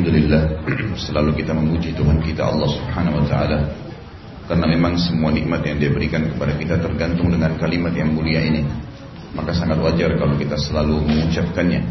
[0.00, 0.64] Alhamdulillah
[0.96, 3.68] selalu kita memuji Tuhan kita Allah Subhanahu wa taala
[4.48, 8.64] karena memang semua nikmat yang dia berikan kepada kita tergantung dengan kalimat yang mulia ini.
[9.36, 11.84] Maka sangat wajar kalau kita selalu mengucapkannya.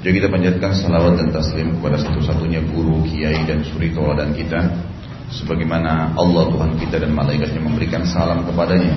[0.00, 4.80] Jadi kita panjatkan salawat dan taslim kepada satu-satunya guru, kiai dan suri dan kita
[5.28, 8.96] sebagaimana Allah Tuhan kita dan malaikatnya memberikan salam kepadanya.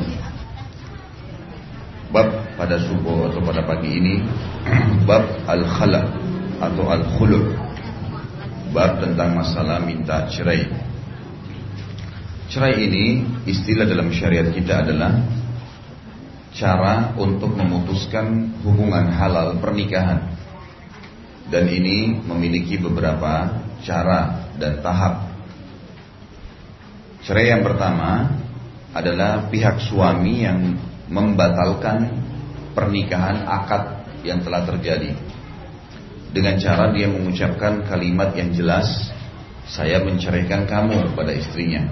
[2.08, 4.24] Bab pada subuh atau pada pagi ini
[5.12, 6.08] bab al-khala
[6.64, 7.63] atau al-khulu'
[8.74, 10.66] bab tentang masalah minta cerai.
[12.50, 13.06] Cerai ini
[13.46, 15.22] istilah dalam syariat kita adalah
[16.54, 20.34] cara untuk memutuskan hubungan halal pernikahan.
[21.54, 25.30] Dan ini memiliki beberapa cara dan tahap.
[27.24, 28.42] Cerai yang pertama
[28.94, 30.78] adalah pihak suami yang
[31.10, 32.10] membatalkan
[32.74, 35.33] pernikahan akad yang telah terjadi
[36.34, 39.14] dengan cara dia mengucapkan kalimat yang jelas
[39.70, 41.88] saya menceraikan kamu kepada istrinya.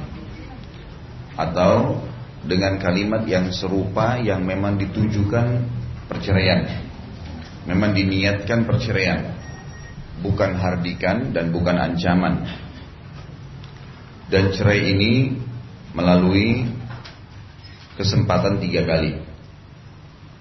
[1.37, 2.01] Atau
[2.41, 5.61] dengan kalimat yang serupa yang memang ditujukan
[6.09, 6.65] perceraian.
[7.69, 9.37] Memang diniatkan perceraian.
[10.25, 12.45] Bukan hardikan dan bukan ancaman.
[14.25, 15.37] Dan cerai ini
[15.93, 16.65] melalui
[17.93, 19.21] kesempatan tiga kali.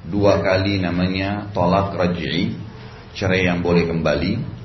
[0.09, 2.70] Dua kali namanya tolak raj'i
[3.15, 4.59] cerai yang boleh kembali.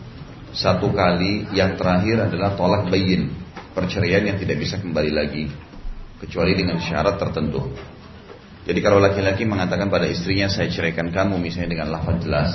[0.56, 3.34] Satu kali yang terakhir adalah tolak bayin,
[3.76, 5.52] perceraian yang tidak bisa kembali lagi.
[6.16, 7.76] Kecuali dengan syarat tertentu.
[8.66, 12.52] Jadi kalau laki-laki mengatakan pada istrinya saya ceraikan kamu misalnya dengan lafaz jelas.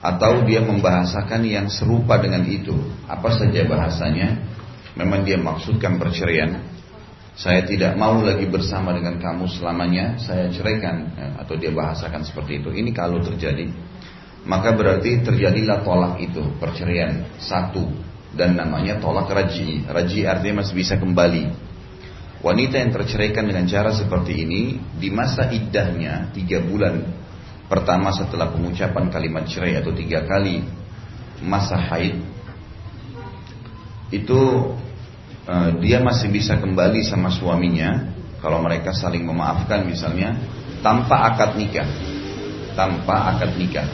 [0.00, 2.72] Atau dia membahasakan yang serupa dengan itu,
[3.04, 4.40] apa saja bahasanya,
[4.96, 6.69] memang dia maksudkan perceraian,
[7.40, 12.60] saya tidak mau lagi bersama dengan kamu selamanya, saya ceraikan ya, atau dia bahasakan seperti
[12.60, 12.68] itu.
[12.68, 13.64] Ini kalau terjadi,
[14.44, 17.88] maka berarti terjadilah tolak itu, perceraian satu
[18.36, 19.88] dan namanya tolak raji.
[19.88, 21.48] Raji artinya masih bisa kembali.
[22.44, 27.08] Wanita yang terceraikan dengan cara seperti ini di masa iddahnya tiga bulan
[27.72, 30.64] pertama setelah pengucapan kalimat cerai atau tiga kali
[31.40, 32.20] masa haid
[34.12, 34.40] itu
[35.50, 38.06] Eh, dia masih bisa kembali sama suaminya
[38.38, 40.38] kalau mereka saling memaafkan misalnya
[40.78, 41.90] tanpa akad nikah.
[42.78, 43.88] Tanpa akad nikah.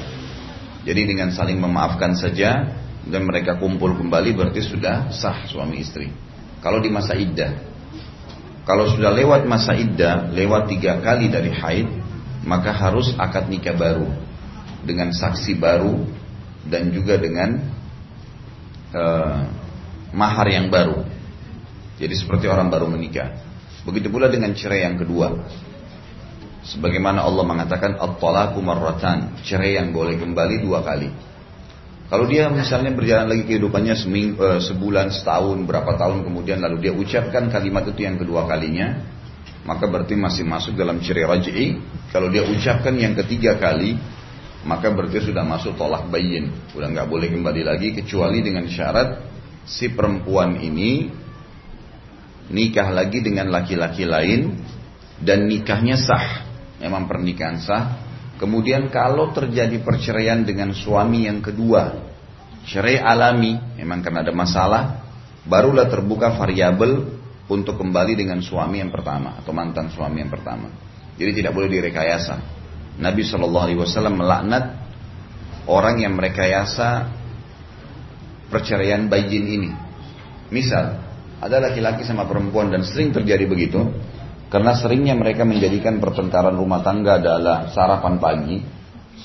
[0.85, 2.77] Jadi dengan saling memaafkan saja
[3.09, 6.13] dan mereka kumpul kembali berarti sudah sah suami istri.
[6.61, 7.57] Kalau di masa iddah.
[8.69, 11.89] Kalau sudah lewat masa iddah lewat tiga kali dari haid
[12.45, 14.13] maka harus akad nikah baru.
[14.85, 16.05] Dengan saksi baru
[16.69, 17.65] dan juga dengan
[18.93, 19.41] uh,
[20.13, 21.16] mahar yang baru
[21.97, 23.41] jadi seperti orang baru menikah.
[23.89, 25.33] Begitu pula dengan cerai yang kedua.
[26.67, 31.09] Sebagaimana Allah mengatakan at-talaqu marratan, cerai yang boleh kembali dua kali.
[32.07, 36.93] Kalau dia misalnya berjalan lagi kehidupannya seming, uh, sebulan, setahun, berapa tahun kemudian lalu dia
[36.95, 39.03] ucapkan kalimat itu yang kedua kalinya,
[39.67, 41.67] maka berarti masih masuk dalam cerai raj'i.
[42.15, 43.99] Kalau dia ucapkan yang ketiga kali,
[44.67, 49.23] maka berarti sudah masuk tolak bayin, sudah nggak boleh kembali lagi kecuali dengan syarat
[49.67, 51.11] si perempuan ini
[52.51, 54.55] nikah lagi dengan laki-laki lain
[55.23, 56.47] dan nikahnya sah,
[56.79, 57.85] memang pernikahan sah.
[58.37, 61.97] Kemudian kalau terjadi perceraian dengan suami yang kedua,
[62.69, 64.83] cerai alami, memang karena ada masalah,
[65.49, 67.17] barulah terbuka variabel
[67.49, 70.69] untuk kembali dengan suami yang pertama atau mantan suami yang pertama.
[71.17, 72.37] Jadi tidak boleh direkayasa.
[73.01, 74.77] Nabi Shallallahu Alaihi Wasallam melaknat
[75.65, 77.09] orang yang merekayasa
[78.53, 79.71] perceraian bayin ini.
[80.53, 81.06] Misal,
[81.37, 83.81] ada laki-laki sama perempuan dan sering terjadi begitu.
[84.47, 88.57] Karena seringnya mereka menjadikan pertengkaran rumah tangga adalah sarapan pagi.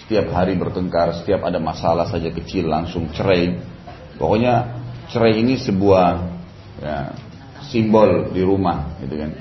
[0.01, 3.53] Setiap hari bertengkar, setiap ada masalah saja kecil langsung cerai.
[4.17, 4.81] Pokoknya
[5.13, 6.07] cerai ini sebuah
[6.81, 7.16] ya,
[7.69, 9.31] simbol di rumah, gitu kan.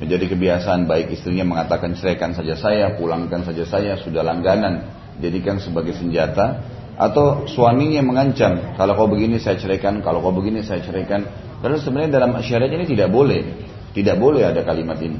[0.00, 4.86] Menjadi kebiasaan baik istrinya mengatakan ceraikan saja saya, pulangkan saja saya, sudah langganan,
[5.18, 6.62] jadikan sebagai senjata.
[6.94, 11.26] Atau suaminya mengancam, kalau kau begini saya ceraikan, kalau kau begini saya ceraikan
[11.64, 13.40] karena sebenarnya dalam syariat ini tidak boleh,
[13.96, 15.16] tidak boleh ada kalimat ini.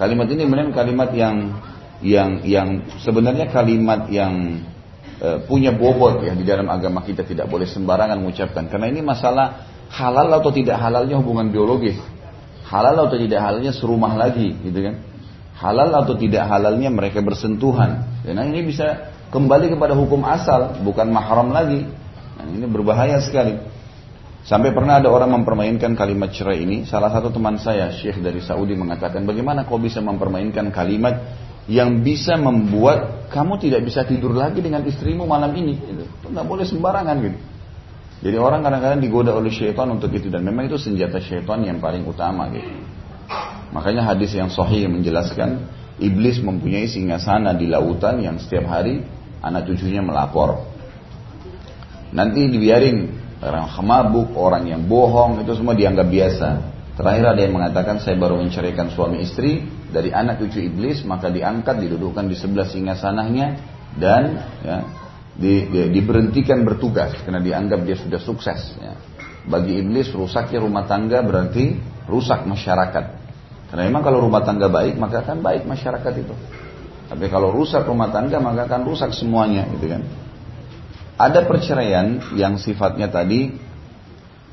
[0.00, 1.52] Kalimat ini memang kalimat yang
[2.00, 2.68] yang yang
[3.04, 4.64] sebenarnya kalimat yang
[5.20, 8.72] e, punya bobot ya di dalam agama kita tidak boleh sembarangan mengucapkan.
[8.72, 12.00] Karena ini masalah halal atau tidak halalnya hubungan biologis.
[12.64, 15.04] Halal atau tidak halalnya serumah lagi, gitu kan?
[15.60, 18.24] Halal atau tidak halalnya mereka bersentuhan.
[18.24, 21.84] Karena ini bisa kembali kepada hukum asal, bukan mahram lagi.
[22.40, 23.75] Nah, ini berbahaya sekali.
[24.46, 26.86] Sampai pernah ada orang mempermainkan kalimat cerai ini.
[26.86, 31.18] Salah satu teman saya, Syekh dari Saudi mengatakan, bagaimana kau bisa mempermainkan kalimat
[31.66, 35.74] yang bisa membuat kamu tidak bisa tidur lagi dengan istrimu malam ini.
[35.74, 37.38] Itu nggak boleh sembarangan gitu.
[38.16, 42.06] Jadi orang kadang-kadang digoda oleh syaitan untuk itu dan memang itu senjata syaitan yang paling
[42.06, 42.70] utama gitu.
[43.74, 45.68] Makanya hadis yang sahih menjelaskan
[45.98, 49.02] iblis mempunyai singgasana di lautan yang setiap hari
[49.42, 50.64] anak cucunya melapor.
[52.14, 56.48] Nanti dibiarin orang mabuk, orang yang bohong itu semua dianggap biasa.
[56.96, 61.76] Terakhir ada yang mengatakan saya baru menceraikan suami istri dari anak cucu iblis maka diangkat
[61.76, 63.46] didudukkan di sebelah singgasananya
[64.00, 64.22] dan
[64.64, 64.76] ya,
[65.36, 68.80] di, di, diberhentikan bertugas karena dianggap dia sudah sukses.
[68.80, 68.96] Ya.
[69.44, 71.76] Bagi iblis rusaknya rumah tangga berarti
[72.08, 73.04] rusak masyarakat.
[73.68, 76.34] Karena memang kalau rumah tangga baik maka akan baik masyarakat itu.
[77.06, 80.02] Tapi kalau rusak rumah tangga maka akan rusak semuanya, gitu kan?
[81.16, 83.56] Ada perceraian yang sifatnya tadi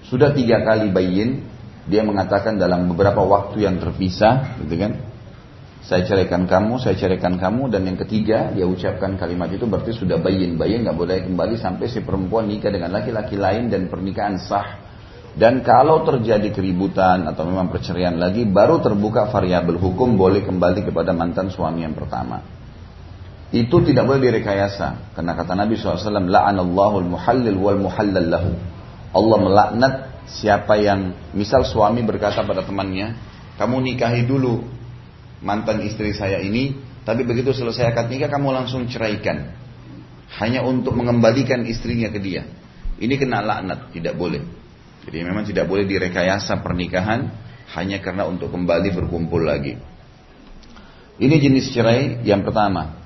[0.08, 1.44] sudah tiga kali bayin,
[1.92, 5.04] dia mengatakan dalam beberapa waktu yang terpisah, gitu kan?
[5.84, 10.16] Saya ceraikan kamu, saya ceraikan kamu, dan yang ketiga dia ucapkan kalimat itu berarti sudah
[10.24, 10.56] bayin.
[10.56, 14.80] Bayin nggak boleh kembali sampai si perempuan nikah dengan laki-laki lain dan pernikahan sah.
[15.36, 21.12] Dan kalau terjadi keributan atau memang perceraian lagi, baru terbuka variabel hukum boleh kembali kepada
[21.12, 22.53] mantan suami yang pertama.
[23.54, 25.14] Itu tidak boleh direkayasa.
[25.14, 28.52] Karena kata Nabi SAW, La'anallahu al-muhallil wal muhallal lahu.
[29.14, 29.94] Allah melaknat
[30.26, 33.14] siapa yang, misal suami berkata pada temannya,
[33.62, 34.66] kamu nikahi dulu
[35.46, 36.74] mantan istri saya ini,
[37.06, 39.54] tapi begitu selesai akad nikah kamu langsung ceraikan.
[40.42, 42.50] Hanya untuk mengembalikan istrinya ke dia.
[42.98, 44.42] Ini kena laknat, tidak boleh.
[45.06, 47.30] Jadi memang tidak boleh direkayasa pernikahan
[47.78, 49.78] hanya karena untuk kembali berkumpul lagi.
[51.22, 53.03] Ini jenis cerai yang pertama.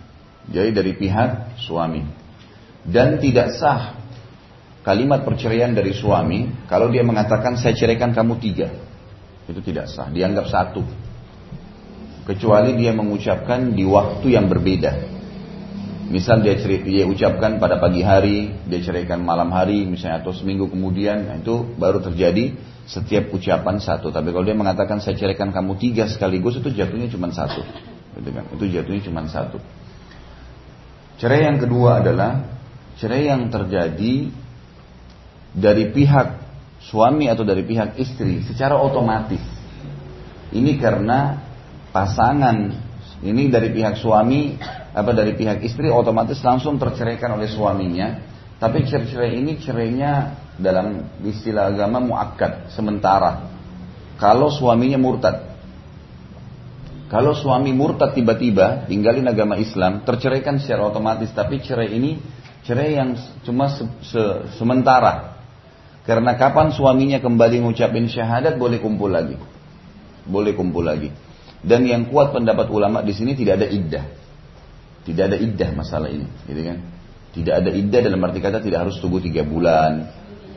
[0.47, 2.03] Jadi dari pihak suami.
[2.87, 3.99] Dan tidak sah
[4.87, 8.71] kalimat perceraian dari suami kalau dia mengatakan saya ceraikan kamu tiga.
[9.47, 11.07] Itu tidak sah, dianggap satu
[12.27, 15.15] kecuali dia mengucapkan di waktu yang berbeda.
[16.11, 20.67] Misal dia, cerit, dia ucapkan pada pagi hari, dia ceraikan malam hari, misalnya atau seminggu
[20.71, 22.55] kemudian, nah itu baru terjadi
[22.87, 24.11] setiap ucapan satu.
[24.11, 27.59] Tapi kalau dia mengatakan saya ceraikan kamu tiga sekaligus, itu jatuhnya cuma satu.
[28.19, 28.43] Gitu kan?
[28.55, 29.59] Itu jatuhnya cuma satu.
[31.17, 32.45] Cerai yang kedua adalah
[33.01, 34.29] cerai yang terjadi
[35.49, 36.27] dari pihak
[36.77, 39.41] suami atau dari pihak istri secara otomatis.
[40.53, 41.41] Ini karena
[41.89, 42.69] pasangan
[43.25, 44.61] ini dari pihak suami
[44.93, 48.37] apa dari pihak istri otomatis langsung terceraikan oleh suaminya.
[48.57, 53.53] Tapi cerai ini cerainya dalam istilah agama muakkad sementara.
[54.17, 55.46] Kalau suaminya murtad
[57.07, 62.19] kalau suami murtad tiba-tiba tinggalin agama Islam terceraikan secara otomatis tapi cerai ini
[62.67, 63.15] cerai yang
[63.47, 64.23] cuma se se
[64.59, 65.39] sementara
[66.03, 69.39] karena kapan suaminya kembali mengucapin syahadat boleh kumpul lagi
[70.27, 71.11] boleh kumpul lagi
[71.63, 74.05] dan yang kuat pendapat ulama di sini tidak ada iddah.
[75.07, 76.77] Tidak ada iddah masalah ini, gitu kan?
[77.33, 80.11] Tidak ada iddah dalam arti kata tidak harus tunggu tiga bulan.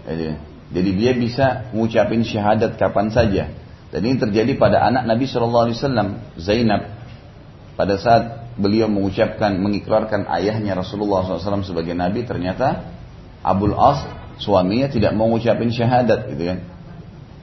[0.05, 0.35] Gitu.
[0.71, 3.51] Jadi dia bisa mengucapin syahadat kapan saja.
[3.91, 6.09] Dan ini terjadi pada anak Nabi Shallallahu Alaihi Wasallam
[6.39, 6.83] Zainab
[7.75, 12.93] pada saat beliau mengucapkan mengikrarkan ayahnya Rasulullah SAW sebagai Nabi ternyata
[13.41, 14.05] Abul As
[14.37, 16.59] suaminya tidak mau mengucapin syahadat gitu kan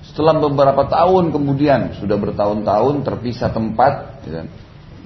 [0.07, 4.43] setelah beberapa tahun kemudian, sudah bertahun-tahun terpisah tempat, ya.
[4.43, 4.47] Kan?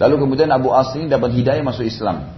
[0.01, 2.33] lalu kemudian Abu As ini dapat hidayah masuk Islam.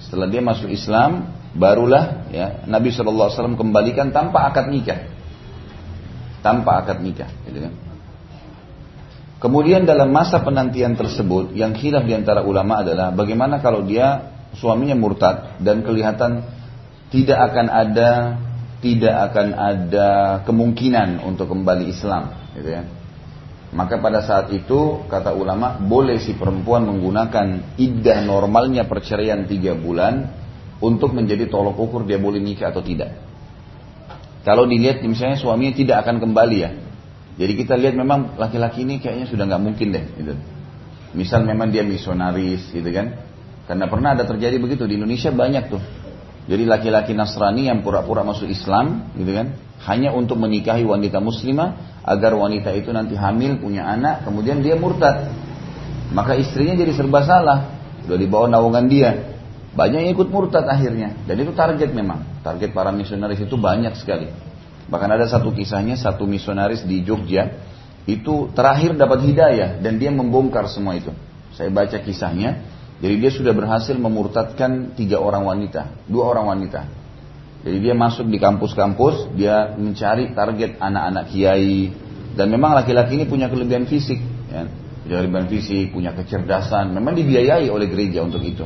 [0.00, 5.04] Setelah dia masuk Islam, barulah ya, Nabi SAW kembalikan tanpa akad nikah.
[6.40, 7.28] Tanpa akad nikah.
[7.44, 7.72] Gitu kan?
[9.38, 14.98] Kemudian dalam masa penantian tersebut, yang khilaf di antara ulama adalah bagaimana kalau dia suaminya
[14.98, 16.42] murtad dan kelihatan
[17.14, 18.10] tidak akan ada
[18.82, 20.08] tidak akan ada
[20.42, 22.82] kemungkinan untuk kembali Islam, gitu ya.
[23.68, 30.34] Maka pada saat itu kata ulama boleh si perempuan menggunakan iddah normalnya perceraian tiga bulan
[30.80, 33.12] untuk menjadi tolok ukur dia boleh nikah atau tidak.
[34.46, 36.70] Kalau dilihat misalnya suaminya tidak akan kembali ya,
[37.38, 40.04] jadi kita lihat memang laki-laki ini kayaknya sudah nggak mungkin deh.
[40.18, 40.34] Gitu.
[41.14, 43.16] Misal memang dia misionaris gitu kan,
[43.70, 45.82] karena pernah ada terjadi begitu di Indonesia banyak tuh
[46.48, 49.52] jadi laki-laki Nasrani yang pura-pura masuk Islam, gitu kan,
[49.84, 55.28] hanya untuk menikahi wanita muslimah agar wanita itu nanti hamil punya anak, kemudian dia murtad.
[56.08, 59.36] Maka istrinya jadi serba salah, sudah dibawa naungan dia.
[59.76, 62.24] Banyak yang ikut murtad akhirnya, dan itu target memang.
[62.40, 64.32] Target para misionaris itu banyak sekali.
[64.88, 67.60] Bahkan ada satu kisahnya, satu misionaris di Jogja,
[68.08, 71.12] itu terakhir dapat hidayah, dan dia membongkar semua itu.
[71.52, 72.64] Saya baca kisahnya,
[72.98, 76.88] jadi dia sudah berhasil memurtadkan tiga orang wanita, dua orang wanita.
[77.68, 81.92] Jadi dia masuk di kampus-kampus, dia mencari target anak-anak kiai.
[82.32, 84.64] Dan memang laki-laki ini punya kelebihan fisik, ya.
[85.04, 86.94] punya kelebihan fisik, punya kecerdasan.
[86.94, 88.64] Memang dibiayai oleh gereja untuk itu.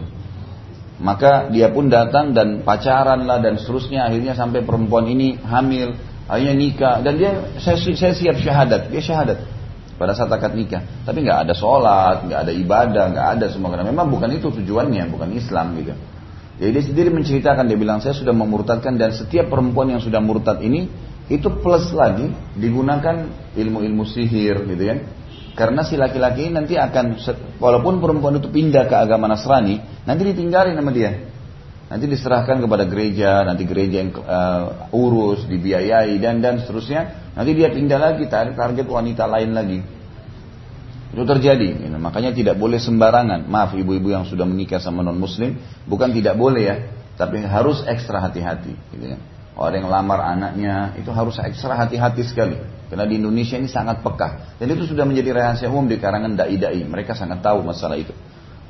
[1.03, 5.99] Maka dia pun datang dan pacaran lah dan seterusnya akhirnya sampai perempuan ini hamil,
[6.31, 9.39] akhirnya nikah dan dia saya, saya siap syahadat, dia syahadat
[9.99, 10.83] pada saat akad nikah.
[11.07, 15.07] Tapi nggak ada sholat, nggak ada ibadah, nggak ada semua karena memang bukan itu tujuannya,
[15.11, 15.95] bukan Islam gitu.
[16.63, 20.63] Jadi dia sendiri menceritakan dia bilang saya sudah memurtadkan dan setiap perempuan yang sudah murtad
[20.63, 20.87] ini
[21.27, 24.99] itu plus lagi digunakan ilmu-ilmu sihir gitu kan.
[25.53, 27.21] Karena si laki-laki nanti akan
[27.61, 31.32] walaupun perempuan itu pindah ke agama Nasrani, nanti ditinggalin sama dia.
[31.93, 37.29] Nanti diserahkan kepada gereja, nanti gereja yang uh, urus, dibiayai dan dan seterusnya.
[37.37, 39.85] Nanti dia pindah lagi target wanita lain lagi.
[41.13, 41.85] Itu terjadi.
[41.85, 43.45] Ya, makanya tidak boleh sembarangan.
[43.45, 46.77] Maaf ibu-ibu yang sudah menikah sama non muslim, bukan tidak boleh ya,
[47.21, 48.73] tapi harus ekstra hati-hati.
[48.97, 49.21] Gitu ya.
[49.53, 52.57] Orang yang lamar anaknya itu harus ekstra hati-hati sekali.
[52.89, 54.57] Karena di Indonesia ini sangat peka.
[54.57, 56.81] Dan itu sudah menjadi rahasia umum di karangan dai-dai.
[56.89, 58.17] Mereka sangat tahu masalah itu.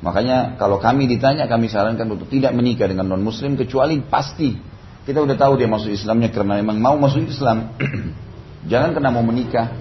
[0.03, 4.59] Makanya kalau kami ditanya kami sarankan untuk tidak menikah dengan non muslim kecuali pasti
[5.03, 7.75] kita udah tahu dia masuk Islamnya karena memang mau masuk Islam.
[8.71, 9.71] Jangan karena mau menikah.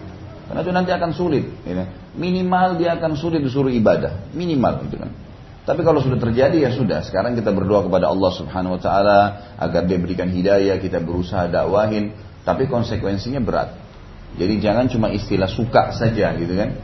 [0.51, 1.47] Karena itu nanti akan sulit.
[1.63, 1.87] Ya.
[2.19, 4.35] Minimal dia akan sulit disuruh ibadah.
[4.35, 5.11] Minimal gitu kan.
[5.63, 7.07] Tapi kalau sudah terjadi ya sudah.
[7.07, 9.19] Sekarang kita berdoa kepada Allah Subhanahu Wa Taala
[9.63, 10.83] agar dia berikan hidayah.
[10.83, 12.11] Kita berusaha dakwahin.
[12.43, 13.79] Tapi konsekuensinya berat.
[14.35, 16.75] Jadi jangan cuma istilah suka saja gitu kan.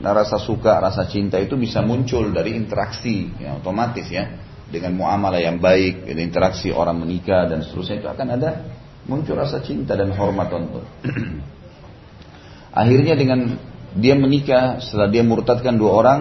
[0.00, 4.32] Karena rasa suka, rasa cinta itu bisa muncul dari interaksi yang otomatis ya.
[4.72, 8.64] Dengan muamalah yang baik, interaksi orang menikah dan seterusnya itu akan ada
[9.04, 10.88] muncul rasa cinta dan hormat untuk.
[12.80, 13.60] Akhirnya dengan
[13.92, 16.18] dia menikah, setelah dia murtadkan dua orang,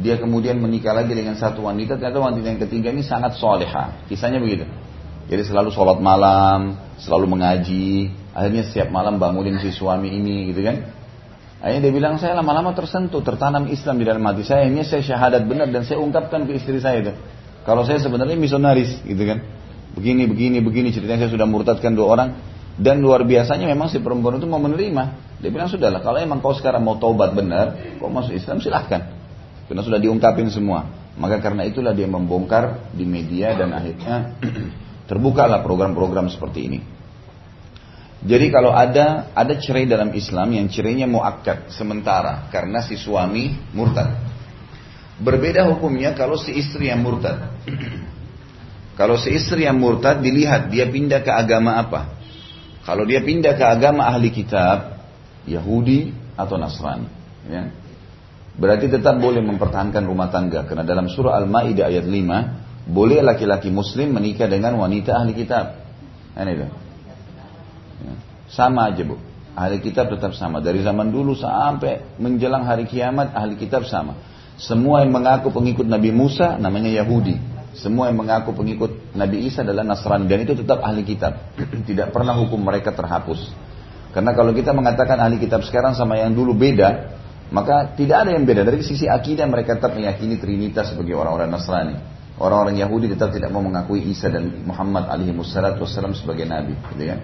[0.00, 4.00] dia kemudian menikah lagi dengan satu wanita, ternyata wanita yang ketiga ini sangat soleha.
[4.08, 4.64] Kisahnya begitu.
[5.28, 10.99] Jadi selalu sholat malam, selalu mengaji, akhirnya setiap malam bangunin si suami ini gitu kan.
[11.60, 14.64] Akhirnya dia bilang saya lama-lama tersentuh, tertanam Islam di dalam hati saya.
[14.64, 17.12] Ini saya syahadat benar dan saya ungkapkan ke istri saya itu.
[17.68, 19.44] Kalau saya sebenarnya misionaris, gitu kan.
[19.92, 22.28] Begini, begini, begini ceritanya saya sudah murtadkan dua orang.
[22.80, 25.36] Dan luar biasanya memang si perempuan itu mau menerima.
[25.44, 29.12] Dia bilang sudahlah, kalau emang kau sekarang mau taubat benar, kau masuk Islam silahkan.
[29.68, 30.88] Karena sudah diungkapin semua.
[31.20, 34.32] Maka karena itulah dia membongkar di media dan akhirnya
[35.12, 36.99] terbukalah program-program seperti ini.
[38.20, 44.12] Jadi kalau ada ada cerai dalam Islam yang cerainya muakkad sementara karena si suami murtad.
[45.20, 47.48] Berbeda hukumnya kalau si istri yang murtad.
[49.00, 52.20] kalau si istri yang murtad dilihat dia pindah ke agama apa.
[52.84, 55.00] Kalau dia pindah ke agama ahli kitab,
[55.48, 57.08] Yahudi atau Nasrani.
[57.48, 57.72] Ya.
[58.60, 60.68] Berarti tetap boleh mempertahankan rumah tangga.
[60.68, 65.80] Karena dalam surah Al-Ma'idah ayat 5, boleh laki-laki muslim menikah dengan wanita ahli kitab.
[66.36, 66.89] Ini.
[68.50, 69.16] Sama aja bu.
[69.54, 70.58] Ahli kitab tetap sama.
[70.62, 74.18] Dari zaman dulu sampai menjelang hari kiamat ahli kitab sama.
[74.60, 77.38] Semua yang mengaku pengikut Nabi Musa namanya Yahudi.
[77.78, 80.26] Semua yang mengaku pengikut Nabi Isa adalah Nasrani.
[80.26, 81.54] Dan itu tetap ahli kitab.
[81.88, 83.50] Tidak pernah hukum mereka terhapus.
[84.10, 87.14] Karena kalau kita mengatakan ahli kitab sekarang sama yang dulu beda,
[87.54, 88.66] maka tidak ada yang beda.
[88.66, 91.96] Dari sisi akidah mereka tetap meyakini Trinitas sebagai orang-orang Nasrani.
[92.40, 97.20] Orang-orang Yahudi tetap tidak mau mengakui Isa dan Muhammad alaihi wassalam sebagai nabi, gitu ya.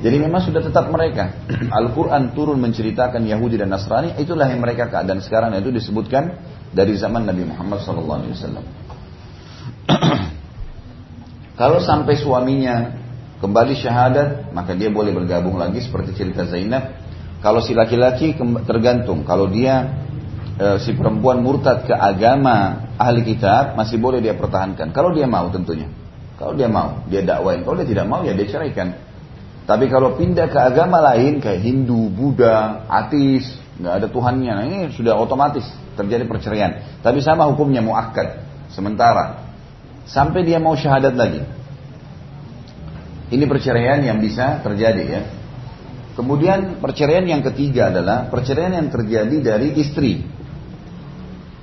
[0.00, 1.44] Jadi memang sudah tetap mereka.
[1.78, 6.40] Al-Quran turun menceritakan Yahudi dan Nasrani, itulah yang mereka keadaan sekarang itu disebutkan
[6.72, 8.24] dari zaman Nabi Muhammad SAW.
[11.60, 12.96] Kalau sampai suaminya
[13.44, 16.96] kembali syahadat, maka dia boleh bergabung lagi seperti cerita Zainab.
[17.44, 18.36] Kalau si laki-laki
[18.68, 19.96] tergantung, kalau dia
[20.60, 24.92] e, si perempuan murtad ke agama ahli kitab, masih boleh dia pertahankan.
[24.92, 25.88] Kalau dia mau tentunya.
[26.36, 27.64] Kalau dia mau, dia dakwain.
[27.64, 29.09] Kalau dia tidak mau, ya dia ceraikan.
[29.68, 33.46] Tapi kalau pindah ke agama lain kayak Hindu, Buddha, ateis,
[33.78, 35.64] nggak ada Tuhannya, nah ini sudah otomatis
[35.94, 37.00] terjadi perceraian.
[37.00, 39.50] Tapi sama hukumnya muakkad, sementara
[40.10, 41.42] sampai dia mau syahadat lagi.
[43.30, 45.22] Ini perceraian yang bisa terjadi ya.
[46.18, 50.26] Kemudian perceraian yang ketiga adalah perceraian yang terjadi dari istri.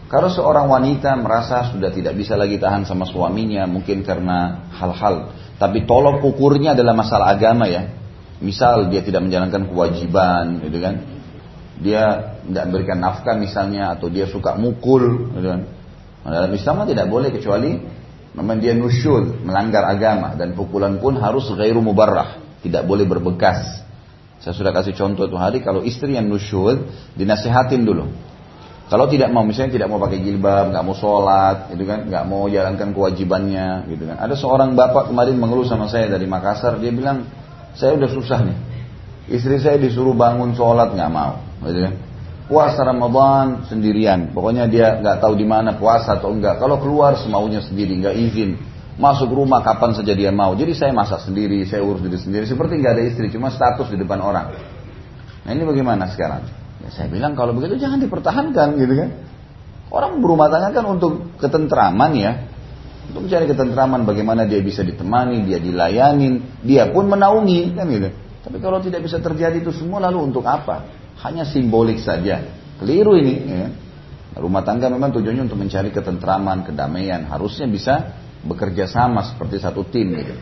[0.07, 5.89] Kalau seorang wanita merasa sudah tidak bisa lagi tahan sama suaminya, mungkin karena hal-hal tapi
[5.89, 7.89] tolong ukurnya adalah masalah agama ya.
[8.37, 10.95] Misal dia tidak menjalankan kewajiban, gitu kan?
[11.81, 12.03] Dia
[12.45, 15.61] tidak memberikan nafkah misalnya, atau dia suka mukul, gitu kan?
[16.21, 17.81] Nah, dalam Islam tidak boleh kecuali
[18.37, 23.81] memang dia nusyul, melanggar agama dan pukulan pun harus gairu mubarrah, tidak boleh berbekas.
[24.37, 28.05] Saya sudah kasih contoh itu hari kalau istri yang nusyul dinasihatin dulu.
[28.88, 32.48] Kalau tidak mau misalnya tidak mau pakai jilbab, nggak mau sholat, gitu kan, nggak mau
[32.48, 34.15] jalankan kewajibannya, gitu kan.
[34.15, 37.27] Ada seorang bapak kemarin mengeluh sama saya dari Makassar, dia bilang
[37.75, 38.58] saya udah susah nih,
[39.27, 41.94] istri saya disuruh bangun sholat nggak mau, gitu kan.
[42.48, 46.56] Puasa Ramadan sendirian, pokoknya dia nggak tahu di mana puasa atau enggak.
[46.56, 48.56] Kalau keluar semaunya sendiri, nggak izin.
[48.98, 50.58] masuk rumah kapan saja dia mau.
[50.58, 52.46] Jadi saya masak sendiri, saya urus diri sendiri.
[52.50, 54.58] Seperti nggak ada istri, cuma status di depan orang.
[55.46, 56.44] Nah ini bagaimana sekarang?
[56.88, 59.10] Ya, saya bilang kalau begitu jangan dipertahankan gitu kan.
[59.91, 62.32] Orang berumah tangga kan untuk ketentraman ya.
[63.12, 68.10] Untuk mencari ketentraman bagaimana dia bisa ditemani, dia dilayanin, dia pun menaungi kan gitu.
[68.48, 70.88] Tapi kalau tidak bisa terjadi itu semua lalu untuk apa?
[71.24, 72.44] Hanya simbolik saja.
[72.79, 73.67] Keliru ini ya.
[74.38, 77.27] Rumah tangga memang tujuannya untuk mencari ketentraman, kedamaian.
[77.27, 78.15] Harusnya bisa
[78.48, 80.36] bekerja sama seperti satu tim gitu.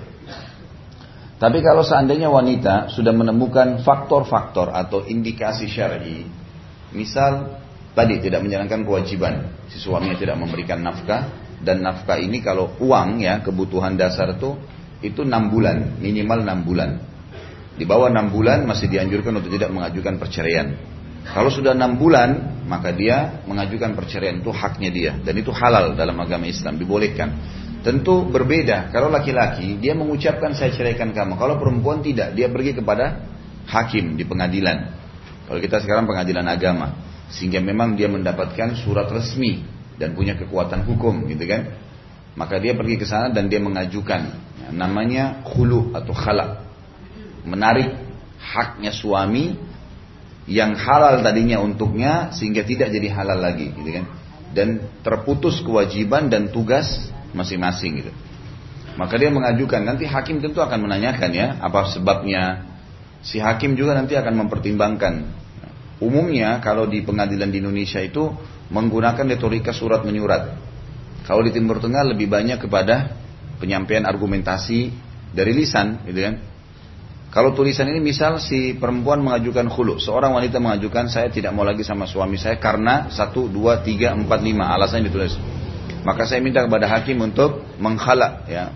[1.45, 6.25] Tapi kalau seandainya wanita sudah menemukan faktor-faktor atau indikasi syar'i,
[6.89, 7.61] misal
[7.93, 11.29] tadi tidak menjalankan kewajiban, si suaminya tidak memberikan nafkah
[11.61, 14.57] dan nafkah ini kalau uang ya kebutuhan dasar itu
[15.05, 16.97] itu enam bulan minimal enam bulan.
[17.77, 20.73] Di bawah enam bulan masih dianjurkan untuk tidak mengajukan perceraian.
[21.29, 26.17] Kalau sudah enam bulan maka dia mengajukan perceraian itu haknya dia dan itu halal dalam
[26.17, 27.37] agama Islam dibolehkan.
[27.85, 28.89] Tentu berbeda.
[28.89, 31.37] Kalau laki-laki dia mengucapkan saya ceraikan kamu.
[31.37, 33.21] Kalau perempuan tidak, dia pergi kepada
[33.69, 34.89] hakim di pengadilan.
[35.45, 36.97] Kalau kita sekarang pengadilan agama,
[37.29, 39.61] sehingga memang dia mendapatkan surat resmi
[40.01, 41.77] dan punya kekuatan hukum, gitu kan?
[42.33, 46.65] Maka dia pergi ke sana dan dia mengajukan ya, namanya khulu atau khala.
[47.45, 47.93] Menarik
[48.41, 49.61] haknya suami
[50.49, 54.05] yang halal tadinya untuknya sehingga tidak jadi halal lagi, gitu kan?
[54.57, 58.11] Dan terputus kewajiban dan tugas masing-masing gitu.
[58.95, 62.63] Maka dia mengajukan, nanti hakim tentu akan menanyakan ya, apa sebabnya.
[63.19, 65.43] Si hakim juga nanti akan mempertimbangkan.
[65.99, 68.31] Umumnya kalau di pengadilan di Indonesia itu
[68.71, 70.55] menggunakan retorika surat menyurat.
[71.27, 73.17] Kalau di Timur Tengah lebih banyak kepada
[73.59, 74.93] penyampaian argumentasi
[75.35, 76.35] dari lisan, gitu kan.
[77.35, 81.83] Kalau tulisan ini misal si perempuan mengajukan khulu, seorang wanita mengajukan saya tidak mau lagi
[81.83, 85.35] sama suami saya karena satu, dua, tiga, empat, lima alasannya ditulis.
[86.05, 88.69] Maka saya minta kepada hakim untuk menghalak ya,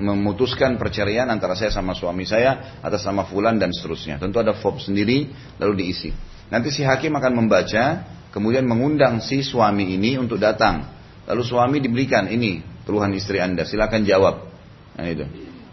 [0.00, 4.16] memutuskan perceraian antara saya sama suami saya atas nama fulan dan seterusnya.
[4.16, 5.28] Tentu ada fob sendiri
[5.60, 6.10] lalu diisi.
[6.48, 10.88] Nanti si hakim akan membaca, kemudian mengundang si suami ini untuk datang.
[11.28, 14.48] Lalu suami diberikan ini keluhan istri anda, silakan jawab.
[14.96, 15.28] Nah itu.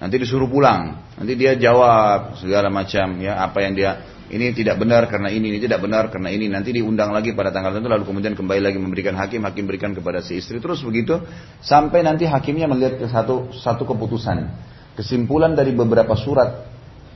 [0.06, 5.06] Nanti disuruh pulang, nanti dia jawab segala macam ya apa yang dia ini tidak benar
[5.06, 6.46] karena ini, ini tidak benar karena ini.
[6.46, 10.22] Nanti diundang lagi pada tanggal tertentu, lalu kemudian kembali lagi memberikan hakim, hakim berikan kepada
[10.26, 10.58] si istri.
[10.58, 11.22] Terus begitu,
[11.62, 14.50] sampai nanti hakimnya melihat ke satu, satu keputusan.
[14.98, 16.66] Kesimpulan dari beberapa surat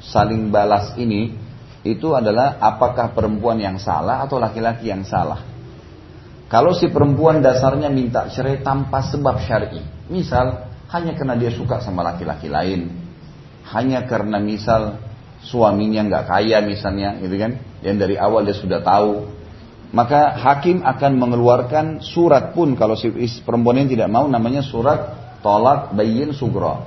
[0.06, 1.34] saling balas ini,
[1.82, 5.42] itu adalah apakah perempuan yang salah atau laki-laki yang salah.
[6.46, 9.82] Kalau si perempuan dasarnya minta cerai tanpa sebab syar'i,
[10.14, 12.90] misal hanya karena dia suka sama laki-laki lain,
[13.70, 14.98] hanya karena misal
[15.46, 17.62] suaminya nggak kaya misalnya, gitu kan?
[17.86, 19.30] Yang dari awal dia sudah tahu,
[19.90, 23.10] maka hakim akan mengeluarkan surat pun kalau si
[23.42, 26.86] perempuan ini tidak mau namanya surat tolak bayin sugro.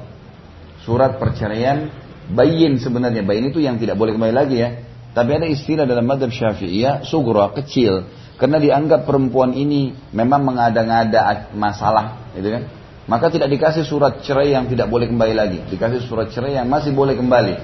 [0.83, 1.91] Surat perceraian
[2.31, 3.23] bayin sebenarnya.
[3.23, 4.71] Bayin itu yang tidak boleh kembali lagi ya.
[5.13, 8.07] Tapi ada istilah dalam madhab syafi'iyah sugro, kecil.
[8.39, 12.82] Karena dianggap perempuan ini memang mengada-ngada masalah, gitu kan?
[13.11, 15.59] Maka tidak dikasih surat cerai yang tidak boleh kembali lagi.
[15.67, 17.55] Dikasih surat cerai yang masih boleh kembali.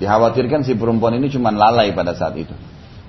[0.00, 2.56] Dikhawatirkan si perempuan ini cuma lalai pada saat itu.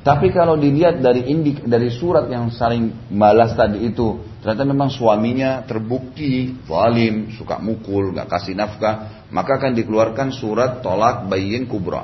[0.03, 5.63] Tapi kalau dilihat dari indik dari surat yang saling balas tadi itu, ternyata memang suaminya
[5.63, 12.03] terbukti zalim, suka mukul, nggak kasih nafkah, maka akan dikeluarkan surat tolak bayin kubra.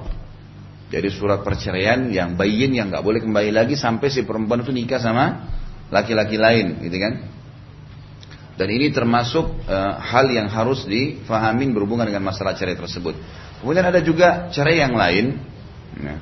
[0.88, 5.04] Jadi surat perceraian yang bayin yang nggak boleh kembali lagi sampai si perempuan itu nikah
[5.04, 5.52] sama
[5.92, 7.14] laki-laki lain, gitu kan?
[8.60, 13.16] Dan ini termasuk uh, hal yang harus difahamin berhubungan dengan masalah cerai tersebut.
[13.64, 15.40] Kemudian ada juga cerai yang lain.
[15.96, 16.16] Ya.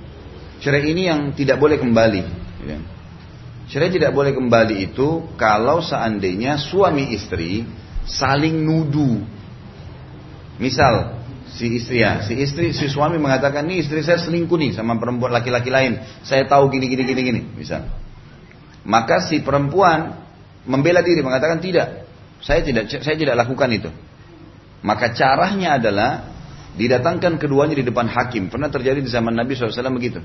[0.61, 2.21] Cerai ini yang tidak boleh kembali.
[2.61, 2.77] Ya.
[3.73, 7.65] Cerai tidak boleh kembali itu kalau seandainya suami istri
[8.05, 9.17] saling nuduh.
[10.61, 11.17] Misal
[11.57, 15.33] si istri ya, si istri si suami mengatakan nih istri saya selingkuh nih sama perempuan
[15.33, 15.99] laki-laki lain.
[16.21, 17.89] Saya tahu gini gini gini gini, misal.
[18.87, 20.15] Maka si perempuan
[20.63, 22.06] membela diri mengatakan tidak,
[22.41, 23.89] saya tidak saya tidak lakukan itu.
[24.85, 26.37] Maka caranya adalah
[26.77, 28.53] Didatangkan keduanya di depan hakim.
[28.53, 30.21] Pernah terjadi di zaman Nabi SAW begitu.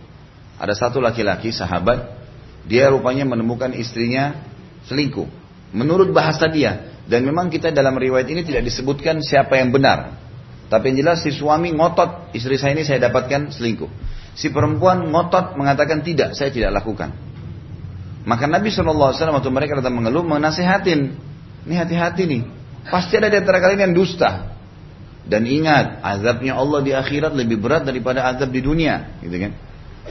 [0.60, 2.12] Ada satu laki-laki, sahabat,
[2.68, 4.36] dia rupanya menemukan istrinya
[4.84, 5.24] selingkuh.
[5.72, 6.92] Menurut bahasa dia.
[7.08, 10.12] Dan memang kita dalam riwayat ini tidak disebutkan siapa yang benar.
[10.68, 13.88] Tapi yang jelas si suami ngotot, istri saya ini saya dapatkan selingkuh.
[14.36, 17.16] Si perempuan ngotot mengatakan tidak, saya tidak lakukan.
[18.28, 21.31] Maka Nabi SAW waktu mereka datang mengeluh, menasihatin.
[21.66, 22.42] Ini hati-hati nih.
[22.88, 24.52] Pasti ada di antara kalian yang dusta.
[25.22, 29.54] Dan ingat, azabnya Allah di akhirat lebih berat daripada azab di dunia, gitu kan?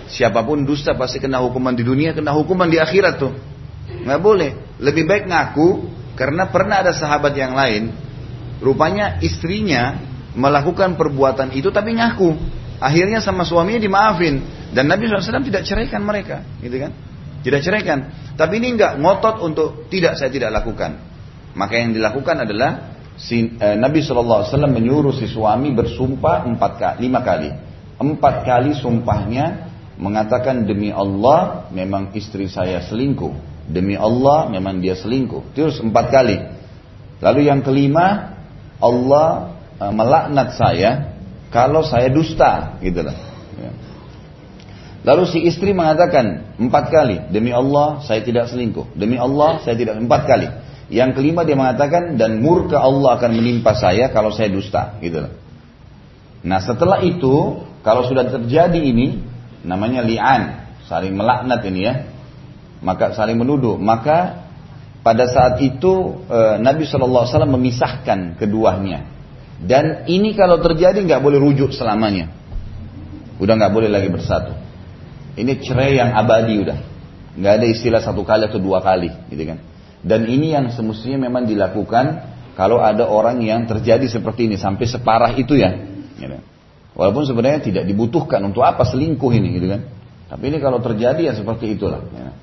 [0.08, 3.36] Siapa pun dusta pasti kena hukuman di dunia, kena hukuman di akhirat tuh.
[4.08, 4.52] Nggak boleh.
[4.80, 5.68] Lebih baik ngaku
[6.16, 7.92] karena pernah ada sahabat yang lain
[8.62, 9.98] Rupanya istrinya
[10.38, 12.38] melakukan perbuatan itu tapi ngaku.
[12.78, 14.38] Akhirnya sama suaminya dimaafin.
[14.72, 16.46] Dan Nabi SAW tidak ceraikan mereka.
[16.62, 16.94] Gitu kan?
[17.42, 18.14] Tidak ceraikan.
[18.38, 21.11] Tapi ini enggak ngotot untuk tidak saya tidak lakukan.
[21.54, 27.20] Maka yang dilakukan adalah si, eh, Nabi SAW menyuruh si suami bersumpah empat kali, lima
[27.22, 27.50] kali.
[28.02, 29.70] Empat kali sumpahnya
[30.02, 33.52] mengatakan demi Allah memang istri saya selingkuh.
[33.70, 35.54] Demi Allah memang dia selingkuh.
[35.54, 36.38] Terus empat kali.
[37.22, 38.34] Lalu yang kelima
[38.82, 41.14] Allah uh, melaknat saya
[41.54, 43.14] kalau saya dusta, gitu lah.
[43.60, 43.72] Ya.
[45.02, 50.00] Lalu si istri mengatakan empat kali, demi Allah saya tidak selingkuh, demi Allah saya tidak
[50.00, 50.48] empat kali.
[50.92, 55.24] Yang kelima dia mengatakan dan murka Allah akan menimpa saya kalau saya dusta, gitu.
[56.44, 59.24] Nah setelah itu kalau sudah terjadi ini
[59.64, 61.94] namanya li'an, saling melaknat ini ya,
[62.84, 64.44] maka saling menuduh, maka
[65.00, 69.08] pada saat itu e, Nabi SAW memisahkan keduanya.
[69.64, 72.28] Dan ini kalau terjadi nggak boleh rujuk selamanya.
[73.40, 74.54] Udah nggak boleh lagi bersatu.
[75.40, 76.80] Ini cerai yang abadi udah.
[77.40, 79.71] Nggak ada istilah satu kali atau dua kali, gitu kan.
[80.02, 82.06] Dan ini yang semestinya memang dilakukan
[82.58, 85.78] kalau ada orang yang terjadi seperti ini sampai separah itu ya.
[86.18, 86.38] Gitu.
[86.98, 89.82] Walaupun sebenarnya tidak dibutuhkan untuk apa selingkuh ini, gitu kan.
[90.28, 92.04] Tapi ini kalau terjadi ya seperti itulah.
[92.12, 92.36] Ya.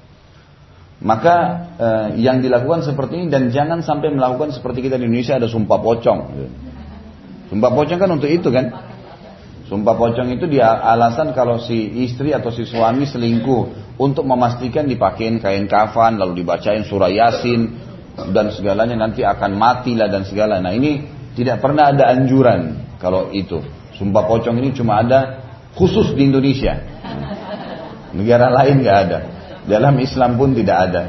[0.98, 1.36] Maka
[1.78, 5.78] eh, yang dilakukan seperti ini dan jangan sampai melakukan seperti kita di Indonesia ada sumpah
[5.78, 6.20] pocong.
[7.54, 8.90] Sumpah pocong kan untuk itu kan.
[9.68, 15.42] Sumpah pocong itu dia alasan kalau si istri atau si suami selingkuh untuk memastikan dipakein
[15.42, 17.74] kain kafan lalu dibacain surah yasin
[18.30, 20.62] dan segalanya nanti akan mati lah dan segala.
[20.62, 21.02] Nah ini
[21.34, 23.62] tidak pernah ada anjuran kalau itu.
[23.98, 25.42] Sumpah pocong ini cuma ada
[25.74, 26.78] khusus di Indonesia.
[28.14, 29.18] Negara lain nggak ada.
[29.66, 31.02] Dalam Islam pun tidak ada.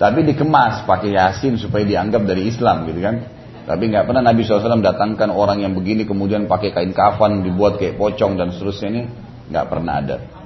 [0.00, 3.16] Tapi dikemas pakai yasin supaya dianggap dari Islam gitu kan.
[3.62, 7.94] Tapi nggak pernah Nabi SAW datangkan orang yang begini kemudian pakai kain kafan dibuat kayak
[7.94, 9.02] pocong dan seterusnya ini
[9.54, 10.41] nggak pernah ada.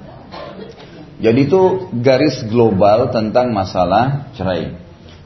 [1.17, 4.77] Jadi itu garis global tentang masalah cerai.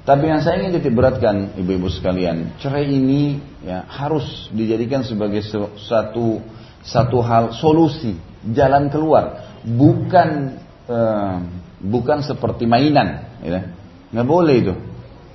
[0.07, 5.45] Tapi yang saya ingin titik beratkan ibu-ibu sekalian, cerai ini ya harus dijadikan sebagai
[5.77, 6.41] satu
[6.81, 8.17] satu hal solusi,
[8.55, 10.57] jalan keluar, bukan
[10.89, 11.37] eh,
[11.85, 13.29] bukan seperti mainan.
[13.45, 13.71] Ya.
[14.15, 14.75] Nggak boleh itu.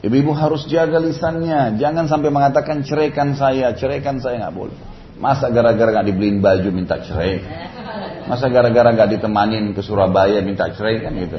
[0.06, 4.78] Ibu-ibu harus jaga lisannya, jangan sampai mengatakan ceraikan saya, ceraikan saya nggak boleh.
[5.18, 7.41] Masa gara-gara nggak dibeliin baju minta cerai?
[8.26, 11.38] Masa gara-gara nggak ditemanin ke Surabaya minta cerai kan gitu?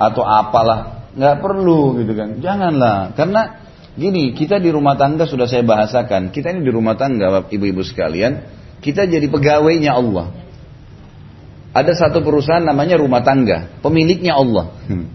[0.00, 1.10] Atau apalah?
[1.12, 2.40] Nggak perlu gitu kan?
[2.40, 3.60] Janganlah, karena
[3.92, 6.32] gini kita di rumah tangga sudah saya bahasakan.
[6.32, 8.48] Kita ini di rumah tangga, ibu-ibu sekalian,
[8.80, 10.32] kita jadi pegawainya Allah.
[11.72, 14.72] Ada satu perusahaan namanya rumah tangga, pemiliknya Allah.
[14.88, 15.08] Hmm.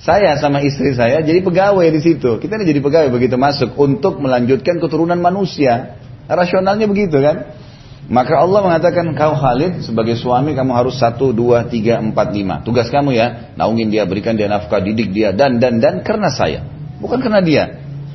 [0.00, 2.36] Saya sama istri saya jadi pegawai di situ.
[2.36, 5.96] Kita ini jadi pegawai begitu masuk untuk melanjutkan keturunan manusia.
[6.28, 7.56] Rasionalnya begitu kan?
[8.04, 12.60] Maka Allah mengatakan kau Khalid sebagai suami kamu harus satu dua tiga empat lima.
[12.60, 16.60] Tugas kamu ya naungin dia, berikan dia nafkah, didik dia dan dan dan karena saya,
[17.00, 17.64] bukan karena dia.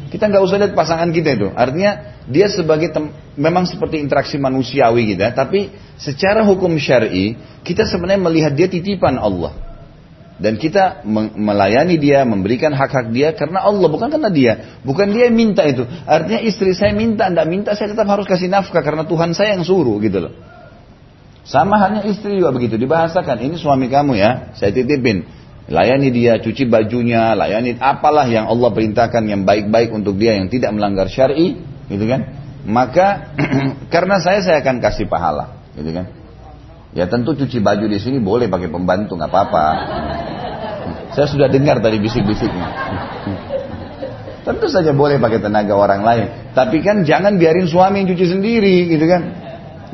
[0.10, 1.48] Kita nggak usah lihat pasangan kita itu.
[1.54, 2.94] Artinya dia sebagai
[3.38, 5.34] memang seperti interaksi manusiawi ya.
[5.34, 9.69] Tapi secara hukum syari kita sebenarnya melihat dia titipan Allah.
[10.40, 11.04] Dan kita
[11.36, 14.54] melayani dia, memberikan hak-hak dia karena Allah, bukan karena dia.
[14.88, 15.84] Bukan dia yang minta itu.
[15.84, 19.68] Artinya istri saya minta, tidak minta, saya tetap harus kasih nafkah karena Tuhan saya yang
[19.68, 20.34] suruh gitu loh.
[21.44, 23.44] Sama halnya istri juga begitu, dibahasakan.
[23.44, 25.28] Ini suami kamu ya, saya titipin.
[25.68, 30.72] Layani dia, cuci bajunya, layani apalah yang Allah perintahkan yang baik-baik untuk dia yang tidak
[30.72, 31.60] melanggar syari,
[31.92, 32.26] gitu kan?
[32.64, 33.36] Maka
[33.94, 36.19] karena saya saya akan kasih pahala, gitu kan?
[36.90, 39.66] Ya tentu cuci baju di sini boleh pakai pembantu nggak apa-apa.
[41.14, 42.68] Saya sudah dengar tadi bisik-bisiknya.
[44.42, 46.26] Tentu saja boleh pakai tenaga orang lain.
[46.58, 49.22] Tapi kan jangan biarin suami yang cuci sendiri gitu kan.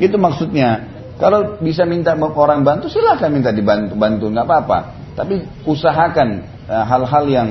[0.00, 0.96] Itu maksudnya.
[1.16, 4.78] Kalau bisa minta orang bantu silahkan minta dibantu bantu nggak apa-apa.
[5.16, 6.28] Tapi usahakan
[6.68, 7.48] eh, hal-hal yang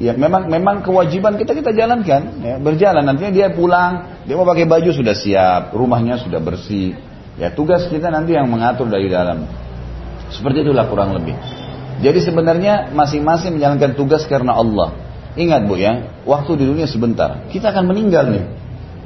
[0.00, 4.64] ya memang memang kewajiban kita kita jalankan ya, berjalan nantinya dia pulang dia mau pakai
[4.64, 6.96] baju sudah siap rumahnya sudah bersih
[7.40, 9.48] Ya tugas kita nanti yang mengatur dari dalam.
[10.28, 11.32] Seperti itulah kurang lebih.
[12.04, 14.92] Jadi sebenarnya masing-masing menjalankan tugas karena Allah.
[15.40, 17.48] Ingat bu ya, waktu di dunia sebentar.
[17.48, 18.44] Kita akan meninggal nih.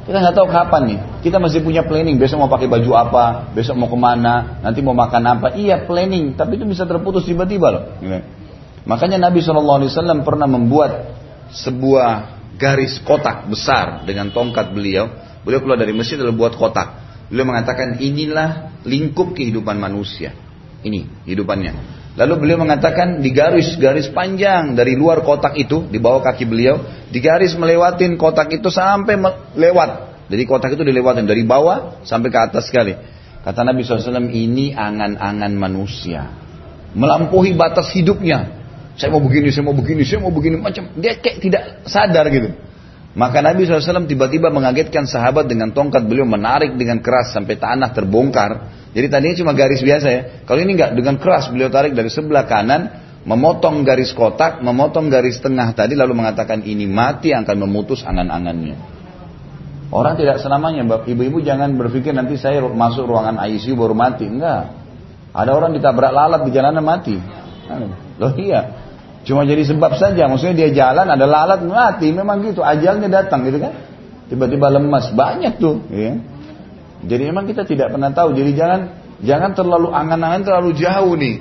[0.05, 0.99] Kita nggak tahu kapan nih.
[1.25, 2.19] Kita masih punya planning.
[2.19, 5.47] Besok mau pakai baju apa, besok mau ke mana, nanti mau makan apa.
[5.55, 7.85] Iya planning, tapi itu bisa terputus tiba-tiba loh.
[8.85, 9.81] Makanya Nabi SAW
[10.27, 11.17] pernah membuat
[11.55, 15.09] sebuah garis kotak besar dengan tongkat beliau.
[15.45, 17.04] Beliau keluar dari masjid lalu buat kotak.
[17.35, 20.31] Beliau mengatakan inilah lingkup kehidupan manusia.
[20.87, 21.75] Ini hidupannya.
[22.15, 26.79] Lalu beliau mengatakan di garis-garis panjang dari luar kotak itu di bawah kaki beliau,
[27.11, 29.19] di garis melewatin kotak itu sampai
[29.59, 29.91] lewat
[30.31, 32.95] Jadi kotak itu dilewatin dari bawah sampai ke atas sekali.
[33.43, 36.31] Kata Nabi SAW, ini angan-angan manusia.
[36.95, 38.63] Melampaui batas hidupnya.
[38.95, 40.63] Saya mau begini, saya mau begini, saya mau begini.
[40.63, 42.55] Macam Dia kayak tidak sadar gitu.
[43.15, 48.75] Maka Nabi SAW tiba-tiba mengagetkan sahabat dengan tongkat beliau menarik dengan keras sampai tanah terbongkar.
[48.91, 50.23] Jadi tadinya cuma garis biasa ya.
[50.43, 52.91] Kalau ini enggak dengan keras beliau tarik dari sebelah kanan,
[53.23, 58.75] memotong garis kotak, memotong garis tengah tadi lalu mengatakan ini mati akan memutus angan-angannya.
[59.95, 64.27] Orang tidak selamanya, ibu-ibu jangan berpikir nanti saya masuk ruangan ICU baru mati.
[64.27, 64.75] Enggak.
[65.31, 67.15] Ada orang ditabrak lalat di jalanan mati.
[68.19, 68.84] Loh iya.
[69.25, 70.29] Cuma jadi sebab saja.
[70.29, 72.13] Maksudnya dia jalan ada lalat mati.
[72.13, 72.61] Memang gitu.
[72.61, 73.73] Ajalnya datang gitu kan.
[74.29, 75.11] Tiba-tiba lemas.
[75.13, 75.81] Banyak tuh.
[75.89, 76.21] Ya.
[77.05, 78.37] Jadi memang kita tidak pernah tahu.
[78.37, 78.81] Jadi jangan
[79.25, 81.37] jangan terlalu angan-angan terlalu jauh nih.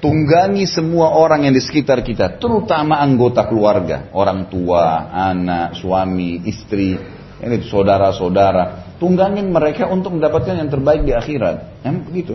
[0.00, 2.40] Tunggangi semua orang yang di sekitar kita.
[2.40, 4.08] Terutama anggota keluarga.
[4.16, 6.96] Orang tua, anak, suami, istri
[7.40, 11.80] ini saudara-saudara, tunggangin mereka untuk mendapatkan yang terbaik di akhirat.
[11.80, 12.34] Yang begitu.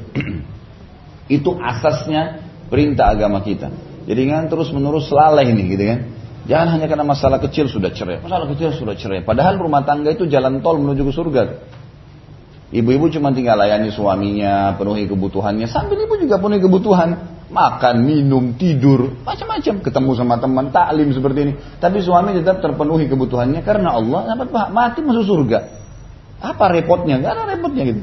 [1.38, 2.42] Itu asasnya
[2.74, 3.70] perintah agama kita.
[4.06, 6.00] Jadi jangan terus menerus lalai ini gitu kan.
[6.46, 8.22] Jangan hanya karena masalah kecil sudah cerai.
[8.22, 9.26] Masalah kecil sudah cerai.
[9.26, 11.44] Padahal rumah tangga itu jalan tol menuju ke surga.
[12.70, 15.65] Ibu-ibu cuma tinggal layani suaminya, penuhi kebutuhannya.
[15.65, 17.18] Sambil ibu juga penuhi kebutuhan
[17.50, 21.54] makan, minum, tidur, macam-macam, ketemu sama teman, taklim seperti ini.
[21.78, 25.60] Tapi suami tetap terpenuhi kebutuhannya karena Allah dapat mati masuk surga.
[26.46, 27.22] Apa repotnya?
[27.22, 28.02] Gak ada repotnya gitu.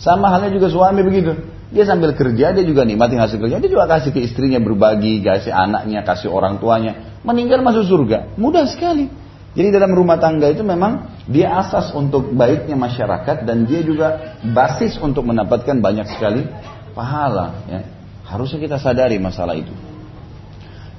[0.00, 1.36] Sama halnya juga suami begitu.
[1.72, 3.56] Dia sambil kerja, dia juga nikmati hasil kerja.
[3.56, 7.16] Dia juga kasih ke istrinya berbagi, kasih anaknya, kasih orang tuanya.
[7.24, 8.36] Meninggal masuk surga.
[8.36, 9.08] Mudah sekali.
[9.52, 14.96] Jadi dalam rumah tangga itu memang dia asas untuk baiknya masyarakat dan dia juga basis
[15.00, 16.44] untuk mendapatkan banyak sekali
[16.92, 17.64] pahala.
[17.68, 17.80] Ya.
[18.24, 19.72] Harusnya kita sadari masalah itu.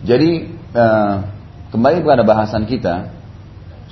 [0.06, 1.16] Jadi eh,
[1.74, 3.14] kembali kepada bahasan kita,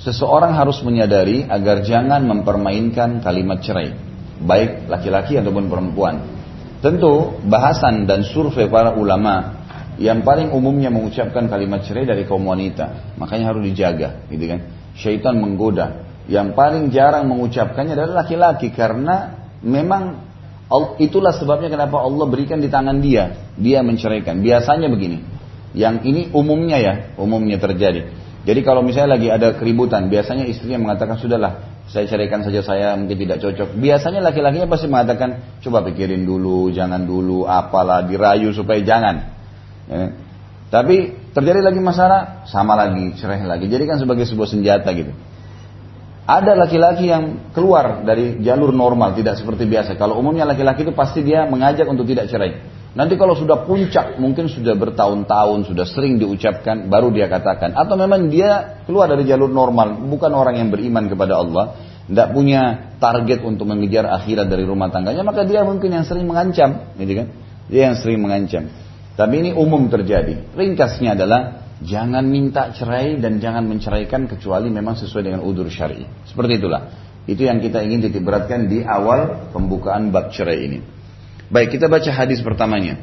[0.02, 3.98] seseorang harus menyadari agar jangan mempermainkan kalimat cerai,
[4.42, 6.41] baik laki-laki ataupun perempuan.
[6.82, 9.62] Tentu bahasan dan survei para ulama
[10.02, 14.60] yang paling umumnya mengucapkan kalimat cerai dari kaum wanita, makanya harus dijaga, gitu kan?
[14.98, 16.10] Syaitan menggoda.
[16.26, 20.32] Yang paling jarang mengucapkannya adalah laki-laki karena memang
[20.96, 23.52] Itulah sebabnya kenapa Allah berikan di tangan dia.
[23.60, 24.40] Dia menceraikan.
[24.40, 25.20] Biasanya begini.
[25.76, 28.08] Yang ini umumnya ya, umumnya terjadi.
[28.42, 33.20] Jadi kalau misalnya lagi ada keributan, biasanya istrinya mengatakan sudahlah, saya ceraikan saja saya mungkin
[33.20, 33.76] tidak cocok.
[33.76, 39.28] Biasanya laki-lakinya pasti mengatakan, coba pikirin dulu, jangan dulu, apalah, dirayu supaya jangan.
[39.92, 40.16] Ya.
[40.72, 43.68] Tapi terjadi lagi masalah, sama lagi, cerai lagi.
[43.68, 45.12] Jadi kan sebagai sebuah senjata gitu.
[46.24, 49.92] Ada laki-laki yang keluar dari jalur normal, tidak seperti biasa.
[50.00, 52.71] Kalau umumnya laki-laki itu pasti dia mengajak untuk tidak cerai.
[52.92, 57.72] Nanti kalau sudah puncak, mungkin sudah bertahun-tahun, sudah sering diucapkan, baru dia katakan.
[57.72, 62.92] Atau memang dia keluar dari jalur normal, bukan orang yang beriman kepada Allah, tidak punya
[63.00, 67.26] target untuk mengejar akhirat dari rumah tangganya, maka dia mungkin yang sering mengancam, gitu kan?
[67.72, 68.68] Dia yang sering mengancam.
[69.16, 70.52] Tapi ini umum terjadi.
[70.52, 76.06] Ringkasnya adalah Jangan minta cerai dan jangan menceraikan kecuali memang sesuai dengan udur syari.
[76.30, 77.10] Seperti itulah.
[77.26, 80.78] Itu yang kita ingin titik beratkan di awal pembukaan bab cerai ini.
[81.52, 82.96] Baik, kita baca hadis pertamanya.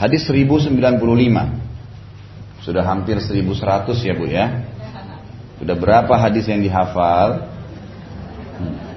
[0.00, 0.72] Hadis 1095.
[2.64, 4.64] Sudah hampir 1100 ya Bu ya.
[5.60, 7.52] Sudah berapa hadis yang dihafal?
[8.56, 8.90] Hmm.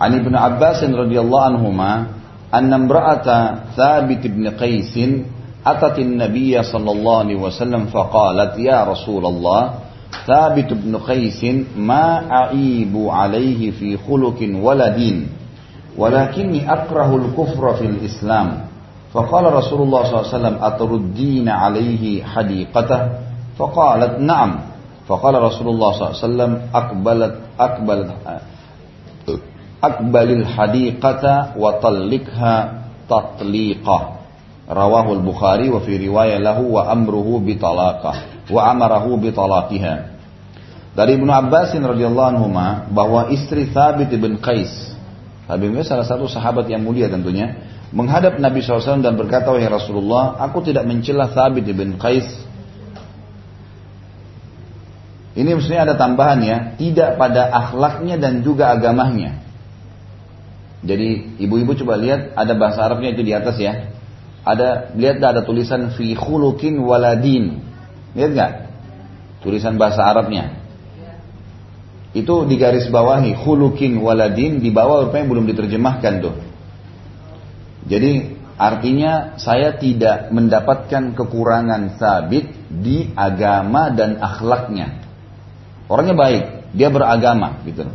[0.00, 2.08] Ani bin Abbas radhiyallahu anhuma
[2.48, 4.96] anna imra'ata Thabit bin Qais
[5.60, 9.92] atat an-nabiy sallallahu alaihi wasallam faqalat ya Rasulullah
[10.24, 11.44] Thabit bin Qais
[11.76, 15.39] ma a'ibu alaihi fi khuluqin waladin
[15.98, 18.48] ولكني أكره الكفر في الإسلام.
[19.12, 23.00] فقال رسول الله صلى الله عليه وسلم أتردين عليه حديقته؟
[23.58, 24.52] فقالت نعم.
[25.08, 28.10] فقال رسول الله صلى الله عليه وسلم أقبلت أقبلت
[29.84, 31.24] أقبل الحديقة
[31.58, 32.80] وطلقها
[34.70, 39.94] wa fi riwayah lahu wa amruhu bitalaqah wa amarahu bitalaqiha.
[40.94, 42.46] Dari Ibnu Abbas radhiyallahu anhu
[42.94, 44.70] bahwa istri Thabit bin Qais,
[45.50, 47.58] Thabit bin salah satu sahabat yang mulia tentunya,
[47.90, 52.30] menghadap Nabi SAW dan berkata, Wahai Rasulullah, aku tidak mencela Thabit bin Qais.
[55.34, 59.42] Ini maksudnya ada tambahan ya, tidak pada akhlaknya dan juga agamanya.
[60.86, 63.90] Jadi ibu-ibu coba lihat ada bahasa Arabnya itu di atas ya
[64.40, 67.60] ada lihat ada tulisan fi khuluqin waladin.
[68.16, 68.52] Lihat nggak?
[69.44, 70.59] Tulisan bahasa Arabnya.
[72.10, 76.34] Itu di garis bawahi khuluqin waladin di bawah rupanya belum diterjemahkan tuh.
[77.86, 85.06] Jadi artinya saya tidak mendapatkan kekurangan sabit di agama dan akhlaknya.
[85.86, 86.44] Orangnya baik,
[86.74, 87.86] dia beragama gitu.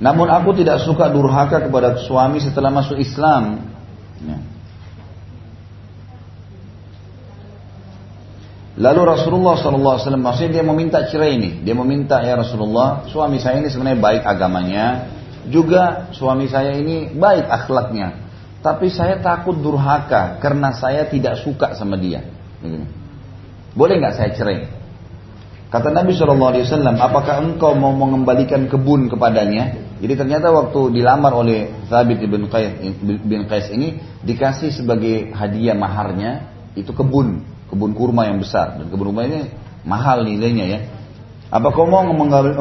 [0.00, 3.68] Namun aku tidak suka durhaka kepada suami setelah masuk Islam.
[4.24, 4.49] Ya.
[8.78, 11.50] Lalu Rasulullah SAW maksudnya dia meminta cerai ini.
[11.66, 14.86] Dia meminta ya Rasulullah, suami saya ini sebenarnya baik agamanya,
[15.50, 18.30] juga suami saya ini baik akhlaknya.
[18.60, 22.22] Tapi saya takut durhaka karena saya tidak suka sama dia.
[23.72, 24.60] Boleh nggak saya cerai?
[25.70, 29.94] Kata Nabi SAW, apakah engkau mau mengembalikan kebun kepadanya?
[30.02, 36.50] Jadi ternyata waktu dilamar oleh Thabit bin Qais, bin Qais ini dikasih sebagai hadiah maharnya
[36.74, 39.48] itu kebun, kebun kurma yang besar dan kebun kurma ini
[39.86, 40.80] mahal nilainya ya.
[41.50, 42.06] Apa kau mau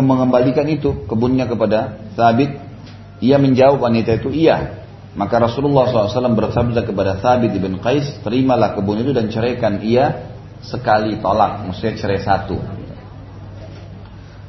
[0.02, 2.58] mengembalikan itu kebunnya kepada Thabit?
[3.22, 4.82] Ia menjawab wanita itu iya.
[5.14, 11.18] Maka Rasulullah SAW bersabda kepada Thabit bin Qais, terimalah kebun itu dan ceraikan ia sekali
[11.20, 12.58] tolak, maksudnya cerai satu.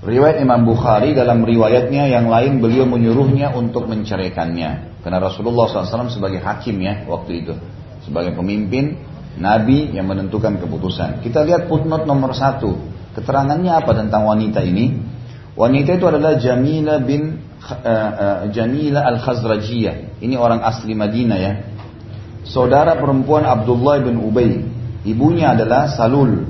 [0.00, 5.04] Riwayat Imam Bukhari dalam riwayatnya yang lain beliau menyuruhnya untuk menceraikannya.
[5.04, 7.54] Karena Rasulullah SAW sebagai hakim ya waktu itu.
[8.08, 8.96] Sebagai pemimpin,
[9.38, 11.22] Nabi yang menentukan keputusan.
[11.22, 12.74] Kita lihat footnote nomor satu.
[13.14, 14.96] Keterangannya apa tentang wanita ini?
[15.54, 20.22] Wanita itu adalah Jamila bin uh, uh, Jamila al-Khazrajiyah.
[20.22, 21.52] Ini orang asli Madinah ya.
[22.46, 24.50] Saudara perempuan Abdullah bin Ubay.
[25.00, 26.44] Ibunya adalah Salul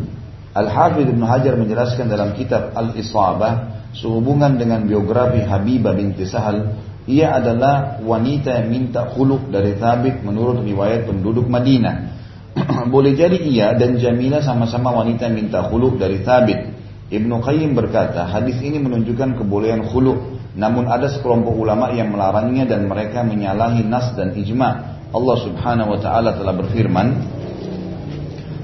[0.50, 6.74] Al-Hafidh Ibn Hajar menjelaskan dalam kitab Al-Isabah sehubungan dengan biografi Habibah binti Sahal
[7.10, 12.19] ia adalah wanita yang minta khuluk dari Thabit menurut riwayat penduduk Madinah.
[12.94, 16.78] Boleh jadi ia dan Jamila sama-sama wanita minta khuluk dari Thabit.
[17.10, 20.38] Ibnu Qayyim berkata, hadis ini menunjukkan kebolehan khuluk.
[20.54, 24.98] Namun ada sekelompok ulama yang melarangnya dan mereka menyalahi nas dan ijma.
[25.10, 27.06] Allah Subhanahu wa taala telah berfirman,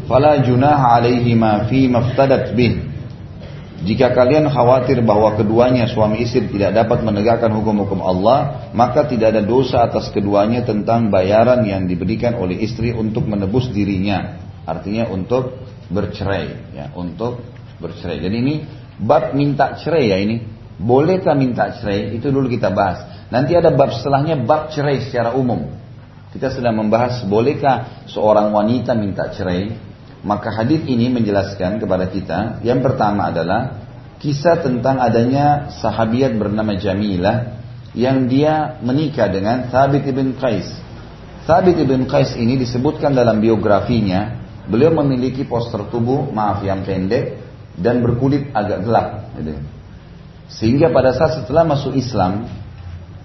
[0.07, 2.86] fala junah alaihi ma fi maftadat bih.
[3.77, 9.43] Jika kalian khawatir bahwa keduanya suami istri tidak dapat menegakkan hukum-hukum Allah, maka tidak ada
[9.45, 14.41] dosa atas keduanya tentang bayaran yang diberikan oleh istri untuk menebus dirinya.
[14.65, 15.61] Artinya untuk
[15.93, 17.45] bercerai, ya, untuk
[17.77, 18.25] bercerai.
[18.25, 18.55] Jadi ini
[18.97, 20.57] bab minta cerai ya ini.
[20.77, 22.17] Bolehkah minta cerai?
[22.17, 23.29] Itu dulu kita bahas.
[23.29, 25.73] Nanti ada bab setelahnya bab cerai secara umum.
[26.33, 29.86] Kita sedang membahas bolehkah seorang wanita minta cerai
[30.27, 33.87] maka hadis ini menjelaskan kepada kita yang pertama adalah
[34.19, 37.63] kisah tentang adanya sahabiat bernama Jamilah
[37.97, 40.69] yang dia menikah dengan Thabit ibn Qais.
[41.49, 44.37] Thabit ibn Qais ini disebutkan dalam biografinya,
[44.69, 47.41] beliau memiliki poster tubuh maaf yang pendek
[47.79, 49.09] dan berkulit agak gelap.
[49.39, 49.53] Gitu.
[50.53, 52.51] Sehingga pada saat setelah masuk Islam,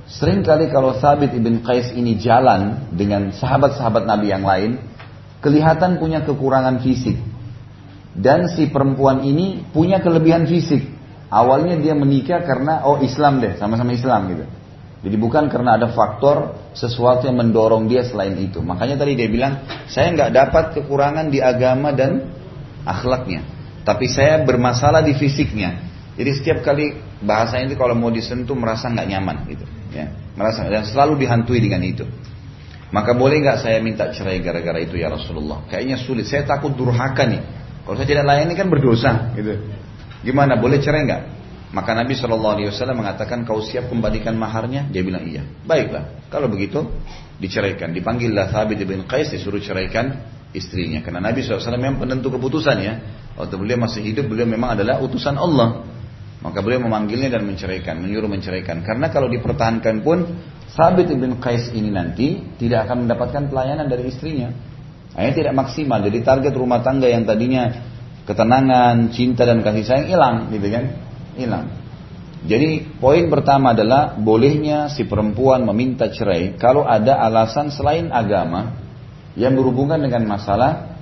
[0.08, 4.80] sering kali kalau Thabit ibn Qais ini jalan dengan sahabat-sahabat Nabi yang lain,
[5.42, 7.18] kelihatan punya kekurangan fisik.
[8.12, 10.84] Dan si perempuan ini punya kelebihan fisik.
[11.32, 14.46] Awalnya dia menikah karena oh Islam deh, sama-sama Islam gitu.
[15.02, 18.62] Jadi bukan karena ada faktor sesuatu yang mendorong dia selain itu.
[18.62, 22.30] Makanya tadi dia bilang, saya nggak dapat kekurangan di agama dan
[22.86, 23.42] akhlaknya.
[23.82, 25.82] Tapi saya bermasalah di fisiknya.
[26.14, 29.66] Jadi setiap kali bahasanya itu kalau mau disentuh merasa nggak nyaman gitu.
[29.90, 32.06] Ya, merasa dan selalu dihantui dengan itu.
[32.92, 35.64] Maka boleh nggak saya minta cerai gara-gara itu ya Rasulullah?
[35.72, 36.28] Kayaknya sulit.
[36.28, 37.40] Saya takut durhaka nih.
[37.88, 39.58] Kalau saya tidak layani kan berdosa, gitu.
[40.28, 40.60] Gimana?
[40.60, 41.22] Boleh cerai nggak?
[41.72, 44.92] Maka Nabi Shallallahu Alaihi Wasallam mengatakan kau siap kembalikan maharnya?
[44.92, 45.48] Dia bilang iya.
[45.64, 46.28] Baiklah.
[46.28, 46.84] Kalau begitu
[47.40, 47.96] diceraikan.
[47.96, 50.20] Dipanggillah Thabit bin Qais disuruh ceraikan
[50.52, 51.00] istrinya.
[51.00, 52.94] Karena Nabi SAW memang penentu keputusan ya.
[53.40, 55.88] Waktu beliau masih hidup beliau memang adalah utusan Allah.
[56.42, 58.82] Maka beliau memanggilnya dan menceraikan, menyuruh menceraikan.
[58.82, 60.26] Karena kalau dipertahankan pun
[60.74, 64.50] Sabit bin Qais ini nanti tidak akan mendapatkan pelayanan dari istrinya.
[65.14, 66.02] Hanya tidak maksimal.
[66.02, 67.70] Jadi target rumah tangga yang tadinya
[68.26, 70.86] ketenangan, cinta dan kasih sayang hilang, gitu kan?
[71.38, 71.66] Hilang.
[72.42, 78.82] Jadi poin pertama adalah bolehnya si perempuan meminta cerai kalau ada alasan selain agama
[79.38, 80.98] yang berhubungan dengan masalah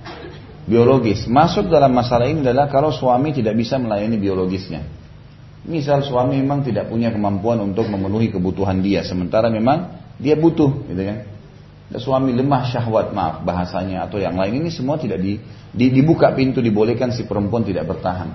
[0.68, 1.32] biologis.
[1.32, 4.99] Masuk dalam masalah ini adalah kalau suami tidak bisa melayani biologisnya.
[5.68, 11.02] Misal suami memang tidak punya kemampuan untuk memenuhi kebutuhan dia, sementara memang dia butuh, gitu
[11.04, 11.18] kan?
[12.00, 15.42] Suami lemah syahwat, maaf bahasanya atau yang lain ini semua tidak di,
[15.74, 18.30] di, dibuka pintu dibolehkan si perempuan tidak bertahan.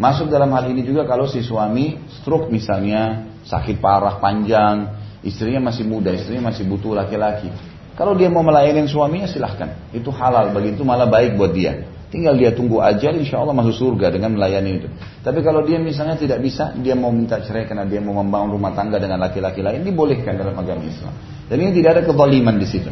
[0.00, 5.86] Masuk dalam hal ini juga kalau si suami stroke misalnya, sakit parah panjang, istrinya masih
[5.86, 7.52] muda, istrinya masih butuh laki-laki.
[7.94, 11.93] Kalau dia mau melayani suaminya silahkan, itu halal bagi itu malah baik buat dia.
[12.14, 14.86] Tinggal dia tunggu aja, insya Allah masuk surga dengan melayani itu.
[15.26, 18.70] Tapi kalau dia misalnya tidak bisa, dia mau minta cerai karena dia mau membangun rumah
[18.70, 21.10] tangga dengan laki-laki lain, dibolehkan dalam agama Islam.
[21.50, 22.86] Dan ini tidak ada kezaliman di situ.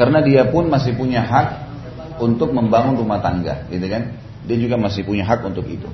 [0.00, 1.48] Karena dia pun masih punya hak
[2.24, 4.16] untuk membangun rumah tangga, gitu kan?
[4.48, 5.92] Dia juga masih punya hak untuk itu.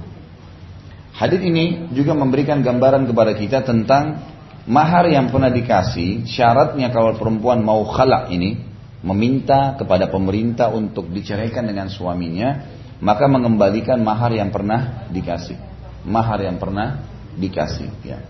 [1.11, 4.23] Hadis ini juga memberikan gambaran kepada kita tentang
[4.71, 6.23] mahar yang pernah dikasih.
[6.23, 8.70] Syaratnya kalau perempuan mau khalak ini,
[9.01, 12.69] meminta kepada pemerintah untuk diceraikan dengan suaminya,
[13.01, 15.57] maka mengembalikan mahar yang pernah dikasih.
[16.05, 17.01] Mahar yang pernah
[17.37, 17.89] dikasih.
[18.05, 18.21] Ya.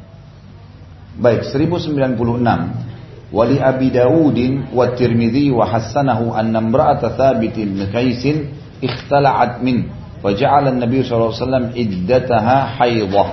[1.18, 2.90] Baik, 1096.
[3.30, 7.78] Wali Abi Dawudin wa Tirmidzi wa hassanahu anna imra'ata Thabit bin
[8.82, 9.86] ikhtala'at min
[10.18, 13.30] faja'ala an-nabiy sallallahu alaihi wasallam iddataha haidhah.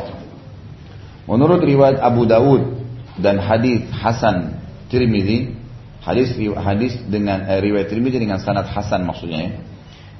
[1.26, 2.78] Menurut riwayat Abu Dawud
[3.18, 5.57] dan hadis Hasan Tirmidzi,
[6.02, 9.52] hadis hadis dengan eh, riwayat Tirmidzi dengan sanad Hasan maksudnya ya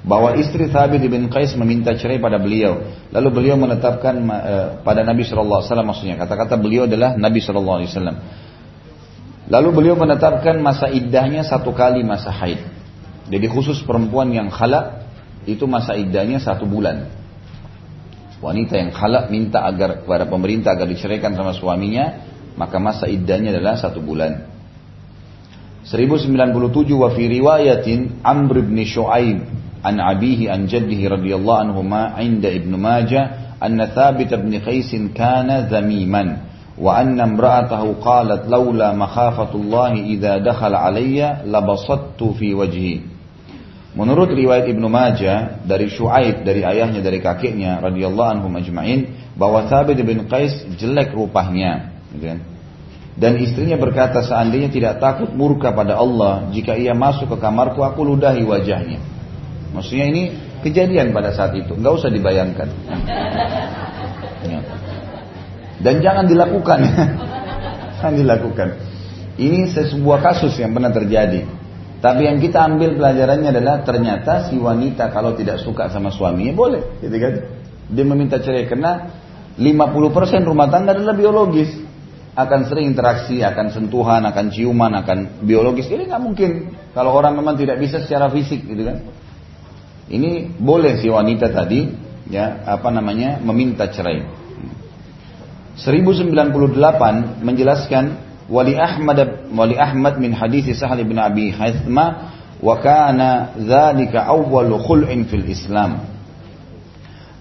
[0.06, 2.86] bahwa istri Thabit bin Qais meminta cerai pada beliau.
[3.10, 7.76] Lalu beliau menetapkan uh, pada Nabi Shallallahu Alaihi Wasallam maksudnya kata-kata beliau adalah Nabi Shallallahu
[7.82, 8.16] Alaihi Wasallam.
[9.48, 12.60] Lalu beliau menetapkan masa iddahnya satu kali masa haid.
[13.28, 15.08] Jadi khusus perempuan yang khalak
[15.48, 17.08] itu masa iddahnya satu bulan.
[18.38, 22.22] Wanita yang khalak minta agar kepada pemerintah agar diceraikan sama suaminya,
[22.54, 24.46] maka masa iddahnya adalah satu bulan.
[25.88, 29.40] 1097 wa fi riwayatin Amr bin Shu'aib
[29.80, 36.44] an abihi an jaddihi radhiyallahu anhuma inda Ibn Majah anna Thabit bin Qais kana zamiman
[36.76, 43.16] wa anna imra'atahu qalat laula makhafatullah idza dakhala alayya labasattu fi wajhi
[43.96, 50.04] Menurut riwayat Ibn Majah dari Shu'aib dari ayahnya dari kakeknya radhiyallahu anhum ajma'in bahwa Thabit
[50.04, 52.57] bin Qais jelek rupanya gitu kan
[53.18, 58.06] dan istrinya berkata seandainya tidak takut murka pada Allah jika ia masuk ke kamarku aku
[58.06, 59.18] ludahi wajahnya
[59.72, 60.22] Maksudnya ini
[60.64, 62.68] kejadian pada saat itu, nggak usah dibayangkan.
[64.48, 64.60] Ya.
[65.78, 66.78] Dan jangan dilakukan,
[68.00, 68.68] jangan dilakukan.
[69.38, 71.46] Ini sebuah kasus yang pernah terjadi.
[71.98, 77.02] Tapi yang kita ambil pelajarannya adalah ternyata si wanita kalau tidak suka sama suaminya boleh,
[77.02, 77.34] gitu kan?
[77.90, 79.10] Dia meminta cerai karena
[79.58, 81.70] 50% rumah tangga adalah biologis.
[82.32, 85.90] Akan sering interaksi, akan sentuhan, akan ciuman, akan biologis.
[85.90, 86.50] Ini nggak mungkin
[86.96, 89.04] kalau orang memang tidak bisa secara fisik, gitu kan?
[90.08, 91.88] Ini boleh si wanita tadi
[92.32, 94.24] ya apa namanya meminta cerai.
[95.78, 98.04] 1098 menjelaskan
[98.48, 105.28] Wali Ahmad Wali Ahmad min hadis Sahal bin Abi Haithma wa kana dzalika awwalu khul'in
[105.28, 106.08] fil Islam.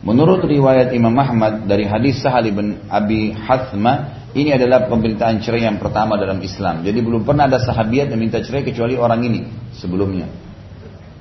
[0.06, 5.82] Menurut riwayat Imam Ahmad dari hadis Sahal bin Abi Hathma ini adalah pemberitaan cerai yang
[5.82, 6.86] pertama dalam Islam.
[6.86, 9.40] Jadi belum pernah ada sahabiat yang minta cerai kecuali orang ini
[9.74, 10.30] sebelumnya.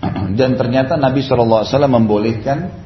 [0.38, 2.84] Dan ternyata Nabi SAW membolehkan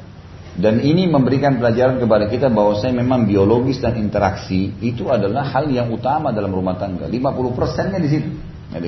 [0.51, 5.71] dan ini memberikan pelajaran kepada kita bahwa saya memang biologis dan interaksi itu adalah hal
[5.71, 7.07] yang utama dalam rumah tangga.
[7.07, 8.29] 50 persennya di situ.
[8.67, 8.83] Kan?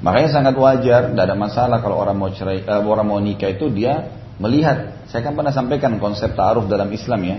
[0.00, 3.68] Makanya sangat wajar, tidak ada masalah kalau orang mau cerai, uh, orang mau nikah itu
[3.68, 4.08] dia
[4.40, 5.04] melihat.
[5.12, 7.36] Saya kan pernah sampaikan konsep ta'aruf dalam Islam ya.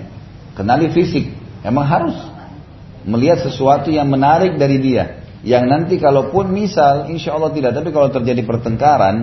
[0.54, 1.34] Kenali fisik,
[1.66, 2.16] emang harus
[3.06, 5.26] melihat sesuatu yang menarik dari dia.
[5.46, 9.16] Yang nanti kalaupun misal, insya Allah tidak, tapi kalau terjadi pertengkaran,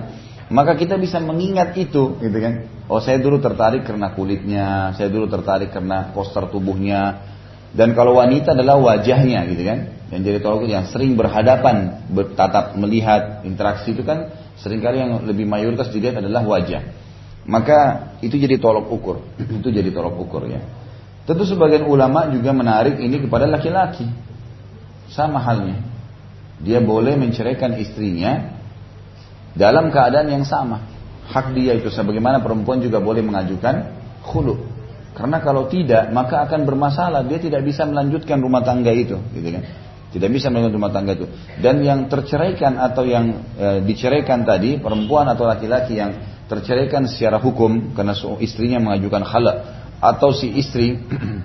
[0.55, 2.71] maka kita bisa mengingat itu, gitu kan?
[2.87, 7.27] Oh, saya dulu tertarik karena kulitnya, saya dulu tertarik karena poster tubuhnya.
[7.75, 9.79] Dan kalau wanita adalah wajahnya, gitu kan?
[10.15, 14.31] Yang jadi tolak yang sering berhadapan, bertatap melihat, interaksi itu kan
[14.61, 16.85] sering kali yang lebih mayoritas dilihat adalah wajah.
[17.49, 19.27] Maka itu jadi tolok ukur,
[19.59, 20.63] itu jadi tolok ukur ya.
[21.23, 24.07] Tentu sebagian ulama juga menarik ini kepada laki-laki.
[25.13, 25.79] Sama halnya.
[26.59, 28.59] Dia boleh menceraikan istrinya
[29.55, 30.83] dalam keadaan yang sama.
[31.31, 33.95] Hak dia itu sebagaimana perempuan juga boleh mengajukan
[34.27, 34.67] khulu.
[35.13, 37.23] Karena kalau tidak maka akan bermasalah.
[37.29, 39.63] Dia tidak bisa melanjutkan rumah tangga itu, gitu kan?
[40.11, 41.27] Tidak bisa melanjutkan rumah tangga itu.
[41.63, 46.19] Dan yang terceraikan atau yang e, diceraikan tadi perempuan atau laki-laki yang
[46.51, 50.99] terceraikan secara hukum karena istrinya mengajukan khala atau si istri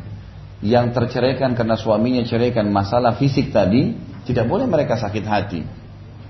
[0.74, 3.94] yang terceraikan karena suaminya ceraikan masalah fisik tadi
[4.26, 5.62] tidak boleh mereka sakit hati.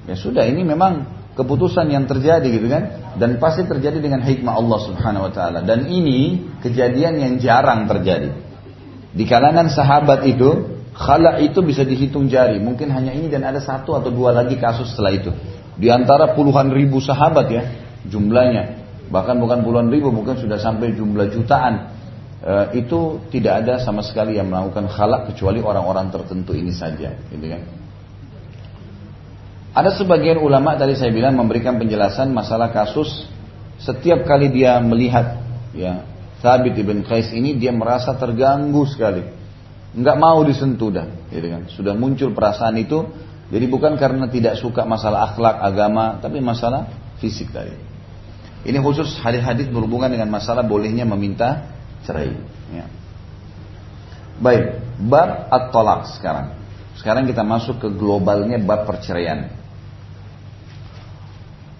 [0.03, 1.07] Ya sudah ini memang
[1.39, 3.15] keputusan yang terjadi gitu kan?
[3.15, 5.59] Dan pasti terjadi dengan hikmah Allah Subhanahu wa taala.
[5.63, 8.35] Dan ini kejadian yang jarang terjadi.
[9.15, 12.59] Di kalangan sahabat itu khala itu bisa dihitung jari.
[12.59, 15.31] Mungkin hanya ini dan ada satu atau dua lagi kasus setelah itu.
[15.79, 17.63] Di antara puluhan ribu sahabat ya
[18.05, 18.85] jumlahnya.
[19.07, 21.96] Bahkan bukan puluhan ribu mungkin sudah sampai jumlah jutaan
[22.41, 27.45] e, itu tidak ada sama sekali yang melakukan khalak kecuali orang-orang tertentu ini saja gitu
[27.45, 27.61] kan
[29.77, 33.29] ada sebagian ulama tadi saya bilang memberikan penjelasan masalah kasus
[33.77, 35.37] setiap kali dia melihat
[35.77, 39.25] ya Thabit ibn Qais ini dia merasa terganggu sekali.
[39.97, 41.61] Nggak mau disentuh dah, gitu kan.
[41.73, 43.09] Sudah muncul perasaan itu,
[43.49, 46.85] jadi bukan karena tidak suka masalah akhlak agama, tapi masalah
[47.17, 47.73] fisik tadi.
[48.67, 52.35] Ini khusus hadis-hadis berhubungan dengan masalah bolehnya meminta cerai.
[52.73, 52.85] Ya.
[54.37, 54.77] Baik,
[55.09, 56.53] bab at-tolak sekarang.
[56.97, 59.49] Sekarang kita masuk ke globalnya bab perceraian.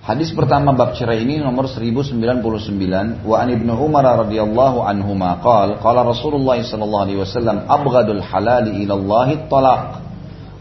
[0.08, 6.08] Hadis pertama bab cerai ini nomor 1099 wa an ibnu Umar radhiyallahu anhuma qala qala
[6.08, 9.84] Rasulullah sallallahu alaihi wasallam abghadul halali ila Allah talaq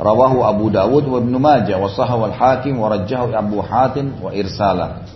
[0.03, 5.07] rawahu Abu Dawud wa Ibnu Majah wa sahahu al-Hakim wa rajjahu Abu Hatim wa irsala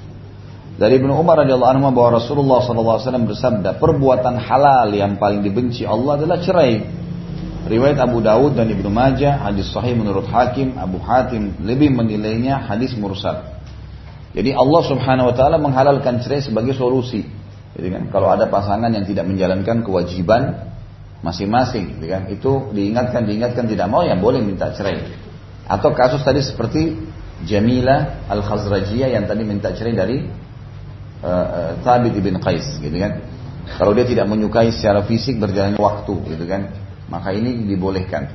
[0.80, 5.44] dari Ibnu Umar radhiyallahu anhu bahwa Rasulullah sallallahu alaihi wasallam bersabda perbuatan halal yang paling
[5.44, 6.80] dibenci Allah adalah cerai
[7.68, 12.96] riwayat Abu Dawud dan Ibnu Majah hadis sahih menurut Hakim Abu Hatim lebih menilainya hadis
[12.96, 13.60] mursal
[14.30, 17.26] jadi Allah Subhanahu wa taala menghalalkan cerai sebagai solusi.
[17.74, 20.70] Jadi kan kalau ada pasangan yang tidak menjalankan kewajiban
[21.20, 25.02] masing-masing, gitu kan, itu diingatkan diingatkan tidak mau ya boleh minta cerai.
[25.66, 26.98] Atau kasus tadi seperti
[27.46, 30.18] Jamila Al-Khazrajiyah yang tadi minta cerai dari
[31.24, 33.24] uh, Thabit ibn Qais, gitu kan.
[33.78, 36.74] Kalau dia tidak menyukai secara fisik berjalan waktu, gitu kan,
[37.06, 38.32] maka ini dibolehkan.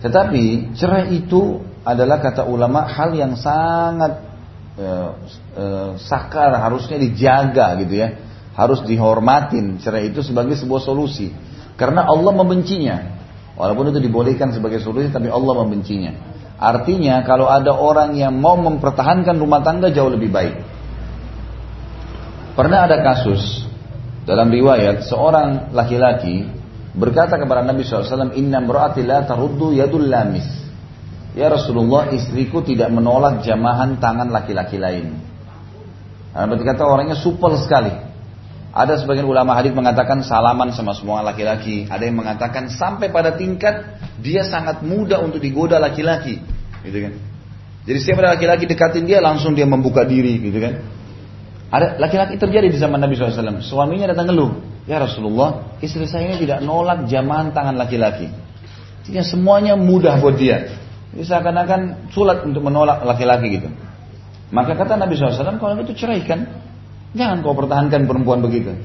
[0.00, 4.32] Tetapi cerai itu adalah kata ulama hal yang sangat
[4.72, 5.10] Eh,
[5.52, 8.08] eh, sakar harusnya dijaga gitu ya.
[8.56, 11.28] Harus dihormatin cerai itu sebagai sebuah solusi.
[11.76, 13.20] Karena Allah membencinya.
[13.52, 16.16] Walaupun itu dibolehkan sebagai solusi tapi Allah membencinya.
[16.56, 20.54] Artinya kalau ada orang yang mau mempertahankan rumah tangga jauh lebih baik
[22.52, 23.66] pernah ada kasus
[24.28, 26.46] dalam riwayat seorang laki-laki
[26.92, 30.62] berkata kepada Nabi SAW inna berarti la taruddu yadul lamis
[31.32, 35.16] Ya Rasulullah istriku tidak menolak jamahan tangan laki-laki lain.
[36.36, 37.92] Nah, berarti kata orangnya supel sekali.
[38.72, 41.88] Ada sebagian ulama hadis mengatakan salaman sama semua laki-laki.
[41.88, 46.40] Ada yang mengatakan sampai pada tingkat dia sangat mudah untuk digoda laki-laki,
[46.84, 47.12] gitu kan?
[47.84, 50.84] Jadi setiap ada laki-laki dekatin dia langsung dia membuka diri, gitu kan?
[51.72, 53.64] Ada laki-laki terjadi di zaman Nabi SAW.
[53.64, 58.28] Suaminya datang ngeluh, ya Rasulullah, istri saya ini tidak nolak jamahan tangan laki-laki.
[59.08, 60.68] Jadi semuanya mudah buat dia.
[61.16, 63.68] Ini seakan-akan sulit untuk menolak laki-laki gitu.
[64.52, 66.44] Maka kata Nabi SAW, kalau itu ceraikan.
[67.16, 68.76] Jangan kau pertahankan perempuan begitu.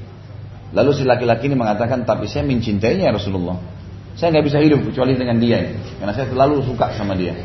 [0.71, 3.59] Lalu si laki-laki ini mengatakan, tapi saya mencintainya Rasulullah.
[4.15, 5.75] Saya nggak bisa hidup kecuali dengan dia.
[5.99, 7.35] Karena saya terlalu suka sama dia.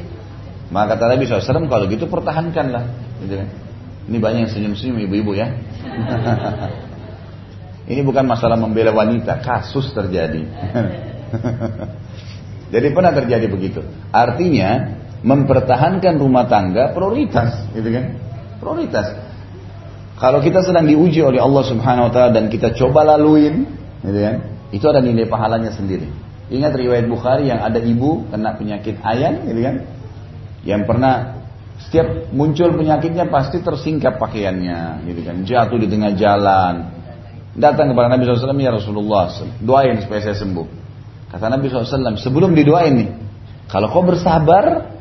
[0.70, 2.82] Maka kata Nabi SAW, kalau gitu pertahankanlah.
[3.26, 3.49] Gitu kan.
[4.09, 5.46] Ini banyak yang senyum-senyum ibu-ibu ya.
[7.92, 10.42] ini bukan masalah membela wanita, kasus terjadi.
[12.72, 13.84] Jadi pernah terjadi begitu.
[14.11, 18.05] Artinya mempertahankan rumah tangga prioritas, gitu kan?
[18.59, 19.07] Prioritas.
[20.18, 23.70] Kalau kita sedang diuji oleh Allah Subhanahu wa taala dan kita coba laluin,
[24.03, 24.36] gitu kan?
[24.74, 26.11] Itu ada nilai pahalanya sendiri.
[26.50, 29.76] Ingat riwayat Bukhari yang ada ibu kena penyakit ayan, gitu kan?
[30.66, 31.41] Yang pernah
[31.87, 35.37] setiap muncul penyakitnya pasti tersingkap pakaiannya, gitu kan?
[35.43, 36.74] Jatuh di tengah jalan.
[37.53, 39.28] Datang kepada Nabi SAW, ya Rasulullah,
[39.61, 40.66] doain supaya saya sembuh.
[41.28, 43.11] Kata Nabi SAW, sebelum didoain nih,
[43.68, 44.93] kalau kau bersabar,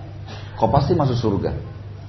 [0.59, 1.51] kau pasti masuk surga.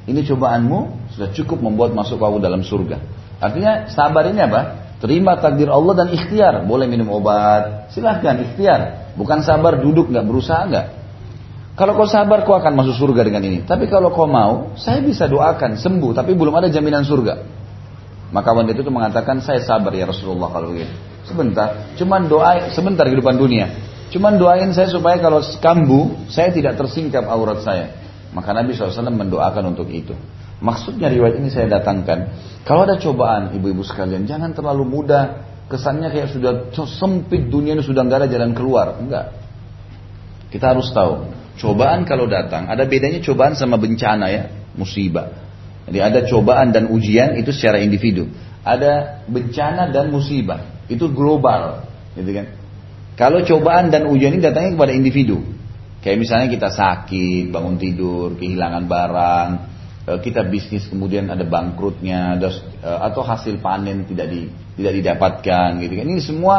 [0.03, 2.99] Ini cobaanmu sudah cukup membuat masuk kau dalam surga.
[3.39, 4.61] Artinya sabar ini apa?
[5.03, 6.63] Terima takdir Allah dan ikhtiar.
[6.63, 9.11] Boleh minum obat, silahkan ikhtiar.
[9.19, 10.87] Bukan sabar duduk nggak berusaha nggak.
[11.83, 13.67] Kalau kau sabar kau akan masuk surga dengan ini.
[13.67, 17.43] Tapi kalau kau mau, saya bisa doakan sembuh, tapi belum ada jaminan surga.
[18.31, 20.95] Maka wanita itu mengatakan saya sabar ya Rasulullah kalau begitu.
[21.27, 23.67] Sebentar, cuman doa sebentar kehidupan dunia.
[24.15, 27.99] Cuman doain saya supaya kalau kambuh, saya tidak tersingkap aurat saya.
[28.31, 30.15] Maka Nabi SAW mendoakan untuk itu.
[30.63, 32.31] Maksudnya riwayat ini saya datangkan.
[32.63, 35.51] Kalau ada cobaan ibu-ibu sekalian, jangan terlalu mudah.
[35.67, 39.03] Kesannya kayak sudah sempit dunia ini sudah nggak ada jalan keluar.
[39.03, 39.35] Enggak.
[40.55, 41.42] Kita harus tahu.
[41.61, 45.29] Cobaan kalau datang, ada bedanya cobaan sama bencana ya, musibah.
[45.85, 48.31] Jadi ada cobaan dan ujian itu secara individu.
[48.63, 51.85] Ada bencana dan musibah, itu global,
[52.15, 52.47] gitu kan?
[53.19, 55.45] Kalau cobaan dan ujian ini datangnya kepada individu.
[56.01, 59.49] Kayak misalnya kita sakit, bangun tidur, kehilangan barang,
[60.09, 64.49] eh, kita bisnis kemudian ada bangkrutnya, eh, atau hasil panen tidak di,
[64.81, 66.07] tidak didapatkan, gitu kan.
[66.09, 66.57] Ini semua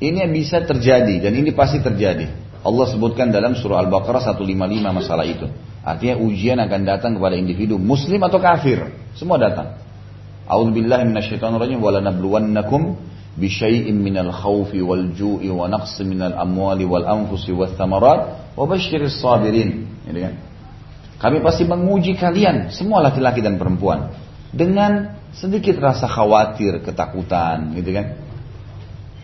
[0.00, 2.49] ini bisa terjadi dan ini pasti terjadi.
[2.60, 5.48] Allah sebutkan dalam surah Al-Baqarah 155 masalah itu.
[5.80, 8.84] Artinya ujian akan datang kepada individu muslim atau kafir.
[9.16, 9.80] Semua datang.
[10.44, 13.00] A'udzubillahi minasyaitonirrajim wa lanabluwannakum
[13.40, 19.16] bisyai'in minal khawfi wal ju'i wa naqsi minal amwali wal anfusi was thamarat wa basyiris
[19.16, 19.88] sabirin.
[20.04, 20.34] Gitu kan?
[21.20, 24.12] Kami pasti menguji kalian semua laki-laki dan perempuan
[24.52, 28.29] dengan sedikit rasa khawatir, ketakutan, gitu kan?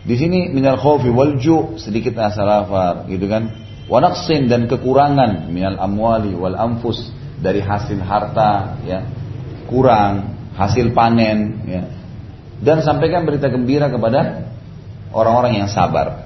[0.07, 3.51] Di sini minal khawfi wal ju sedikit rasa lapar, gitu kan?
[3.91, 7.11] Wanaksin dan kekurangan minal amwali wal anfus
[7.43, 9.03] dari hasil harta, ya
[9.67, 11.83] kurang, hasil panen, ya
[12.61, 14.49] dan sampaikan berita gembira kepada
[15.13, 16.25] orang-orang yang sabar.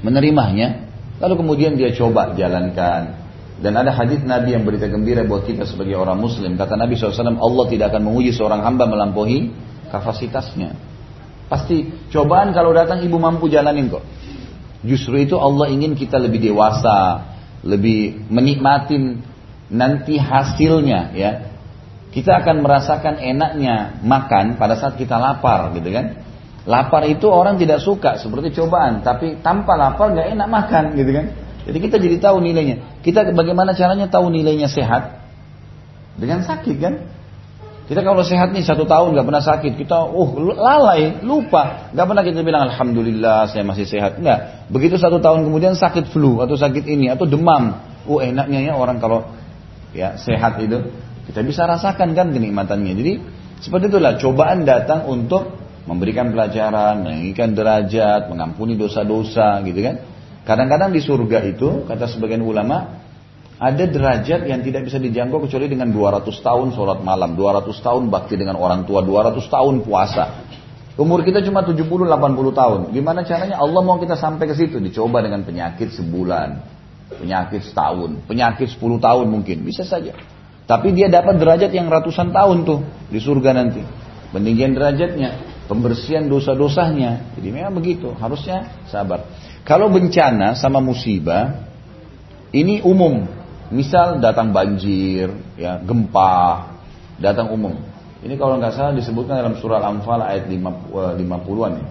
[0.00, 0.88] menerimanya,
[1.20, 3.20] lalu kemudian dia coba jalankan.
[3.60, 6.56] Dan ada hadis Nabi yang berita gembira buat kita sebagai orang Muslim.
[6.56, 9.52] Kata Nabi SAW, Allah tidak akan menguji seorang hamba melampaui
[9.92, 10.72] kapasitasnya.
[11.50, 14.06] Pasti cobaan kalau datang ibu mampu jalanin kok.
[14.86, 17.26] Justru itu Allah ingin kita lebih dewasa,
[17.66, 19.18] lebih menikmatin
[19.66, 21.30] nanti hasilnya ya.
[22.14, 26.22] Kita akan merasakan enaknya makan pada saat kita lapar gitu kan.
[26.70, 31.26] Lapar itu orang tidak suka seperti cobaan, tapi tanpa lapar nggak enak makan gitu kan.
[31.66, 33.02] Jadi kita jadi tahu nilainya.
[33.02, 35.18] Kita bagaimana caranya tahu nilainya sehat?
[36.14, 36.94] Dengan sakit kan?
[37.90, 42.22] Kita kalau sehat nih satu tahun nggak pernah sakit, kita uh lalai, lupa, nggak pernah
[42.22, 44.22] kita bilang alhamdulillah saya masih sehat.
[44.22, 44.70] Enggak.
[44.70, 49.02] Begitu satu tahun kemudian sakit flu atau sakit ini atau demam, oh enaknya ya orang
[49.02, 49.34] kalau
[49.90, 50.86] ya sehat itu
[51.26, 52.94] kita bisa rasakan kan kenikmatannya.
[52.94, 53.12] Jadi
[53.58, 55.58] seperti itulah cobaan datang untuk
[55.90, 59.98] memberikan pelajaran, meninggikan derajat, mengampuni dosa-dosa gitu kan.
[60.46, 63.02] Kadang-kadang di surga itu kata sebagian ulama
[63.60, 68.40] ada derajat yang tidak bisa dijangkau kecuali dengan 200 tahun sholat malam, 200 tahun bakti
[68.40, 70.48] dengan orang tua, 200 tahun puasa.
[70.96, 72.80] Umur kita cuma 70-80 tahun.
[72.96, 74.80] Gimana caranya Allah mau kita sampai ke situ?
[74.80, 76.56] Dicoba dengan penyakit sebulan,
[77.20, 80.16] penyakit setahun, penyakit 10 tahun mungkin, bisa saja.
[80.64, 82.80] Tapi dia dapat derajat yang ratusan tahun tuh
[83.12, 83.84] di surga nanti.
[84.32, 85.36] Peninggian derajatnya,
[85.68, 87.36] pembersihan dosa-dosanya.
[87.36, 89.28] Jadi memang begitu, harusnya sabar.
[89.68, 91.68] Kalau bencana sama musibah,
[92.56, 93.39] ini umum.
[93.70, 96.74] Misal datang banjir, ya gempa,
[97.22, 97.78] datang umum.
[98.20, 101.86] Ini kalau nggak salah disebutkan dalam surah Al-Anfal ayat 50-an ya.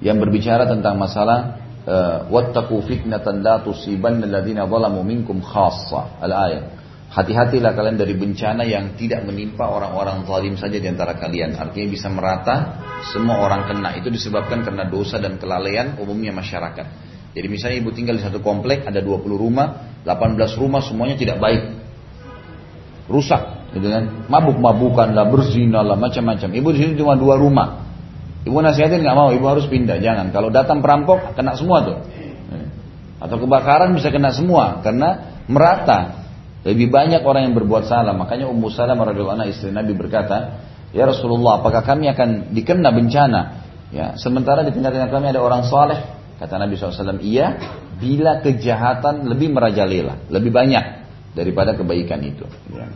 [0.00, 6.20] Yang berbicara tentang masalah eh, wattaqu fitnatan la tusibanna alladziina zalamu minkum khassa.
[6.20, 6.64] Al-ayat.
[7.10, 11.58] Hati-hatilah kalian dari bencana yang tidak menimpa orang-orang zalim saja di antara kalian.
[11.58, 12.78] Artinya bisa merata,
[13.10, 13.98] semua orang kena.
[13.98, 16.86] Itu disebabkan karena dosa dan kelalaian umumnya masyarakat.
[17.34, 21.76] Jadi misalnya ibu tinggal di satu komplek, ada 20 rumah, 18 rumah semuanya tidak baik.
[23.10, 24.26] Rusak, gitu kan.
[24.30, 26.48] Mabuk-mabukan lah, berzina lah, macam-macam.
[26.48, 27.84] Ibu di sini cuma dua rumah.
[28.46, 30.00] Ibu nasihatin nggak mau, ibu harus pindah.
[30.00, 30.32] Jangan.
[30.32, 31.98] Kalau datang perampok, kena semua tuh.
[33.20, 36.24] Atau kebakaran bisa kena semua, karena merata.
[36.64, 38.12] Lebih banyak orang yang berbuat salah.
[38.16, 40.60] Makanya Ummu radhiyallahu anha istri Nabi berkata,
[40.92, 43.40] "Ya Rasulullah, apakah kami akan dikena bencana?"
[43.90, 46.19] Ya, sementara di tengah-tengah kami ada orang saleh.
[46.40, 47.60] Kata Nabi SAW, iya,
[48.00, 51.04] bila kejahatan lebih merajalela, lebih banyak
[51.36, 52.48] daripada kebaikan itu.
[52.72, 52.88] Ya.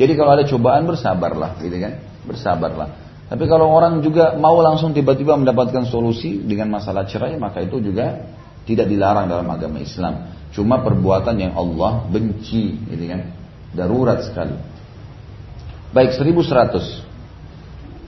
[0.00, 2.00] Jadi kalau ada cobaan bersabarlah, gitu kan?
[2.24, 2.88] Bersabarlah.
[3.28, 8.32] Tapi kalau orang juga mau langsung tiba-tiba mendapatkan solusi dengan masalah cerai, maka itu juga
[8.64, 10.32] tidak dilarang dalam agama Islam.
[10.56, 13.28] Cuma perbuatan yang Allah benci, gitu kan?
[13.76, 14.56] Darurat sekali.
[15.92, 17.09] Baik 1100.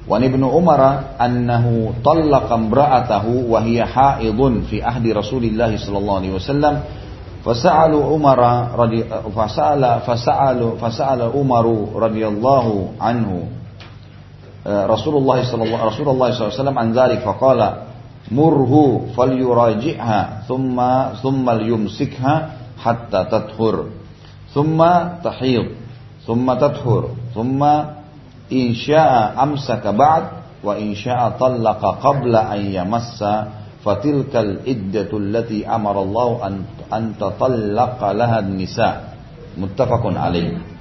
[0.09, 6.33] وعن ابن عمر أنه طلق امرأته وهي حائض في عهد رسول الله صلى الله عليه
[6.35, 6.81] وسلم.
[7.45, 8.41] فسأل عمر
[8.79, 9.05] رضي
[9.37, 13.49] فسأل فسأل فسأل عمر رضي الله عنه
[14.67, 17.75] آه، رسول الله صلى الله رسول الله صلى الله عليه وسلم عن ذلك فقال
[18.33, 20.79] مره فليراجعها ثم
[21.23, 23.85] ثم ليمسكها حتى تطهر
[24.55, 24.79] ثم
[25.25, 25.67] تحيض
[26.27, 27.61] ثم تطهر ثم
[28.53, 30.25] in syaa amsaka ba'd
[30.61, 36.55] wa in syaa talaqa qabla an yamassa fatilkal iddatu allati amara Allah an
[36.93, 39.17] an tatallaqa laha an-nisa
[39.57, 40.73] muttafaqun alaih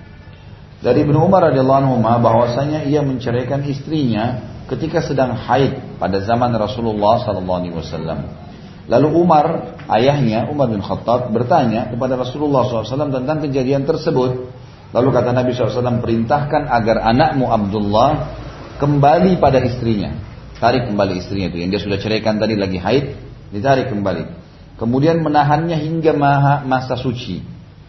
[0.82, 7.22] dari Ibnu Umar radhiyallahu anhu bahwasanya ia menceraikan istrinya ketika sedang haid pada zaman Rasulullah
[7.22, 8.50] SAW.
[8.90, 14.50] Lalu Umar, ayahnya Umar bin Khattab bertanya kepada Rasulullah SAW tentang kejadian tersebut.
[14.92, 18.36] Lalu kata Nabi SAW perintahkan agar anakmu Abdullah
[18.76, 20.12] kembali pada istrinya.
[20.60, 23.18] Tarik kembali istrinya itu yang dia sudah ceraikan tadi lagi haid,
[23.56, 24.24] ditarik kembali.
[24.76, 26.14] Kemudian menahannya hingga
[26.68, 27.40] masa suci.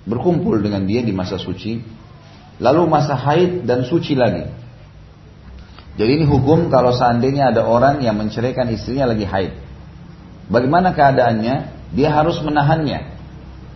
[0.07, 1.83] Berkumpul dengan dia di masa suci.
[2.63, 4.47] Lalu masa haid dan suci lagi.
[5.99, 9.53] Jadi ini hukum kalau seandainya ada orang yang menceraikan istrinya lagi haid.
[10.49, 11.83] Bagaimana keadaannya?
[11.93, 13.13] Dia harus menahannya.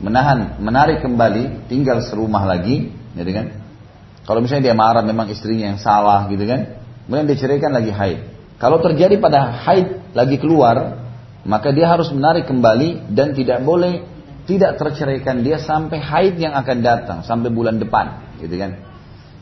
[0.00, 3.46] Menahan, menarik kembali, tinggal serumah lagi, gitu kan?
[4.26, 6.82] Kalau misalnya dia marah memang istrinya yang salah gitu kan.
[7.06, 8.18] Kemudian dia ceraikan lagi haid.
[8.58, 11.06] Kalau terjadi pada haid lagi keluar,
[11.46, 14.02] maka dia harus menarik kembali dan tidak boleh
[14.46, 18.78] tidak terceraikan dia sampai haid yang akan datang, sampai bulan depan, gitu kan?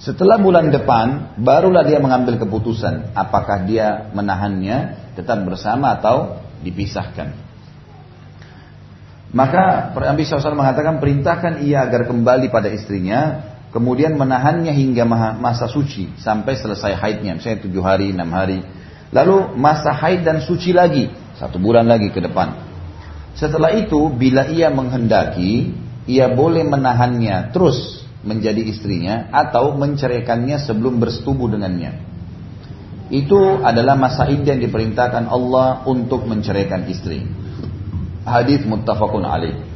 [0.01, 7.37] Setelah bulan depan, barulah dia mengambil keputusan apakah dia menahannya tetap bersama atau dipisahkan.
[9.35, 15.03] Maka Nabi SAW mengatakan perintahkan ia agar kembali pada istrinya, kemudian menahannya hingga
[15.35, 18.63] masa suci sampai selesai haidnya, misalnya tujuh hari, enam hari.
[19.11, 22.55] Lalu masa haid dan suci lagi, satu bulan lagi ke depan.
[23.35, 25.75] Setelah itu bila ia menghendaki,
[26.07, 31.99] ia boleh menahannya terus menjadi istrinya atau menceraikannya sebelum bersetubuh dengannya.
[33.11, 37.27] Itu adalah masa iddah yang diperintahkan Allah untuk menceraikan istri.
[38.25, 39.74] Hadis muttafaqun alaih.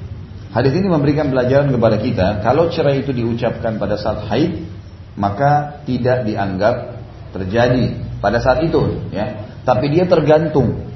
[0.48, 4.64] Hadis ini memberikan pelajaran kepada kita, kalau cerai itu diucapkan pada saat haid,
[5.20, 7.04] maka tidak dianggap
[7.36, 9.44] terjadi pada saat itu, ya.
[9.68, 10.88] Tapi dia tergantung,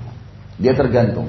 [0.56, 1.28] dia tergantung.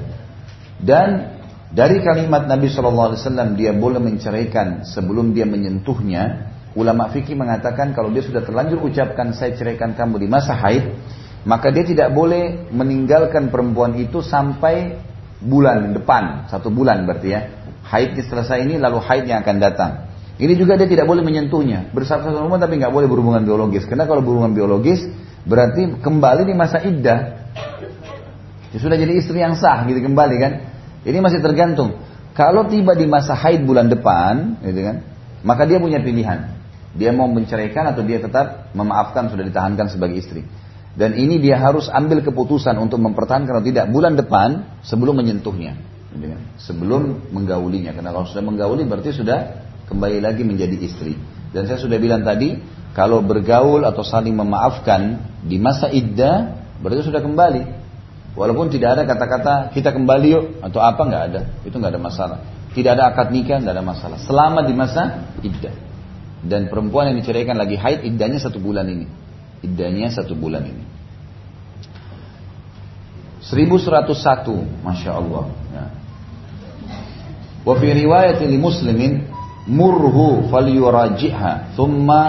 [0.80, 1.36] Dan
[1.68, 3.18] dari kalimat Nabi SAW
[3.58, 6.54] dia boleh menceraikan sebelum dia menyentuhnya.
[6.74, 10.96] Ulama fikih mengatakan kalau dia sudah terlanjur ucapkan saya ceraikan kamu di masa haid,
[11.44, 14.96] maka dia tidak boleh meninggalkan perempuan itu sampai
[15.44, 17.40] bulan depan, satu bulan berarti ya.
[17.94, 20.10] Haidnya selesai ini lalu haid yang akan datang.
[20.34, 21.94] Ini juga dia tidak boleh menyentuhnya.
[21.94, 23.86] Bersama rumah tapi nggak boleh berhubungan biologis.
[23.86, 25.06] Karena kalau berhubungan biologis
[25.46, 27.38] berarti kembali di masa iddah.
[28.74, 30.52] Ya sudah jadi istri yang sah gitu kembali kan.
[31.06, 32.02] Ini masih tergantung.
[32.34, 34.96] Kalau tiba di masa haid bulan depan, gitu kan,
[35.46, 36.50] maka dia punya pilihan.
[36.98, 40.42] Dia mau menceraikan atau dia tetap memaafkan sudah ditahankan sebagai istri.
[40.98, 45.93] Dan ini dia harus ambil keputusan untuk mempertahankan atau tidak bulan depan sebelum menyentuhnya.
[46.60, 47.92] Sebelum menggaulinya.
[47.94, 51.18] Karena kalau sudah menggauli berarti sudah kembali lagi menjadi istri.
[51.50, 52.58] Dan saya sudah bilang tadi,
[52.94, 57.62] kalau bergaul atau saling memaafkan di masa iddah, berarti sudah kembali.
[58.34, 62.38] Walaupun tidak ada kata-kata kita kembali yuk atau apa nggak ada, itu nggak ada masalah.
[62.74, 64.18] Tidak ada akad nikah nggak ada masalah.
[64.18, 65.70] Selama di masa iddah.
[66.42, 69.06] Dan perempuan yang diceraikan lagi haid iddahnya satu bulan ini
[69.64, 70.84] iddahnya satu bulan ini.
[73.44, 75.84] 1101 Masya Allah ya.
[77.64, 79.24] Wa fi riwayat li muslimin
[79.64, 82.22] murhu falyuraji'ha thumma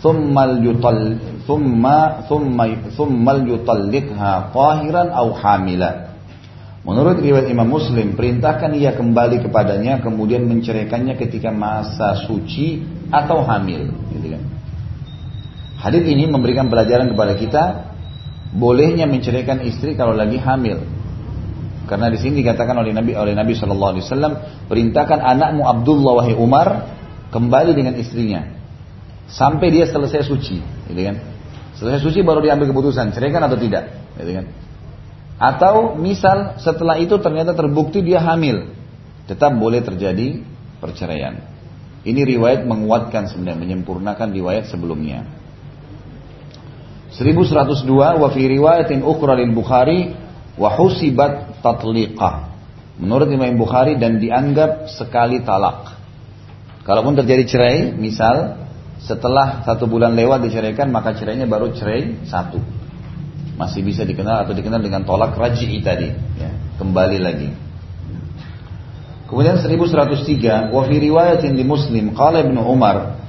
[0.00, 2.64] thumma yutal thumma thumma
[2.96, 6.10] thumma yutalliqha qahiran aw hamila
[6.80, 12.80] Menurut riwayat Imam Muslim, perintahkan ia kembali kepadanya kemudian menceraikannya ketika masa suci
[13.12, 13.92] atau hamil.
[14.16, 14.42] Gitu kan.
[15.76, 17.64] Hadis ini memberikan pelajaran kepada kita
[18.56, 20.80] bolehnya menceraikan istri kalau lagi hamil.
[21.88, 24.32] Karena di sini dikatakan oleh Nabi oleh Nabi Shallallahu Alaihi Wasallam
[24.68, 26.68] perintahkan anakmu Abdullah wahai Umar
[27.32, 28.46] kembali dengan istrinya
[29.30, 30.58] sampai dia selesai suci,
[30.90, 31.16] gitu kan?
[31.78, 34.46] Selesai suci baru diambil keputusan ceraikan atau tidak, gitu kan?
[35.40, 38.76] Atau misal setelah itu ternyata terbukti dia hamil,
[39.24, 40.42] tetap boleh terjadi
[40.82, 41.40] perceraian.
[42.04, 45.24] Ini riwayat menguatkan sebenarnya menyempurnakan riwayat sebelumnya.
[47.16, 47.86] 1102
[48.20, 50.14] wa fi riwayatin ukhra lil Bukhari
[50.56, 52.52] wa husibat tatliqah.
[53.00, 55.96] Menurut Imam Bukhari dan dianggap sekali talak.
[56.84, 58.60] Kalaupun terjadi cerai, misal
[59.00, 62.60] setelah satu bulan lewat diceraikan, maka cerainya baru cerai satu.
[63.56, 66.12] Masih bisa dikenal atau dikenal dengan tolak raji'i tadi.
[66.36, 67.48] Ya, kembali lagi.
[69.28, 73.20] Kemudian 1103, wa fi riwayatin di Muslim qala ibn Umar,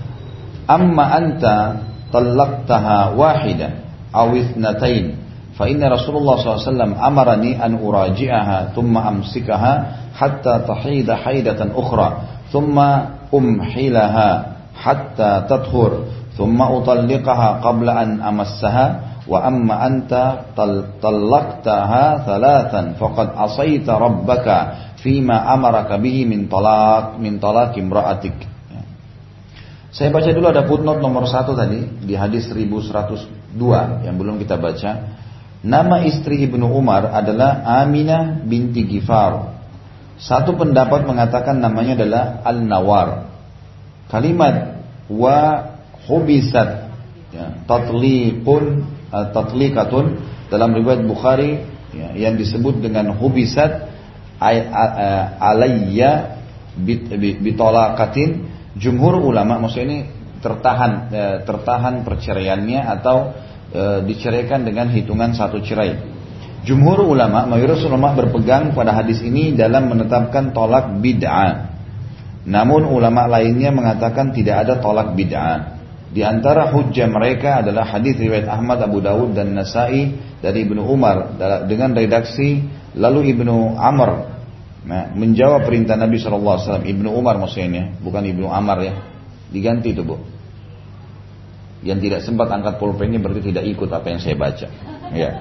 [0.66, 5.21] "Amma anta talaqtaha wahida awithnatain.
[5.52, 9.74] Fa inna Rasulullah SAW amarani an uraji'aha thumma amsikaha
[10.16, 14.30] hatta tahida haidatan ukhra thumma umhilaha
[14.72, 16.08] hatta tathur
[16.40, 18.86] thumma utalliqaha qabla an amassaha
[19.28, 24.58] wa amma anta talaqtaha thalathan faqad asaita rabbaka
[25.04, 28.50] fima amaraka bihi min talaq min talaq imra'atik.
[29.92, 35.20] Saya baca dulu ada footnote nomor satu tadi di hadis 1102 yang belum kita baca.
[35.62, 39.62] Nama istri Ibnu Umar adalah Aminah binti Gifar.
[40.18, 43.10] Satu pendapat mengatakan namanya adalah Al-Nawar.
[44.10, 45.38] Kalimat wa
[46.10, 46.90] hubisat
[47.30, 48.64] ya, tatliqun
[49.14, 50.06] uh, tatliqatun
[50.50, 51.62] dalam riwayat Bukhari
[51.94, 53.88] ya, yang disebut dengan hubisat
[55.38, 56.42] alayya
[57.42, 60.00] bitolakatin Jumhur ulama maksudnya ini
[60.42, 63.36] tertahan e, tertahan perceraiannya atau
[63.72, 65.98] e, diceraikan dengan hitungan satu cerai.
[66.62, 71.74] Jumhur ulama, mayoritas ulama berpegang pada hadis ini dalam menetapkan tolak bid'ah.
[72.46, 75.82] Namun ulama lainnya mengatakan tidak ada tolak bid'ah.
[76.12, 80.12] Di antara hujjah mereka adalah hadis riwayat Ahmad, Abu Dawud dan Nasai
[80.44, 82.68] dari Ibnu Umar dengan redaksi
[83.00, 84.32] lalu Ibnu Amr
[84.82, 88.98] Nah, menjawab perintah Nabi SAW, Ibnu Umar maksudnya, bukan Ibnu Amar ya.
[89.54, 90.18] Diganti itu bu.
[91.82, 94.68] Yang tidak sempat angkat pulpennya berarti tidak ikut apa yang saya baca.
[95.12, 95.32] Ya.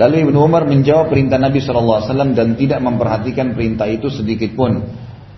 [0.00, 4.80] Lalu Ibnu Umar menjawab perintah Nabi SAW dan tidak memperhatikan perintah itu sedikit pun.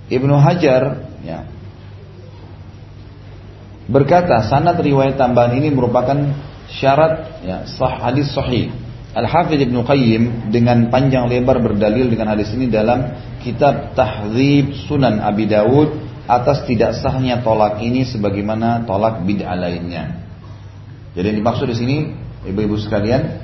[0.07, 1.49] Ibnu Hajar ya,
[3.91, 6.15] berkata sanad riwayat tambahan ini merupakan
[6.69, 8.71] syarat ya, sah, hadis sahih
[9.13, 13.13] Al-Hafidh Ibn Qayyim dengan panjang lebar berdalil dengan hadis ini dalam
[13.45, 20.23] kitab Tahzib Sunan Abi Dawud atas tidak sahnya tolak ini sebagaimana tolak bid'ah lainnya.
[21.13, 21.97] Jadi yang dimaksud di sini,
[22.49, 23.43] ibu-ibu sekalian,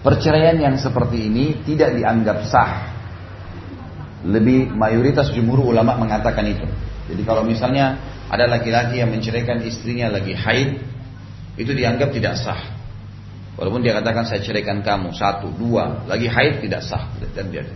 [0.00, 2.72] perceraian yang seperti ini tidak dianggap sah.
[4.24, 6.66] Lebih mayoritas jumhur ulama mengatakan itu.
[7.08, 10.80] Jadi kalau misalnya ada laki-laki yang menceraikan istrinya lagi haid,
[11.58, 12.78] itu dianggap tidak sah.
[13.58, 17.66] Walaupun dia katakan saya ceraikan kamu satu, dua, lagi haid tidak sah dan dia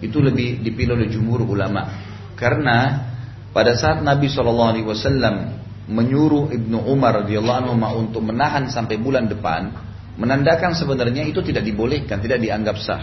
[0.00, 1.92] itu lebih dipilih oleh jumhur ulama
[2.34, 3.08] karena
[3.50, 5.58] pada saat Nabi Shallallahu Alaihi Wasallam
[5.90, 9.74] menyuruh ibnu Umar radhiyallahu anhu untuk menahan sampai bulan depan,
[10.14, 13.02] menandakan sebenarnya itu tidak dibolehkan, tidak dianggap sah.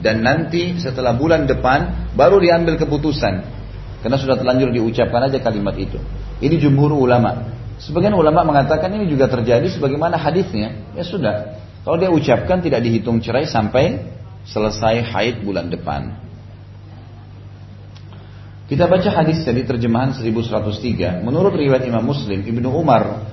[0.00, 3.34] Dan nanti setelah bulan depan baru diambil keputusan,
[4.02, 6.00] karena sudah terlanjur diucapkan aja kalimat itu.
[6.40, 7.52] Ini jumhur ulama.
[7.80, 10.92] Sebagian ulama mengatakan ini juga terjadi sebagaimana hadisnya.
[10.96, 11.60] Ya sudah.
[11.84, 14.04] Kalau dia ucapkan tidak dihitung cerai sampai
[14.44, 16.16] selesai haid bulan depan.
[18.70, 21.26] Kita baca hadis dari terjemahan 1103.
[21.26, 23.26] Menurut riwayat Imam Muslim, Ibnu Umar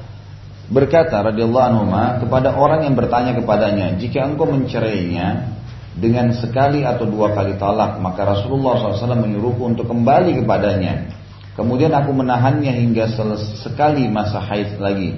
[0.73, 1.85] berkata radhiyallahu anhu
[2.25, 5.53] kepada orang yang bertanya kepadanya, jika engkau mencerainya
[5.93, 11.17] dengan sekali atau dua kali talak, maka Rasulullah SAW menyuruhku untuk kembali kepadanya
[11.57, 13.09] Kemudian aku menahannya hingga
[13.57, 15.17] sekali masa haid lagi.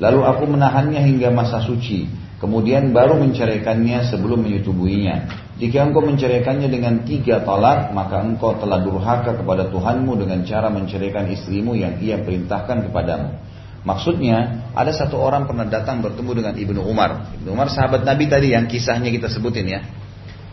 [0.00, 2.08] Lalu aku menahannya hingga masa suci.
[2.40, 5.43] Kemudian baru menceraikannya sebelum menyetubuhinya.
[5.54, 11.30] Jika engkau menceraikannya dengan tiga talak, maka engkau telah durhaka kepada Tuhanmu dengan cara menceraikan
[11.30, 13.38] istrimu yang ia perintahkan kepadamu.
[13.86, 17.36] Maksudnya, ada satu orang pernah datang bertemu dengan Ibnu Umar.
[17.38, 19.80] Ibnu Umar sahabat Nabi tadi yang kisahnya kita sebutin ya.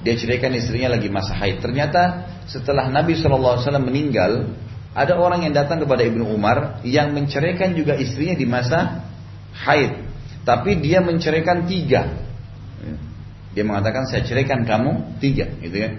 [0.06, 1.64] Dia ceraikan istrinya lagi masa haid.
[1.64, 4.54] Ternyata setelah Nabi SAW meninggal,
[4.92, 9.08] ada orang yang datang kepada Ibnu Umar yang menceraikan juga istrinya di masa
[9.66, 9.98] haid.
[10.46, 12.22] Tapi dia menceraikan tiga.
[13.52, 15.52] Dia mengatakan saya ceraikan kamu tiga.
[15.60, 15.90] Gitu ya.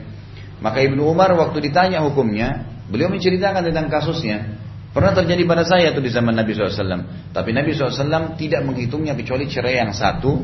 [0.63, 4.63] Maka Ibnu Umar waktu ditanya hukumnya, beliau menceritakan tentang kasusnya.
[4.93, 7.33] Pernah terjadi pada saya itu di zaman Nabi SAW.
[7.33, 10.39] Tapi Nabi SAW tidak menghitungnya kecuali cerai yang satu.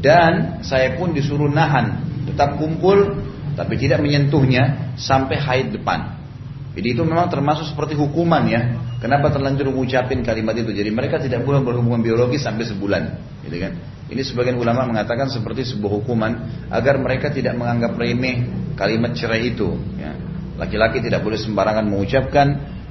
[0.00, 2.02] Dan saya pun disuruh nahan.
[2.30, 3.20] Tetap kumpul,
[3.54, 6.20] tapi tidak menyentuhnya sampai haid depan.
[6.70, 8.60] Jadi itu memang termasuk seperti hukuman ya.
[9.02, 10.70] Kenapa terlanjur mengucapin kalimat itu?
[10.70, 13.02] Jadi mereka tidak boleh berhubungan biologi sampai sebulan,
[13.48, 13.72] gitu kan?
[14.10, 16.32] Ini sebagian ulama mengatakan seperti sebuah hukuman
[16.66, 18.42] agar mereka tidak menganggap remeh
[18.74, 19.78] kalimat cerai itu.
[19.94, 20.18] Ya.
[20.58, 22.46] Laki-laki tidak boleh sembarangan mengucapkan,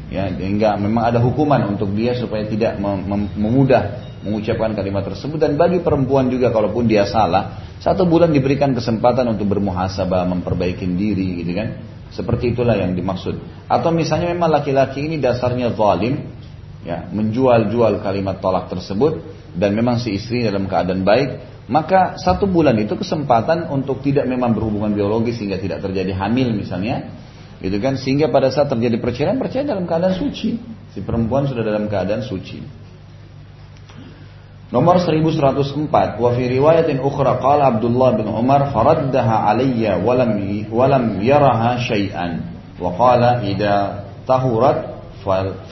[0.07, 5.35] ya, hingga memang ada hukuman untuk dia supaya tidak mem mem memudah mengucapkan kalimat tersebut.
[5.35, 11.43] Dan bagi perempuan juga kalaupun dia salah, satu bulan diberikan kesempatan untuk bermuhasabah, memperbaiki diri,
[11.43, 11.67] gitu kan?
[12.15, 13.67] Seperti itulah yang dimaksud.
[13.67, 16.31] Atau misalnya memang laki-laki ini dasarnya zalim,
[16.87, 21.29] ya, menjual-jual kalimat tolak tersebut dan memang si istri dalam keadaan baik,
[21.69, 27.13] maka satu bulan itu kesempatan untuk tidak memang berhubungan biologis sehingga tidak terjadi hamil misalnya,
[27.61, 27.93] gitu kan?
[27.97, 30.57] Sehingga pada saat terjadi perceraian, perceraian dalam keadaan suci.
[30.89, 32.89] Si perempuan sudah dalam keadaan suci.
[34.69, 40.37] Nomor 1104 wa fi riwayatin ukhra qala Abdullah bin Umar faraddaha alayya wa lam
[40.69, 42.45] wa lam yaraha syai'an
[42.77, 45.01] wa qala idza tahurat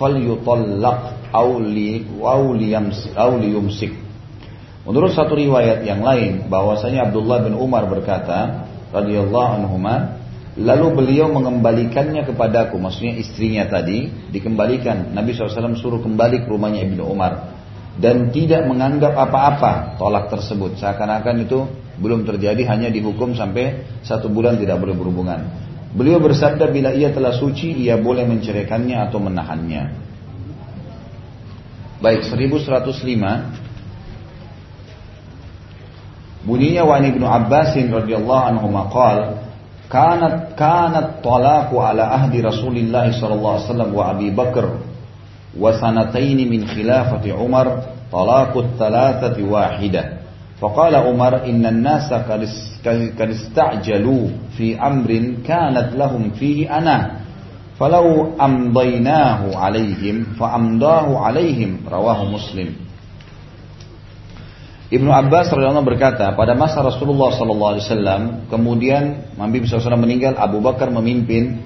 [0.01, 4.07] falyutallaq aw li aw liyamsik aw liyumsik
[4.87, 10.23] Menurut satu riwayat yang lain bahwasanya Abdullah bin Umar berkata radhiyallahu anhuma
[10.55, 15.11] lalu beliau mengembalikannya kepadaku maksudnya istrinya tadi dikembalikan.
[15.11, 17.51] Nabi SAW suruh kembali ke rumahnya Ibnu Umar
[17.99, 20.79] dan tidak menganggap apa-apa tolak tersebut.
[20.79, 21.67] Seakan-akan itu
[21.99, 25.51] belum terjadi hanya dihukum sampai satu bulan tidak boleh berhubungan.
[25.91, 30.06] Beliau bersabda bila ia telah suci ia boleh menceraikannya atau menahannya
[32.02, 33.62] baik 1105
[36.46, 39.38] bunyinya wa ibnu Abbasin radhiyallahu anhu maqal
[39.86, 44.68] kanat kanat talaqu ala ahdi Rasulillah sallallahu alaihi wasallam wa Abi Bakar
[45.52, 47.66] وسنتين من خلافة عمر
[48.12, 50.02] طلاق الثلاثة واحدة
[50.60, 52.08] فقال عمر إن الناس
[53.20, 54.24] قد استعجلوا
[54.56, 55.10] في أمر
[55.46, 56.96] كانت لهم فيه أنا
[57.77, 62.73] Falau amdainahu alaihim faamdahu alaihim rawahu Muslim.
[64.87, 70.63] Ibnu Abbas radhiyallahu berkata, pada masa Rasulullah sallallahu alaihi wasallam, kemudian Nabi SAW meninggal, Abu
[70.63, 71.59] Bakar memimpin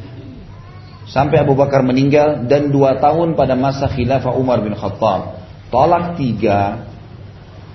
[1.06, 5.38] sampai Abu Bakar meninggal dan dua tahun pada masa khilafah Umar bin Khattab.
[5.72, 6.92] Tolak tiga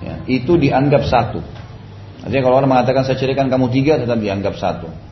[0.03, 1.41] ya, itu dianggap satu.
[2.27, 5.06] Artinya kalau orang mengatakan saya ceritakan kamu tiga tetap dianggap satu.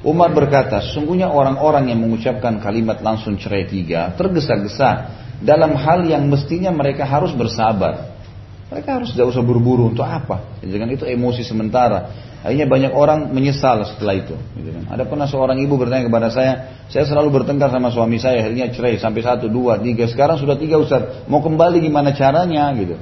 [0.00, 5.12] Umar berkata, sesungguhnya orang-orang yang mengucapkan kalimat langsung cerai tiga, tergesa-gesa
[5.44, 8.16] dalam hal yang mestinya mereka harus bersabar.
[8.72, 10.56] Mereka harus tidak usah buru-buru untuk apa?
[10.62, 12.30] Gitu kan itu emosi sementara.
[12.40, 14.38] Akhirnya banyak orang menyesal setelah itu.
[14.56, 14.88] Gitu kan.
[14.88, 16.52] Ada pernah seorang ibu bertanya kepada saya,
[16.88, 20.08] saya selalu bertengkar sama suami saya, akhirnya cerai sampai satu, dua, tiga.
[20.08, 22.96] Sekarang sudah tiga Ustaz, mau kembali gimana caranya gitu.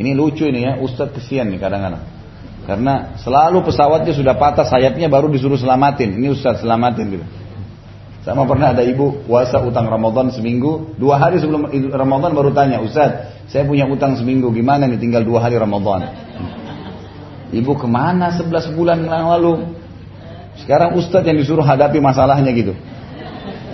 [0.00, 2.21] Ini lucu ini ya, Ustaz kesian nih kadang-kadang.
[2.62, 6.14] Karena selalu pesawatnya sudah patah sayapnya baru disuruh selamatin.
[6.14, 7.26] Ini Ustaz selamatin gitu.
[8.22, 13.34] Sama pernah ada ibu puasa utang Ramadan seminggu, dua hari sebelum Ramadan baru tanya, Ustaz,
[13.50, 16.06] saya punya utang seminggu, gimana nih tinggal dua hari Ramadan?
[17.50, 19.74] Ibu ke mana sebelas bulan yang lalu?
[20.62, 22.78] Sekarang Ustaz yang disuruh hadapi masalahnya gitu.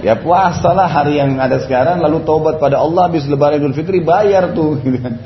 [0.01, 4.57] Ya puasalah hari yang ada sekarang, lalu taubat pada Allah habis lebaran Idul Fitri bayar
[4.57, 4.81] tuh.
[4.81, 5.21] Gitu kan.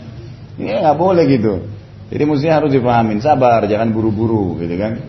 [0.58, 1.71] Ini nggak boleh gitu.
[2.12, 5.00] Jadi mestinya harus dipahamin, sabar, jangan buru-buru, gitu kan.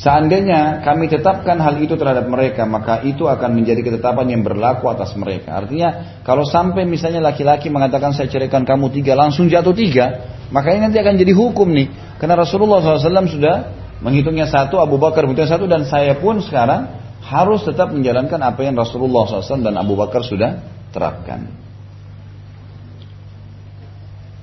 [0.00, 5.12] Seandainya kami tetapkan hal itu terhadap mereka, maka itu akan menjadi ketetapan yang berlaku atas
[5.18, 5.60] mereka.
[5.60, 10.88] Artinya, kalau sampai misalnya laki-laki mengatakan saya ceraikan kamu tiga, langsung jatuh tiga, maka ini
[10.88, 12.16] nanti akan jadi hukum nih.
[12.16, 13.56] Karena Rasulullah SAW sudah
[14.00, 18.78] menghitungnya satu, Abu Bakar menghitungnya satu, dan saya pun sekarang harus tetap menjalankan apa yang
[18.78, 20.64] Rasulullah SAW dan Abu Bakar sudah
[20.96, 21.69] terapkan.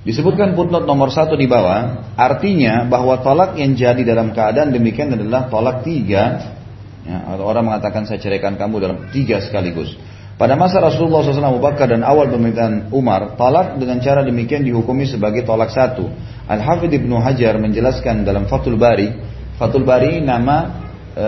[0.06, 5.50] Disebutkan footnote nomor satu di bawah, artinya bahwa tolak yang jadi dalam keadaan demikian adalah
[5.50, 6.54] tolak tiga.
[7.02, 9.96] Ya, orang mengatakan saya ceraikan kamu dalam tiga sekaligus.
[10.38, 15.02] Pada masa Rasulullah SAW Abu Bakar dan awal pemerintahan Umar, tolak dengan cara demikian dihukumi
[15.02, 16.06] sebagai tolak satu.
[16.46, 19.10] Al-Hafidh Ibnu Hajar menjelaskan dalam Fathul Bari,
[19.58, 20.78] Fathul Bari nama
[21.10, 21.26] e,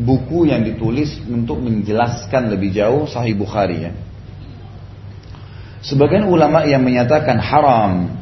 [0.00, 3.92] buku yang ditulis untuk menjelaskan lebih jauh Sahih Bukhari ya.
[5.80, 8.20] Sebagian ulama yang menyatakan haram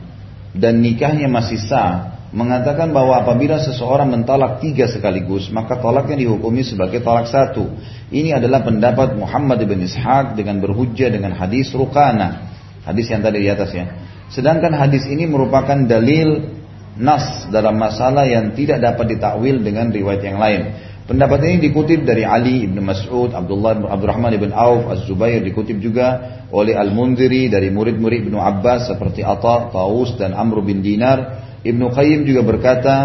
[0.54, 7.02] dan nikahnya masih sah mengatakan bahwa apabila seseorang mentalak tiga sekaligus maka tolaknya dihukumi sebagai
[7.02, 7.66] tolak satu.
[8.14, 12.52] Ini adalah pendapat Muhammad bin Ishaq dengan berhujjah dengan hadis Rukana.
[12.86, 13.86] Hadis yang tadi di atas ya.
[14.28, 16.52] Sedangkan hadis ini merupakan dalil
[16.94, 20.62] nas dalam masalah yang tidak dapat ditakwil dengan riwayat yang lain.
[21.08, 26.20] Pendapat ini dikutip dari Ali ibn Mas'ud, Abdullah Abdurrahman ibn Auf, Az-Zubair dikutip juga
[26.52, 31.48] oleh Al-Mundiri dari murid-murid Ibnu Abbas seperti Atta, Taus dan Amr bin Dinar.
[31.64, 32.96] Ibnu Qayyim juga berkata,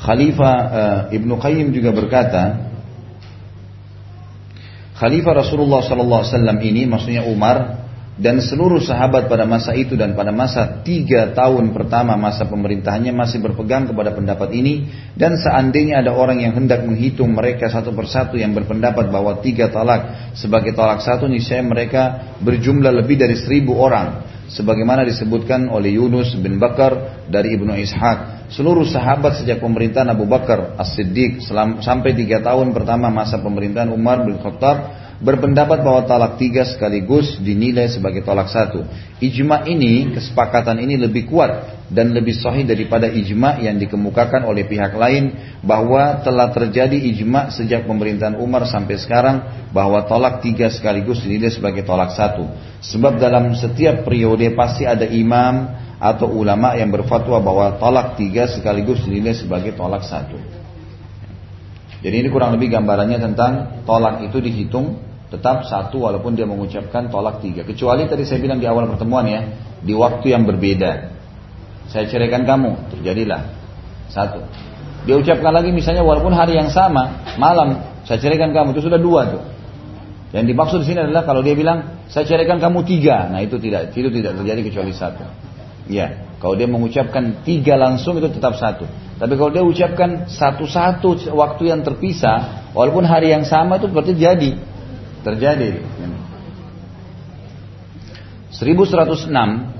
[0.00, 2.72] Khalifah uh, Ibnu Qayyim juga berkata,
[4.96, 7.87] Khalifah Rasulullah sallallahu alaihi wasallam ini maksudnya Umar
[8.18, 13.38] dan seluruh sahabat pada masa itu dan pada masa tiga tahun pertama masa pemerintahannya masih
[13.38, 14.90] berpegang kepada pendapat ini.
[15.14, 20.34] Dan seandainya ada orang yang hendak menghitung mereka satu persatu yang berpendapat bahwa tiga talak
[20.34, 24.26] sebagai talak satu niscaya mereka berjumlah lebih dari seribu orang.
[24.50, 28.50] Sebagaimana disebutkan oleh Yunus bin Bakar dari Ibnu Ishaq.
[28.50, 31.44] Seluruh sahabat sejak pemerintahan Abu Bakar As-Siddiq
[31.84, 37.90] sampai tiga tahun pertama masa pemerintahan Umar bin Khattab berpendapat bahwa talak tiga sekaligus dinilai
[37.90, 38.86] sebagai talak satu.
[39.18, 44.94] Ijma ini, kesepakatan ini lebih kuat dan lebih sahih daripada ijma yang dikemukakan oleh pihak
[44.94, 45.34] lain
[45.66, 49.36] bahwa telah terjadi ijma sejak pemerintahan Umar sampai sekarang
[49.74, 52.46] bahwa talak tiga sekaligus dinilai sebagai talak satu.
[52.78, 55.66] Sebab dalam setiap periode pasti ada imam
[55.98, 60.38] atau ulama yang berfatwa bahwa talak tiga sekaligus dinilai sebagai talak satu.
[61.98, 67.44] Jadi ini kurang lebih gambarannya tentang tolak itu dihitung tetap satu walaupun dia mengucapkan tolak
[67.44, 67.64] tiga.
[67.64, 69.40] Kecuali tadi saya bilang di awal pertemuan ya,
[69.84, 71.12] di waktu yang berbeda.
[71.88, 73.48] Saya ceraikan kamu, terjadilah
[74.08, 74.44] satu.
[75.04, 79.20] Dia ucapkan lagi misalnya walaupun hari yang sama, malam, saya ceraikan kamu, itu sudah dua
[79.28, 79.42] tuh.
[80.32, 83.96] Yang dimaksud di sini adalah kalau dia bilang saya ceraikan kamu tiga, nah itu tidak
[83.96, 85.24] itu tidak terjadi kecuali satu.
[85.88, 88.84] Ya, kalau dia mengucapkan tiga langsung itu tetap satu.
[89.16, 94.50] Tapi kalau dia ucapkan satu-satu waktu yang terpisah, walaupun hari yang sama itu berarti jadi
[95.24, 95.82] terjadi.
[98.54, 99.78] 1106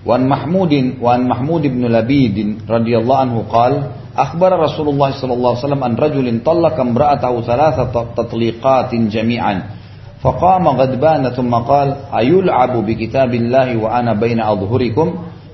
[0.00, 5.92] Wan Mahmudin Wan Mahmud bin Labid radhiyallahu anhu qala akhbara Rasulullah sallallahu alaihi wasallam an
[5.94, 9.80] rajulin talaqa imra'atahu thalatha tatliqatin jami'an
[10.20, 15.08] فقام غضبان ثم قال أيلعب بكتاب الله وأنا بين أظهركم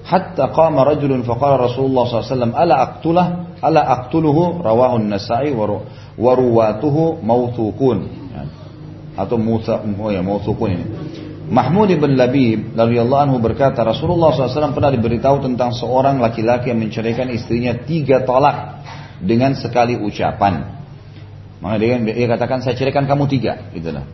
[0.05, 3.27] حتى قام رجل فقال رسول الله صلى الله عليه وسلم ألا أقتله
[3.63, 5.55] ألا أقتله رواه النسائي
[6.19, 7.99] ورواته موثوقون
[9.17, 10.87] atau Musa oh ya Mausukun ini.
[11.47, 17.31] Mahmud bin Labib radhiyallahu anhu berkata Rasulullah SAW pernah diberitahu tentang seorang laki-laki yang menceraikan
[17.31, 18.83] istrinya tiga tolak
[19.23, 20.75] dengan sekali ucapan.
[21.63, 24.05] Maka dia, dia katakan saya ceraikan kamu tiga, gitulah.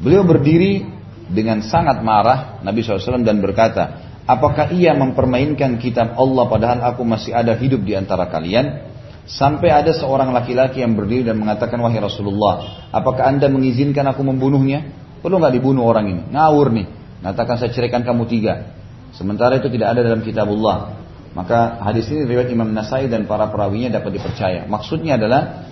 [0.00, 0.86] Beliau berdiri
[1.28, 7.34] dengan sangat marah Nabi SAW dan berkata, apakah ia mempermainkan kitab Allah padahal aku masih
[7.34, 8.89] ada hidup di antara kalian?
[9.30, 14.90] Sampai ada seorang laki-laki yang berdiri dan mengatakan, wahai Rasulullah, apakah anda mengizinkan aku membunuhnya?
[15.22, 16.22] Perlu nggak dibunuh orang ini?
[16.34, 16.86] Ngawur nih.
[17.22, 18.74] Katakan saya ceraikan kamu tiga.
[19.14, 20.98] Sementara itu tidak ada dalam kitabullah.
[21.30, 24.66] Maka hadis ini riwayat Imam Nasai dan para perawinya dapat dipercaya.
[24.66, 25.70] Maksudnya adalah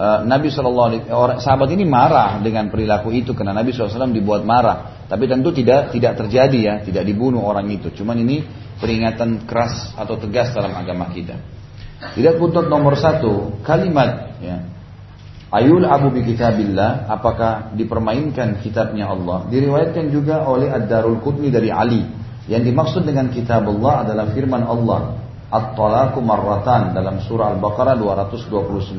[0.00, 1.04] uh, Nabi Shallallahu Alaihi
[1.44, 5.04] sahabat ini marah dengan perilaku itu karena Nabi SAW dibuat marah.
[5.04, 7.92] Tapi tentu tidak tidak terjadi ya, tidak dibunuh orang itu.
[7.92, 8.48] Cuman ini
[8.80, 11.36] peringatan keras atau tegas dalam agama kita.
[12.14, 14.60] Tidak putut nomor satu kalimat ya,
[15.54, 19.46] Ayul abu bi kitabillah apakah dipermainkan kitabnya Allah?
[19.46, 22.02] Diriwayatkan juga oleh Ad-Darul Qutni dari Ali.
[22.50, 25.14] Yang dimaksud dengan kitab Allah adalah firman Allah
[25.54, 28.98] At-Talaqu marratan dalam surah Al-Baqarah 229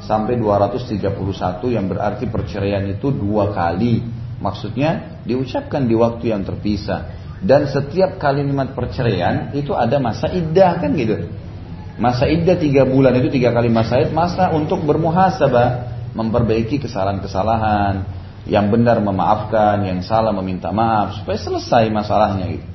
[0.00, 4.00] sampai 231 yang berarti perceraian itu dua kali.
[4.40, 7.20] Maksudnya diucapkan di waktu yang terpisah.
[7.44, 11.28] Dan setiap kalimat perceraian itu ada masa iddah kan gitu
[11.96, 15.68] Masa iddah tiga bulan itu tiga kali masa id, masa untuk bermuhasabah,
[16.12, 18.04] memperbaiki kesalahan-kesalahan,
[18.44, 22.66] yang benar memaafkan, yang salah meminta maaf, supaya selesai masalahnya gitu.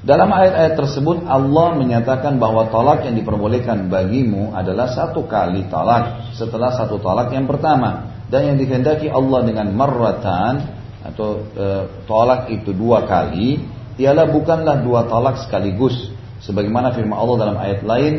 [0.00, 6.72] Dalam ayat-ayat tersebut Allah menyatakan bahwa tolak yang diperbolehkan bagimu adalah satu kali tolak setelah
[6.72, 10.72] satu tolak yang pertama dan yang dikehendaki Allah dengan marratan
[11.04, 11.66] atau e,
[12.08, 13.60] tolak itu dua kali
[14.00, 16.09] ialah bukanlah dua tolak sekaligus
[16.50, 18.14] Sebagaimana firman Allah dalam ayat lain.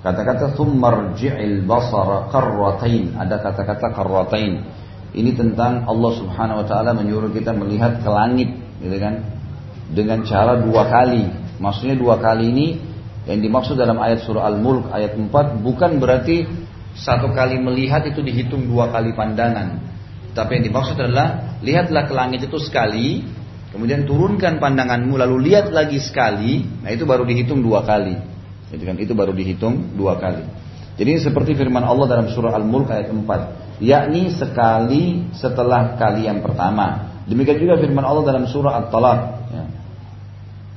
[0.00, 0.44] Kata-kata
[3.20, 3.86] ada kata-kata.
[5.12, 8.48] Ini tentang Allah Subhanahu wa taala menyuruh kita melihat ke langit,
[8.80, 9.28] gitu kan?
[9.92, 11.28] Dengan cara dua kali.
[11.60, 12.80] Maksudnya dua kali ini
[13.28, 15.28] yang dimaksud dalam ayat surah Al-Mulk ayat 4
[15.60, 16.48] bukan berarti
[16.96, 19.91] satu kali melihat itu dihitung dua kali pandangan.
[20.32, 23.20] Tapi yang dimaksud adalah lihatlah ke langit itu sekali,
[23.68, 28.16] kemudian turunkan pandanganmu lalu lihat lagi sekali, nah itu baru dihitung dua kali.
[28.72, 30.44] Itu kan itu baru dihitung dua kali.
[30.96, 37.12] Jadi seperti firman Allah dalam surah Al-Mulk ayat 4, yakni sekali setelah kali yang pertama.
[37.28, 39.20] Demikian juga firman Allah dalam surah At-Talaq,
[39.52, 39.64] ya.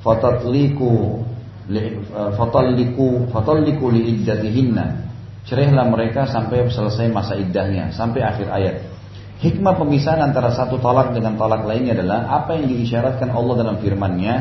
[0.06, 1.26] Fatatliku
[2.38, 5.08] fatalliku fatalliku li iddatihinna.
[5.46, 8.76] Cerehlah mereka sampai selesai masa iddahnya, sampai akhir ayat.
[9.36, 14.36] Hikmah pemisahan antara satu talak dengan talak lainnya adalah apa yang diisyaratkan Allah dalam firman-Nya,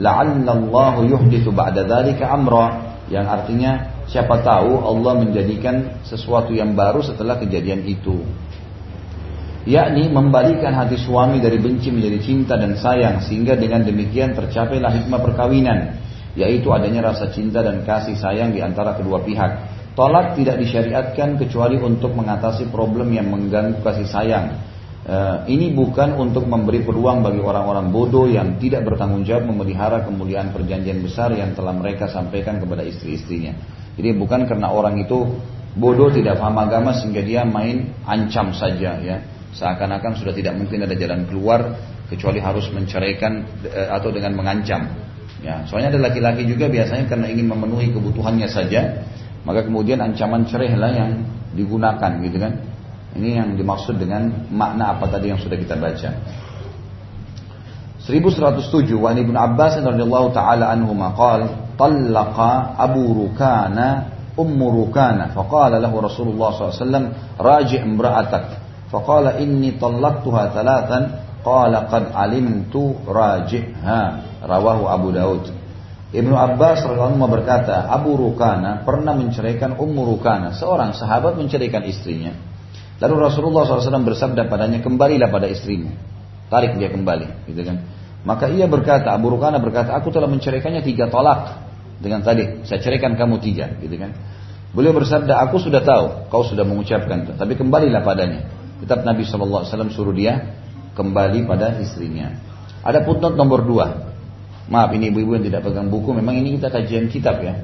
[0.00, 7.36] la'allallahu yuhditsu ba'da dzalika amra, yang artinya siapa tahu Allah menjadikan sesuatu yang baru setelah
[7.36, 8.24] kejadian itu.
[9.68, 15.20] Yakni membalikan hati suami dari benci menjadi cinta dan sayang sehingga dengan demikian tercapailah hikmah
[15.20, 16.00] perkawinan,
[16.32, 21.74] yaitu adanya rasa cinta dan kasih sayang di antara kedua pihak Tolak tidak disyariatkan kecuali
[21.74, 24.46] untuk mengatasi problem yang mengganggu kasih sayang.
[25.02, 30.54] Uh, ini bukan untuk memberi peluang bagi orang-orang bodoh yang tidak bertanggung jawab memelihara kemuliaan
[30.54, 33.58] perjanjian besar yang telah mereka sampaikan kepada istri-istrinya.
[33.98, 35.34] Jadi bukan karena orang itu
[35.74, 39.18] bodoh tidak paham agama sehingga dia main ancam saja ya.
[39.50, 41.74] Seakan-akan sudah tidak mungkin ada jalan keluar
[42.06, 44.94] kecuali harus menceraikan uh, atau dengan mengancam.
[45.42, 49.06] Ya, soalnya ada laki-laki juga biasanya karena ingin memenuhi kebutuhannya saja,
[49.48, 51.24] maka kemudian ancaman cerai lah yang
[51.56, 52.52] digunakan gitu kan.
[53.16, 56.10] Ini yang dimaksud dengan makna apa tadi yang sudah kita baca.
[58.04, 65.32] 1107 wa Ibnu Abbas radhiyallahu taala anhu maqal talaqa Abu Rukana Ummu Rukana.
[65.32, 68.44] Faqala lahu Rasulullah SAW raji' imra'atak.
[68.92, 71.02] Faqala inni talaqtuha thalathan.
[71.40, 74.00] Qala qad alimtu raji'ha.
[74.44, 75.67] Rawahu Abu Daud
[76.08, 82.32] Ibnu Abbas radhiyallahu berkata, Abu Rukana pernah menceraikan Ummu Rukana, seorang sahabat menceraikan istrinya.
[82.96, 85.92] Lalu Rasulullah SAW bersabda padanya, kembalilah pada istrimu.
[86.48, 87.84] Tarik dia kembali, gitu kan.
[88.24, 91.68] Maka ia berkata, Abu Rukana berkata, aku telah menceraikannya tiga tolak.
[92.00, 94.16] Dengan tadi, saya ceraikan kamu tiga, gitu kan.
[94.72, 97.36] Beliau bersabda, aku sudah tahu, kau sudah mengucapkan.
[97.36, 98.48] Tapi kembalilah padanya.
[98.80, 100.56] Tetap Nabi SAW suruh dia
[100.96, 102.32] kembali pada istrinya.
[102.80, 104.07] Ada putnot nomor dua.
[104.68, 107.56] Maaf ini ibu-ibu yang tidak pegang buku, memang ini kita kajian kitab ya.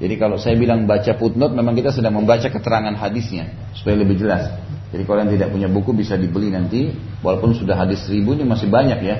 [0.00, 4.48] Jadi kalau saya bilang baca footnote, memang kita sedang membaca keterangan hadisnya supaya lebih jelas.
[4.92, 6.92] Jadi kalau yang tidak punya buku bisa dibeli nanti,
[7.24, 9.16] walaupun sudah hadis seribu ini masih banyak ya.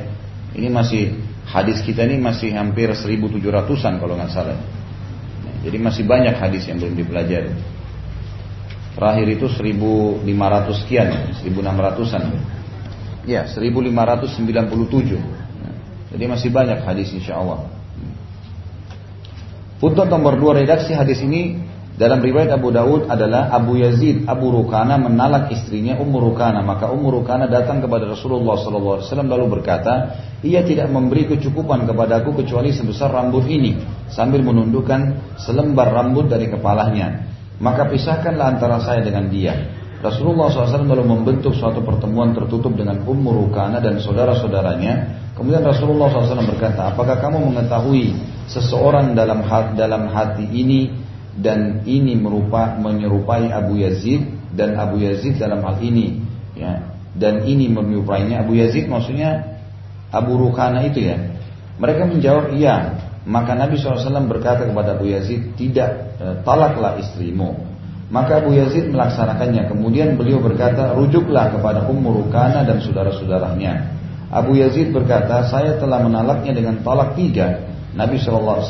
[0.56, 1.16] Ini masih
[1.48, 4.56] hadis kita ini masih hampir 1700-an kalau nggak salah.
[5.60, 7.52] Jadi masih banyak hadis yang belum dipelajari.
[8.96, 11.08] Terakhir itu 1500 sekian,
[11.44, 12.24] 1600-an.
[13.28, 15.40] Ya, 1597.
[16.10, 17.70] Jadi masih banyak hadis insya Allah.
[19.80, 21.56] Untuk nomor dua redaksi hadis ini
[22.00, 27.20] dalam riwayat Abu Daud adalah Abu Yazid Abu Rukana menalak istrinya Ummu Rukana maka Ummu
[27.20, 33.44] Rukana datang kepada Rasulullah SAW lalu berkata ia tidak memberi kecukupan kepadaku kecuali sebesar rambut
[33.52, 37.28] ini sambil menundukkan selembar rambut dari kepalanya
[37.60, 43.36] maka pisahkanlah antara saya dengan dia Rasulullah SAW lalu membentuk suatu pertemuan tertutup dengan Ummu
[43.36, 45.28] Rukana dan saudara-saudaranya.
[45.40, 48.12] Kemudian Rasulullah SAW berkata, apakah kamu mengetahui
[48.52, 50.92] seseorang dalam hati, dalam hati ini
[51.32, 54.20] dan ini merupa menyerupai Abu Yazid
[54.52, 56.20] dan Abu Yazid dalam hal ini?
[56.52, 56.92] Ya.
[57.16, 59.56] Dan ini menyerupainya Abu Yazid maksudnya
[60.12, 61.16] Abu Rukana itu ya.
[61.80, 63.00] Mereka menjawab iya.
[63.24, 67.56] Maka Nabi SAW berkata kepada Abu Yazid tidak e, talaklah istrimu.
[68.12, 69.72] Maka Abu Yazid melaksanakannya.
[69.72, 73.99] Kemudian beliau berkata, rujuklah kepada Ummu Rukana dan saudara-saudaranya.
[74.30, 77.66] Abu Yazid berkata, saya telah menalaknya dengan talak tiga.
[77.98, 78.62] Nabi SAW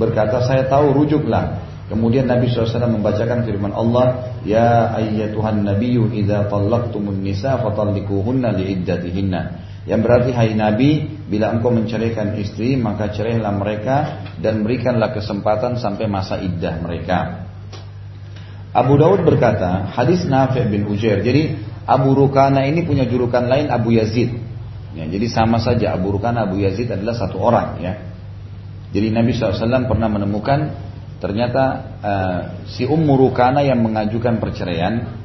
[0.00, 1.60] berkata, saya tahu rujuklah.
[1.92, 9.40] Kemudian Nabi SAW membacakan firman Allah, Ya ayyatuhan nabiyyu idza talaqtumun nisa fatallikuhunna liiddatihinna.
[9.84, 16.08] Yang berarti hai Nabi, bila engkau menceraikan istri, maka cerailah mereka dan berikanlah kesempatan sampai
[16.08, 17.44] masa iddah mereka.
[18.72, 21.20] Abu Daud berkata, hadis Nafi' bin Ujair.
[21.20, 24.32] Jadi Abu Rukana ini punya julukan lain Abu Yazid.
[24.92, 27.92] Ya, jadi sama saja Abu Rukana Abu Yazid adalah satu orang ya.
[28.92, 30.68] Jadi Nabi SAW pernah menemukan
[31.16, 31.64] ternyata
[32.04, 35.16] uh, si Ummu Rukana yang mengajukan perceraian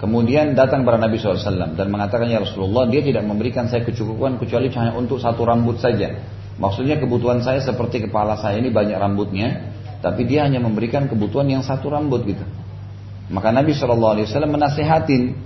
[0.00, 4.72] kemudian datang kepada Nabi SAW dan mengatakan ya Rasulullah dia tidak memberikan saya kecukupan kecuali
[4.72, 6.16] hanya untuk satu rambut saja.
[6.56, 11.60] Maksudnya kebutuhan saya seperti kepala saya ini banyak rambutnya, tapi dia hanya memberikan kebutuhan yang
[11.60, 12.44] satu rambut gitu.
[13.28, 15.36] Maka Nabi SAW menasehatin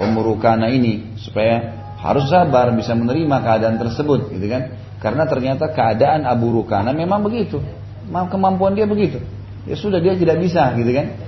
[0.00, 4.62] Umurukana ini supaya harus sabar bisa menerima keadaan tersebut gitu kan?
[5.00, 7.60] Karena ternyata keadaan Abu Rukana memang begitu.
[8.10, 9.20] Kemampuan dia begitu.
[9.68, 11.20] Ya sudah dia tidak bisa gitu kan?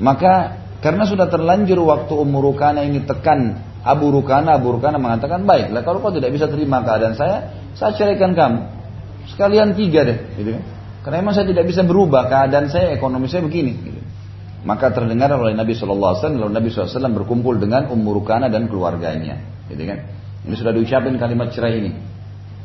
[0.00, 0.32] Maka
[0.80, 6.12] karena sudah terlanjur waktu Umurukana ini tekan Abu Rukana Abu Rukana mengatakan baiklah kalau kau
[6.12, 8.60] tidak bisa terima keadaan saya saya ceraikan kamu.
[9.32, 10.62] Sekalian tiga deh gitu kan?
[11.04, 14.00] Karena memang saya tidak bisa berubah keadaan saya ekonomi saya begini gitu.
[14.66, 19.38] Maka terdengar oleh Nabi SAW, lalu Nabi SAW berkumpul dengan Ummu Rukana dan keluarganya.
[19.70, 20.10] Gitu kan?
[20.42, 21.94] Ini sudah diucapin kalimat cerai ini.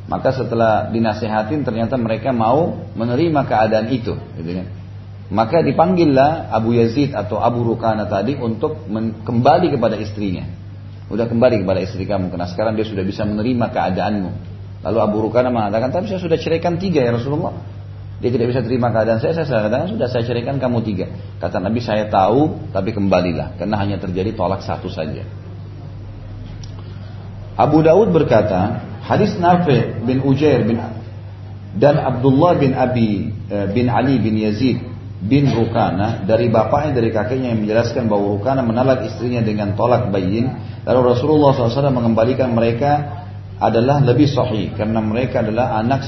[0.09, 4.17] Maka setelah dinasehatin ternyata mereka mau menerima keadaan itu.
[4.17, 4.67] Gitu kan?
[5.31, 8.89] Maka dipanggillah Abu Yazid atau Abu Rukana tadi untuk
[9.23, 10.43] kembali kepada istrinya.
[11.07, 14.31] Udah kembali kepada istri kamu karena sekarang dia sudah bisa menerima keadaanmu.
[14.81, 17.53] Lalu Abu Rukana mengatakan, tapi saya sudah ceraikan tiga ya Rasulullah.
[18.21, 21.09] Dia tidak bisa terima keadaan saya, saya katakan sudah saya ceraikan kamu tiga.
[21.41, 25.25] Kata Nabi saya tahu, tapi kembalilah, karena hanya terjadi tolak satu saja.
[27.57, 30.77] Abu Daud berkata, hadis Nafi bin Ujair bin
[31.71, 34.83] dan Abdullah bin Abi eh, bin Ali bin Yazid
[35.21, 40.51] bin Rukana dari bapaknya dari kakeknya yang menjelaskan bahwa Rukana menalak istrinya dengan tolak bayin
[40.83, 43.21] lalu Rasulullah SAW mengembalikan mereka
[43.61, 46.03] adalah lebih sahih karena mereka adalah anak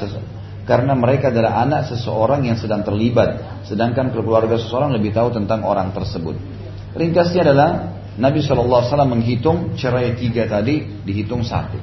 [0.68, 5.96] karena mereka adalah anak seseorang yang sedang terlibat, sedangkan keluarga seseorang lebih tahu tentang orang
[5.96, 6.36] tersebut.
[6.92, 7.70] Ringkasnya adalah
[8.20, 11.80] Nabi SAW menghitung cerai tiga tadi dihitung satu,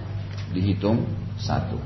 [0.54, 1.02] dihitung
[1.42, 1.82] satu.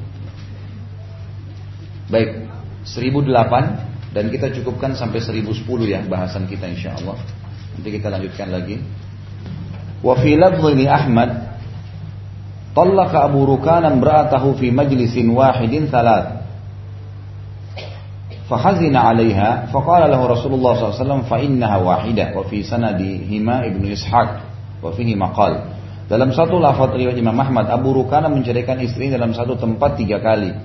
[2.11, 2.51] Baik,
[2.83, 5.55] 1008 dan kita cukupkan sampai 1010
[5.87, 7.15] ya bahasan kita insya Allah.
[7.77, 8.81] Nanti kita lanjutkan lagi.
[10.03, 10.35] Wa fi
[10.89, 11.49] Ahmad
[12.69, 16.25] طلق أبو ركان امرأته في مجلس واحد ثلاث
[18.49, 23.83] فحزن عليها فقال له رسول الله صلى الله عليه وسلم فإنها واحدة وفي سندهما ابن
[23.93, 24.29] إسحاق
[24.83, 25.53] وفيه مقال
[26.09, 30.57] dalam satu lafaz riwayat Imam Ahmad Abu Rukana menceraikan istrinya dalam satu tempat tiga kali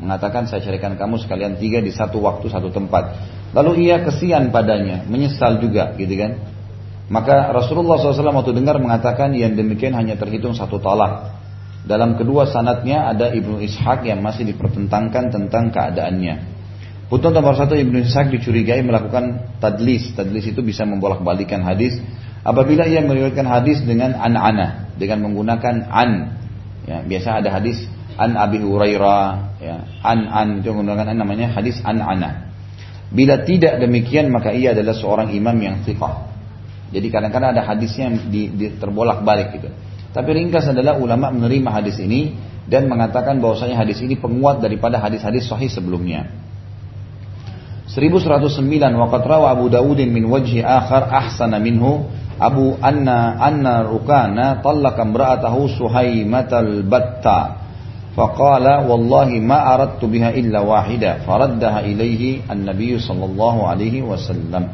[0.00, 3.12] mengatakan saya ceraikan kamu sekalian tiga di satu waktu satu tempat
[3.52, 6.40] lalu ia kesian padanya menyesal juga gitu kan
[7.12, 11.36] maka Rasulullah SAW waktu dengar mengatakan yang demikian hanya terhitung satu talak
[11.84, 16.56] dalam kedua sanatnya ada Ibnu Ishaq yang masih dipertentangkan tentang keadaannya
[17.11, 20.15] Putusan nomor satu Ibnu Ishaq dicurigai melakukan tadlis.
[20.15, 21.99] Tadlis itu bisa membolak-balikan hadis.
[22.47, 26.39] Apabila ia meriwayatkan hadis dengan an-ana, dengan menggunakan an.
[26.87, 27.83] Ya, biasa ada hadis
[28.15, 29.27] an Abi Hurairah,
[29.59, 29.75] ya,
[30.07, 32.47] an an itu menggunakan an namanya hadis an-ana.
[33.11, 36.31] Bila tidak demikian maka ia adalah seorang imam yang thiqah.
[36.95, 39.67] Jadi kadang-kadang ada hadisnya di, di, terbolak-balik gitu.
[40.15, 42.39] Tapi ringkas adalah ulama menerima hadis ini
[42.71, 46.50] dan mengatakan bahwasanya hadis ini penguat daripada hadis-hadis sahih sebelumnya.
[47.91, 48.63] 1109
[48.95, 52.07] waqad rawa Abu Dawud min wajhi akhar ahsana minhu.
[52.39, 57.59] Abu anna anna rukana talaqa imra'atahu Suhaimatal batta.
[58.15, 61.19] Faqala wallahi ma aradtu biha illa wahida.
[61.27, 64.71] Faraddaha ilaihi an-nabiy sallallahu alaihi wasallam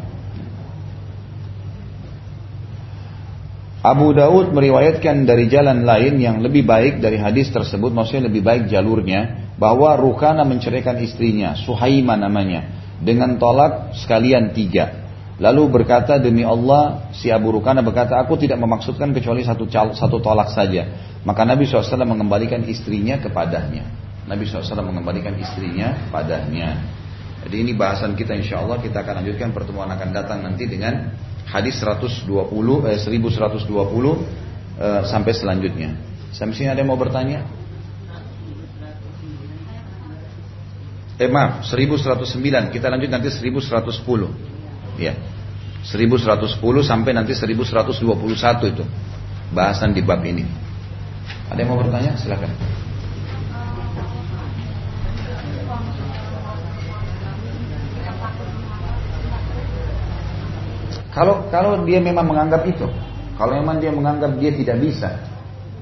[3.88, 8.68] Abu Daud meriwayatkan dari jalan lain yang lebih baik dari hadis tersebut, maksudnya lebih baik
[8.68, 15.08] jalurnya, bahwa Rukana menceraikan istrinya, Suhaima namanya, dengan tolak sekalian tiga.
[15.38, 20.50] Lalu berkata demi Allah si Abu Rukana berkata aku tidak memaksudkan kecuali satu satu tolak
[20.50, 20.90] saja.
[21.22, 23.86] Maka Nabi SAW mengembalikan istrinya kepadanya.
[24.26, 26.82] Nabi SAW mengembalikan istrinya padanya.
[27.46, 31.14] Jadi ini bahasan kita insya Allah kita akan lanjutkan pertemuan akan datang nanti dengan
[31.46, 32.28] hadis 120
[32.90, 35.90] eh, 1120 eh, sampai selanjutnya.
[36.34, 37.46] Sampai sini ada yang mau bertanya?
[41.18, 42.70] Eh maaf, 1109.
[42.70, 44.30] Kita lanjut nanti 1110.
[45.02, 45.18] Ya.
[45.82, 48.84] 1110 sampai nanti 1121 itu
[49.50, 50.46] bahasan di bab ini.
[51.50, 52.14] Ada yang mau bertanya?
[52.22, 52.54] Silakan.
[61.18, 62.86] Kalau kalau dia memang menganggap itu,
[63.42, 65.18] kalau memang dia menganggap dia tidak bisa,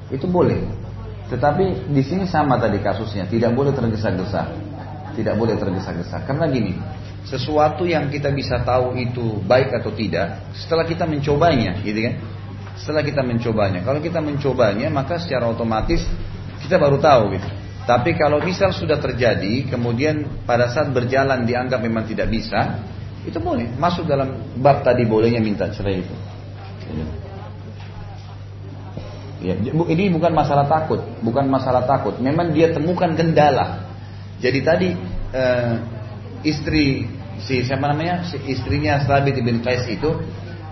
[0.08, 0.64] itu boleh.
[1.28, 4.48] Tetapi di sini sama tadi kasusnya, tidak boleh tergesa-gesa.
[5.16, 6.28] Tidak boleh tergesa-gesa.
[6.28, 6.76] Karena gini,
[7.24, 12.16] sesuatu yang kita bisa tahu itu baik atau tidak setelah kita mencobanya, gitu kan?
[12.76, 13.80] Setelah kita mencobanya.
[13.82, 16.04] Kalau kita mencobanya, maka secara otomatis
[16.60, 17.48] kita baru tahu gitu.
[17.86, 22.82] Tapi kalau misal sudah terjadi, kemudian pada saat berjalan dianggap memang tidak bisa,
[23.22, 26.16] itu boleh masuk dalam bab tadi bolehnya minta cerai itu.
[29.46, 32.18] Ya, ini bukan masalah takut, bukan masalah takut.
[32.18, 33.85] Memang dia temukan kendala.
[34.46, 34.90] Jadi tadi
[35.34, 35.74] eh,
[36.46, 37.10] istri
[37.42, 40.22] si siapa namanya si istrinya Sabit bin Qais itu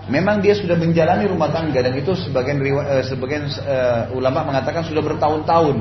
[0.08, 5.02] memang dia sudah menjalani rumah tangga dan itu sebagian uh, sebagian uh, ulama mengatakan sudah
[5.02, 5.76] bertahun-tahun.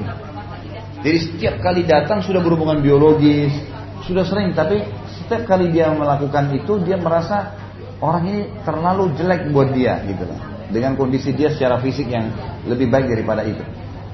[1.03, 3.51] Jadi setiap kali datang sudah berhubungan biologis,
[4.07, 4.83] sudah sering tapi
[5.19, 7.51] setiap kali dia melakukan itu dia merasa
[7.99, 10.39] orang ini terlalu jelek buat dia gitu loh.
[10.71, 12.31] Dengan kondisi dia secara fisik yang
[12.65, 13.61] lebih baik daripada itu.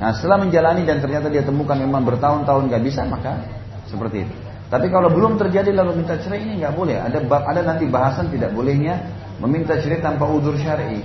[0.02, 3.59] Nah setelah menjalani dan ternyata dia temukan memang bertahun-tahun gak bisa maka
[3.90, 4.36] seperti itu.
[4.70, 7.02] Tapi kalau belum terjadi lalu minta cerai ini nggak boleh.
[7.02, 9.02] Ada ada nanti bahasan tidak bolehnya
[9.42, 11.02] meminta cerai tanpa udur syar'i.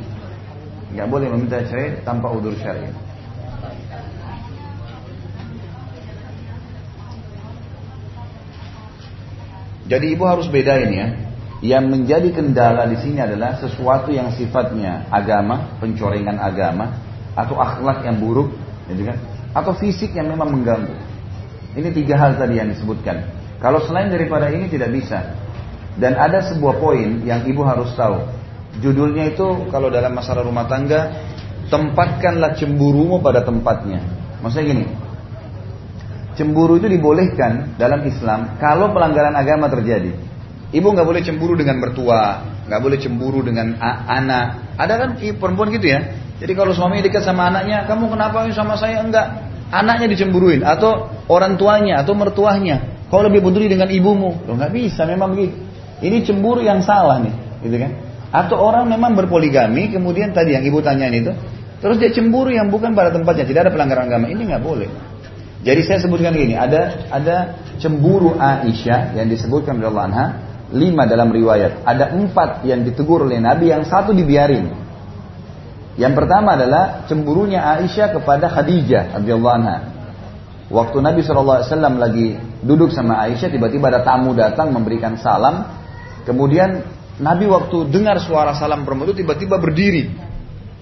[0.92, 2.92] Nggak boleh meminta cerai tanpa udur syar'i.
[9.84, 11.08] Jadi ibu harus bedain ya.
[11.64, 17.00] Yang menjadi kendala di sini adalah sesuatu yang sifatnya agama, pencorengan agama,
[17.32, 18.52] atau akhlak yang buruk,
[18.92, 19.16] gitu kan?
[19.56, 21.13] Atau fisik yang memang mengganggu.
[21.74, 23.26] Ini tiga hal tadi yang disebutkan.
[23.58, 25.34] Kalau selain daripada ini tidak bisa.
[25.94, 28.18] Dan ada sebuah poin yang ibu harus tahu.
[28.82, 31.14] Judulnya itu kalau dalam masalah rumah tangga,
[31.70, 34.02] tempatkanlah cemburumu pada tempatnya.
[34.42, 34.86] Maksudnya gini,
[36.34, 40.12] cemburu itu dibolehkan dalam Islam kalau pelanggaran agama terjadi.
[40.74, 43.78] Ibu nggak boleh cemburu dengan mertua, nggak boleh cemburu dengan
[44.10, 44.74] anak.
[44.74, 46.18] Ada kan perempuan gitu ya.
[46.42, 49.54] Jadi kalau suami dekat sama anaknya, kamu kenapa sama saya enggak?
[49.70, 53.06] Anaknya dicemburuin atau orang tuanya atau mertuanya.
[53.12, 54.42] Kau lebih peduli dengan ibumu.
[54.48, 55.54] Loh nggak bisa, memang begitu.
[56.02, 57.92] Ini cemburu yang salah nih, gitu kan?
[58.34, 61.30] Atau orang memang berpoligami, kemudian tadi yang ibu tanyain itu,
[61.78, 64.26] terus dia cemburu yang bukan pada tempatnya, tidak ada pelanggaran agama.
[64.26, 64.90] Ini nggak boleh.
[65.64, 67.36] Jadi saya sebutkan gini, ada ada
[67.78, 70.26] cemburu Aisyah yang disebutkan oleh Allah Anha,
[70.74, 71.86] lima dalam riwayat.
[71.86, 74.74] Ada empat yang ditegur oleh Nabi, yang satu dibiarin.
[75.94, 79.76] Yang pertama adalah cemburunya Aisyah kepada Khadijah radhiyallahu anha.
[80.74, 81.62] Waktu Nabi SAW
[82.02, 82.34] lagi
[82.66, 85.70] duduk sama Aisyah, tiba-tiba ada tamu datang memberikan salam.
[86.26, 86.82] Kemudian
[87.22, 90.10] Nabi waktu dengar suara salam perempuan itu tiba-tiba berdiri.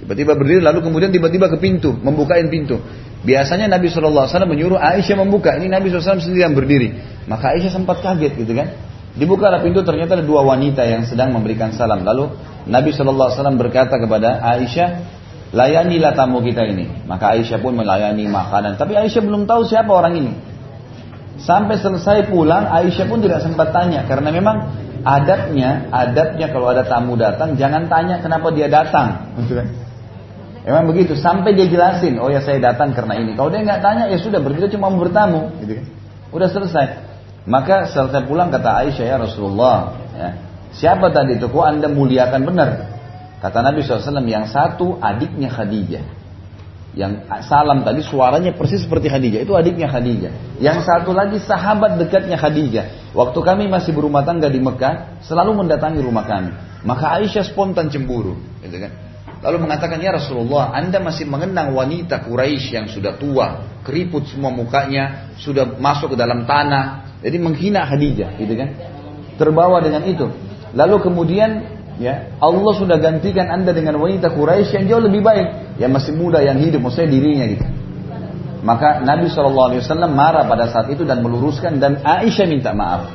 [0.01, 2.81] Tiba-tiba berdiri lalu kemudian tiba-tiba ke pintu, membukain pintu.
[3.23, 5.55] Biasanya Nabi SAW menyuruh Aisyah membuka.
[5.61, 6.89] Ini Nabi SAW sendiri yang berdiri.
[7.29, 8.73] Maka Aisyah sempat kaget gitu kan.
[9.13, 12.01] Dibuka pintu ternyata ada dua wanita yang sedang memberikan salam.
[12.01, 12.33] Lalu
[12.65, 13.29] Nabi SAW
[13.61, 15.21] berkata kepada Aisyah,
[15.53, 17.05] layanilah tamu kita ini.
[17.05, 18.81] Maka Aisyah pun melayani makanan.
[18.81, 20.33] Tapi Aisyah belum tahu siapa orang ini.
[21.39, 24.09] Sampai selesai pulang, Aisyah pun tidak sempat tanya.
[24.09, 24.57] Karena memang
[25.05, 29.37] adatnya, adatnya kalau ada tamu datang, jangan tanya kenapa dia datang.
[29.45, 29.69] Gitu kan?
[30.63, 33.35] Emang begitu, sampai dia jelasin, oh ya saya datang karena ini.
[33.35, 35.51] Kalau dia nggak tanya, ya sudah, berarti cuma mau bertamu.
[35.59, 35.87] Gitu kan?
[36.31, 36.87] Udah selesai.
[37.51, 40.29] Maka selesai pulang kata Aisyah ya Rasulullah, ya,
[40.71, 41.51] siapa tadi itu?
[41.51, 42.92] Kok anda muliakan benar?
[43.43, 46.23] Kata Nabi SAW, yang satu adiknya Khadijah.
[46.93, 49.43] Yang salam tadi suaranya persis seperti Khadijah.
[49.43, 50.63] Itu adiknya Khadijah.
[50.63, 53.11] Yang satu lagi sahabat dekatnya Khadijah.
[53.11, 56.55] Waktu kami masih berumah tangga di Mekah, selalu mendatangi rumah kami.
[56.87, 58.39] Maka Aisyah spontan cemburu.
[58.63, 58.93] Gitu kan?
[59.43, 65.35] Lalu mengatakan, Ya Rasulullah, Anda masih mengenang wanita Quraisy yang sudah tua, keriput semua mukanya,
[65.43, 67.19] sudah masuk ke dalam tanah.
[67.27, 68.69] Jadi menghina Khadijah, gitu kan?
[69.35, 70.31] Terbawa dengan itu.
[70.79, 75.95] Lalu kemudian ya Allah sudah gantikan anda dengan wanita Quraisy yang jauh lebih baik yang
[75.95, 77.67] masih muda yang hidup maksudnya dirinya gitu
[78.63, 79.79] maka Nabi SAW
[80.11, 83.07] marah pada saat itu dan meluruskan dan Aisyah minta maaf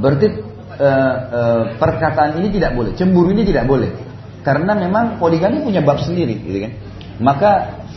[0.00, 0.50] berarti
[0.80, 3.90] uh, uh, perkataan ini tidak boleh, cemburu ini tidak boleh.
[4.40, 6.72] Karena memang poligami punya bab sendiri, gitu kan.
[7.20, 7.50] Maka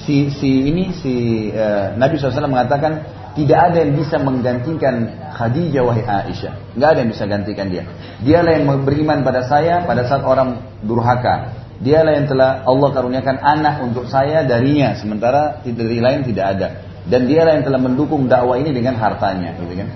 [0.04, 1.14] si si ini si
[1.56, 6.78] uh, Nabi SAW mengatakan tidak ada yang bisa menggantikan Khadijah wahai Aisyah.
[6.78, 7.84] Nggak ada yang bisa gantikan dia.
[8.22, 11.66] Dialah yang beriman pada saya pada saat orang durhaka.
[11.82, 16.68] Dialah yang telah Allah karuniakan anak untuk saya darinya, sementara dari lain tidak ada.
[17.04, 19.90] Dan dialah yang telah mendukung dakwah ini dengan hartanya, gitu kan?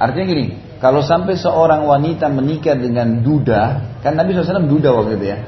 [0.00, 0.44] Artinya gini,
[0.78, 5.38] kalau sampai seorang wanita menikah dengan duda, kan Nabi SAW duda waktu itu ya.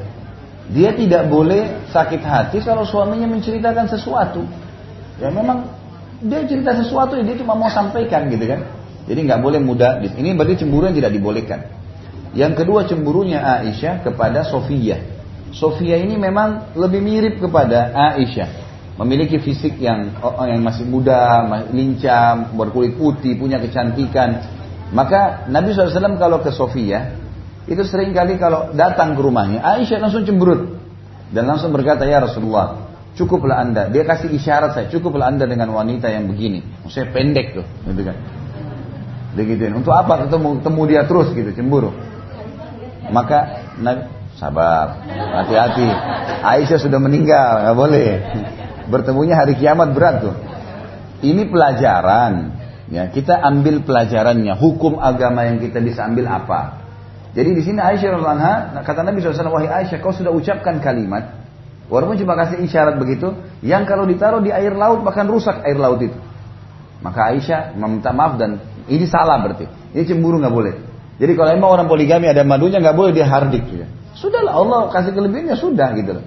[0.69, 4.45] Dia tidak boleh sakit hati kalau suaminya menceritakan sesuatu.
[5.17, 5.78] Ya memang
[6.19, 8.67] dia cerita sesuatu yang dia cuma mau sampaikan gitu kan.
[9.07, 10.03] Jadi nggak boleh mudah.
[10.03, 11.61] Ini berarti cemburu yang tidak dibolehkan.
[12.37, 15.01] Yang kedua cemburunya Aisyah kepada Sofia.
[15.55, 18.69] Sofia ini memang lebih mirip kepada Aisyah.
[18.99, 24.43] Memiliki fisik yang oh, yang masih muda, lincah, berkulit putih, punya kecantikan.
[24.91, 27.15] Maka Nabi SAW kalau ke Sofia,
[27.69, 30.81] itu sering kali kalau datang ke rumahnya, Aisyah langsung cemberut.
[31.29, 32.88] Dan langsung berkata, ya Rasulullah,
[33.19, 33.91] Cukuplah anda.
[33.91, 34.87] Dia kasih isyarat saya.
[34.87, 36.63] Cukuplah anda dengan wanita yang begini.
[36.87, 37.67] Maksudnya pendek tuh.
[37.91, 38.17] Gitu kan.
[39.35, 39.75] Begituin.
[39.75, 41.51] Untuk apa ketemu temu dia terus gitu.
[41.51, 41.91] Cemburu.
[43.11, 44.07] Maka Nabi
[44.39, 45.03] sabar.
[45.11, 45.91] Hati-hati.
[46.47, 47.67] Aisyah sudah meninggal.
[47.67, 48.09] nggak boleh.
[48.87, 50.39] Bertemunya hari kiamat berat tuh.
[51.19, 52.55] Ini pelajaran.
[52.95, 54.55] Ya, kita ambil pelajarannya.
[54.55, 56.87] Hukum agama yang kita bisa ambil apa?
[57.35, 61.48] Jadi di sini Aisyah radhiallahu kata Nabi SAW, wahai Aisyah, kau sudah ucapkan kalimat
[61.89, 63.33] Walaupun cuma kasih isyarat begitu,
[63.65, 66.17] yang kalau ditaruh di air laut bahkan rusak air laut itu.
[67.01, 68.61] Maka Aisyah meminta maaf dan
[68.91, 69.65] ini salah berarti.
[69.97, 70.75] Ini cemburu nggak boleh.
[71.19, 73.65] Jadi kalau emang orang poligami ada madunya nggak boleh dia hardik.
[73.73, 73.89] Ya.
[74.13, 76.21] Sudahlah Allah kasih kelebihannya sudah gitu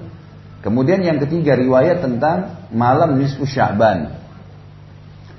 [0.61, 4.13] Kemudian yang ketiga riwayat tentang malam nisfu Sya'ban.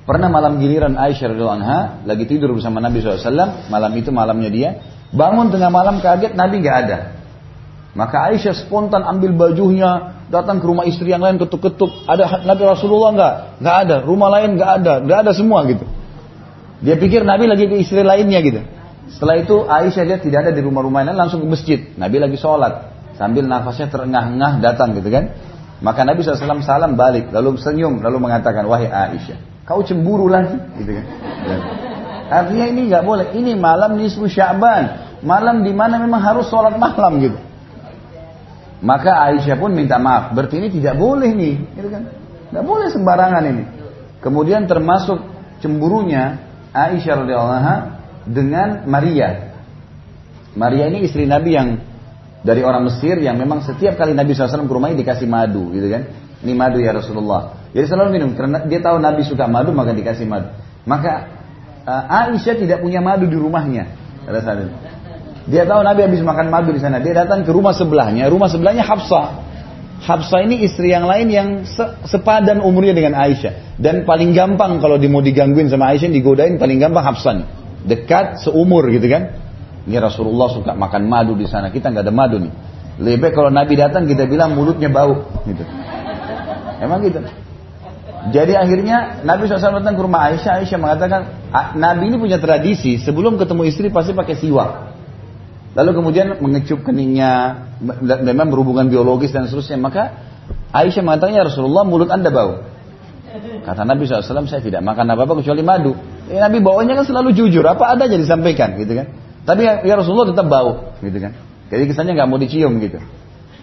[0.02, 4.70] Pernah malam giliran Aisyah radhiyallahu anha lagi tidur bersama Nabi SAW, malam itu malamnya dia,
[5.14, 6.98] bangun tengah malam kaget Nabi nggak ada.
[7.92, 12.08] Maka Aisyah spontan ambil bajunya, datang ke rumah istri yang lain ketuk-ketuk.
[12.08, 13.34] Ada Nabi Rasulullah enggak?
[13.60, 13.96] Enggak ada.
[14.00, 14.94] Rumah lain enggak ada.
[15.04, 15.84] Enggak ada semua gitu.
[16.80, 18.64] Dia pikir Nabi lagi ke istri lainnya gitu.
[19.12, 21.78] Setelah itu Aisyah dia tidak ada di rumah-rumah lain langsung ke masjid.
[22.00, 22.96] Nabi lagi sholat.
[23.20, 25.36] Sambil nafasnya terengah-engah datang gitu kan.
[25.84, 27.28] Maka Nabi SAW salam balik.
[27.28, 28.00] Lalu senyum.
[28.00, 29.68] Lalu mengatakan, wahai Aisyah.
[29.68, 30.56] Kau cemburu lagi.
[30.80, 31.06] Gitu kan.
[32.32, 33.36] Artinya ini nggak boleh.
[33.36, 35.12] Ini malam nisfu Sya'ban.
[35.20, 37.51] Malam di mana memang harus sholat malam gitu.
[38.82, 40.34] Maka Aisyah pun minta maaf.
[40.34, 42.02] Berarti ini tidak boleh nih, gitu kan?
[42.50, 43.64] Tidak boleh sembarangan ini.
[44.18, 45.22] Kemudian termasuk
[45.62, 46.42] cemburunya
[46.74, 47.74] Aisyah radhiyallahu
[48.26, 49.54] dengan Maria.
[50.58, 51.68] Maria ini istri Nabi yang
[52.42, 56.02] dari orang Mesir yang memang setiap kali Nabi SAW ke rumahnya dikasih madu, gitu kan?
[56.42, 57.70] Ini madu ya Rasulullah.
[57.70, 60.50] Jadi selalu minum karena dia tahu Nabi suka madu maka dikasih madu.
[60.82, 61.30] Maka
[61.86, 63.94] uh, Aisyah tidak punya madu di rumahnya
[64.26, 64.66] pada.
[65.46, 67.02] Dia tahu Nabi habis makan madu di sana.
[67.02, 68.30] Dia datang ke rumah sebelahnya.
[68.30, 69.26] Rumah sebelahnya Hafsah.
[70.02, 73.78] Hafsah ini istri yang lain yang se sepadan umurnya dengan Aisyah.
[73.78, 77.46] Dan paling gampang kalau mau digangguin sama Aisyah, digodain paling gampang Hafsah nih.
[77.82, 79.34] Dekat seumur gitu kan.
[79.82, 81.74] Ini Rasulullah suka makan madu di sana.
[81.74, 82.52] Kita nggak ada madu nih.
[83.02, 85.26] Lebih kalau Nabi datang kita bilang mulutnya bau.
[85.42, 85.62] Gitu.
[86.78, 87.18] Emang gitu.
[88.30, 90.62] Jadi akhirnya Nabi SAW datang ke rumah Aisyah.
[90.62, 91.20] Aisyah mengatakan,
[91.74, 94.91] Nabi ini punya tradisi sebelum ketemu istri pasti pakai siwak.
[95.72, 97.64] Lalu kemudian mengecup keningnya,
[98.20, 99.80] memang berhubungan biologis dan seterusnya.
[99.80, 100.12] Maka
[100.72, 102.68] Aisyah mengatakan, ya Rasulullah mulut anda bau.
[103.64, 105.96] Kata Nabi SAW, saya tidak makan apa-apa kecuali madu.
[106.28, 109.08] Ya, Nabi baunya kan selalu jujur, apa ada aja disampaikan gitu kan.
[109.48, 111.32] Tapi ya, ya Rasulullah tetap bau gitu kan.
[111.72, 113.00] Jadi kesannya nggak mau dicium gitu.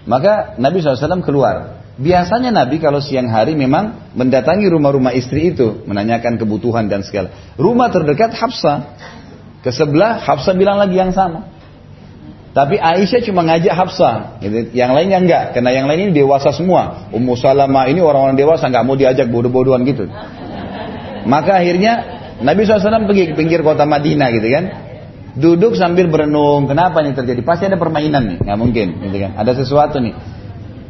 [0.10, 1.86] Maka Nabi SAW keluar.
[2.00, 5.86] Biasanya Nabi kalau siang hari memang mendatangi rumah-rumah istri itu.
[5.86, 7.30] Menanyakan kebutuhan dan segala.
[7.60, 8.98] Rumah terdekat Hafsah.
[9.60, 10.24] Ke sebelah
[10.56, 11.59] bilang lagi yang sama.
[12.60, 14.76] Tapi Aisyah cuma ngajak Hafsah, gitu.
[14.76, 17.08] yang lainnya enggak, karena yang lain ini dewasa semua.
[17.08, 20.12] Ummu Salamah ini orang-orang dewasa nggak mau diajak bodoh-bodohan gitu.
[21.24, 22.04] Maka akhirnya
[22.44, 24.64] Nabi SAW pergi ke pinggir kota Madinah gitu kan,
[25.40, 26.68] duduk sambil berenung.
[26.68, 27.40] Kenapa ini terjadi?
[27.48, 29.32] Pasti ada permainan nih, nggak mungkin, gitu kan?
[29.40, 30.12] Ada sesuatu nih.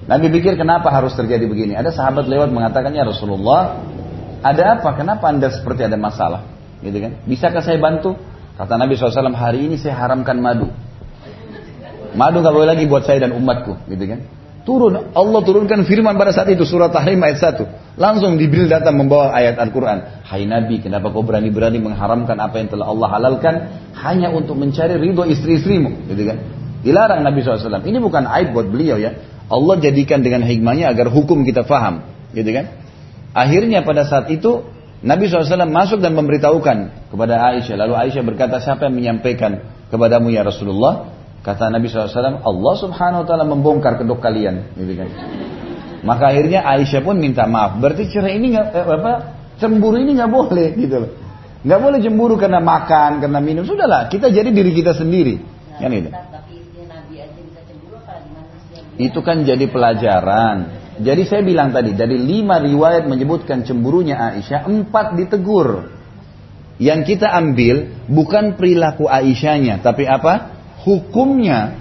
[0.10, 1.78] Nabi pikir kenapa harus terjadi begini?
[1.78, 3.78] Ada sahabat lewat mengatakan ya Rasulullah,
[4.42, 4.98] ada apa?
[4.98, 6.50] Kenapa anda seperti ada masalah?
[6.82, 7.14] Gitu kan?
[7.30, 8.18] Bisakah saya bantu?
[8.58, 10.89] Kata Nabi SAW, hari ini saya haramkan madu.
[12.16, 14.20] Madu nggak boleh lagi buat saya dan umatku, gitu kan?
[14.68, 17.98] Turun, Allah turunkan firman pada saat itu surat Tahrim ayat 1.
[17.98, 20.22] Langsung Jibril datang membawa ayat Al-Quran.
[20.22, 23.56] Hai Nabi, kenapa kau berani-berani mengharamkan apa yang telah Allah halalkan
[23.98, 26.38] hanya untuk mencari ridho istri-istrimu, gitu kan?
[26.86, 27.82] Dilarang Nabi SAW.
[27.82, 29.18] Ini bukan aib buat beliau ya.
[29.50, 32.06] Allah jadikan dengan hikmahnya agar hukum kita faham,
[32.38, 32.70] gitu kan?
[33.34, 34.70] Akhirnya pada saat itu
[35.00, 37.76] Nabi SAW masuk dan memberitahukan kepada Aisyah.
[37.80, 41.19] Lalu Aisyah berkata, siapa yang menyampaikan kepadamu ya Rasulullah?
[41.40, 44.76] Kata Nabi SAW, Allah subhanahu wa ta'ala membongkar kedok kalian.
[44.76, 45.08] Gitu kan.
[46.04, 47.80] Maka akhirnya Aisyah pun minta maaf.
[47.80, 49.14] Berarti cerai ini nggak eh, apa?
[49.60, 51.12] Cemburu ini nggak boleh gitu loh.
[51.60, 53.68] Nggak boleh cemburu karena makan, karena minum.
[53.68, 55.36] Sudahlah, kita jadi diri kita sendiri.
[55.40, 56.10] Nah, kan itu.
[59.00, 60.58] Itu kan jadi pelajaran.
[61.00, 65.88] Jadi saya bilang tadi, dari lima riwayat menyebutkan cemburunya Aisyah, empat ditegur.
[66.80, 70.59] Yang kita ambil bukan perilaku Aisyahnya, tapi apa?
[70.86, 71.76] Hukumnya.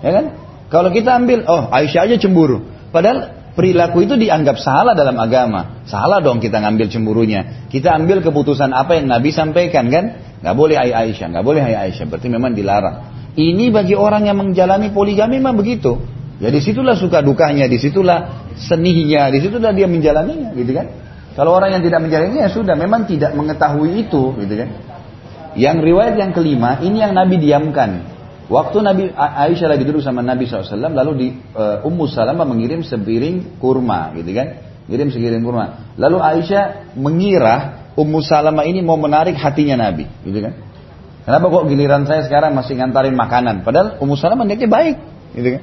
[0.00, 0.24] Ya kan?
[0.70, 2.62] Kalau kita ambil, oh Aisyah aja cemburu.
[2.94, 5.82] Padahal perilaku itu dianggap salah dalam agama.
[5.86, 7.66] Salah dong kita ngambil cemburunya.
[7.66, 10.04] Kita ambil keputusan apa yang Nabi sampaikan kan?
[10.40, 12.06] Gak boleh ayah Aisyah, gak boleh ayah Aisyah.
[12.06, 12.96] Berarti memang dilarang.
[13.34, 16.02] Ini bagi orang yang menjalani poligami memang begitu.
[16.40, 20.86] Ya di situlah suka dukanya, di situlah seninya, di situlah dia menjalaninya, gitu kan?
[21.36, 24.68] Kalau orang yang tidak menjalaninya ya sudah, memang tidak mengetahui itu, gitu kan?
[25.52, 28.08] Yang riwayat yang kelima, ini yang Nabi diamkan.
[28.50, 33.62] Waktu Nabi Aisyah lagi duduk sama Nabi SAW, lalu di uh, Ummu Salamah mengirim sepiring
[33.62, 34.58] kurma, gitu kan?
[34.90, 35.94] Ngirim sepiring kurma.
[35.94, 40.58] Lalu Aisyah mengira Ummu Salamah ini mau menarik hatinya Nabi, gitu kan?
[41.22, 43.62] Kenapa kok giliran saya sekarang masih ngantarin makanan?
[43.62, 44.98] Padahal Ummu Salamah niatnya baik,
[45.38, 45.62] gitu kan?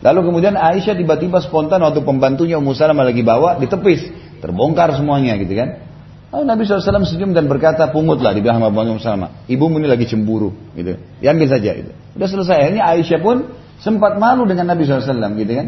[0.00, 4.08] Lalu kemudian Aisyah tiba-tiba spontan waktu pembantunya Ummu Salamah lagi bawa ditepis,
[4.40, 5.91] terbongkar semuanya gitu kan.
[6.32, 9.44] Lalu Nabi SAW senyum dan berkata, pungutlah di belakang Ummu Salamah.
[9.52, 10.96] Ibumu ini lagi cemburu, gitu.
[11.20, 11.92] Diambil saja, gitu.
[12.16, 12.72] Udah selesai.
[12.72, 13.52] Ini Aisyah pun
[13.84, 15.66] sempat malu dengan Nabi SAW, gitu kan.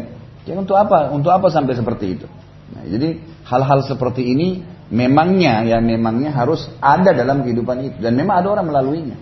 [0.49, 1.13] Ya untuk apa?
[1.13, 2.25] Untuk apa sampai seperti itu?
[2.73, 8.41] Nah, jadi hal-hal seperti ini memangnya ya memangnya harus ada dalam kehidupan itu dan memang
[8.41, 9.17] ada orang melaluinya.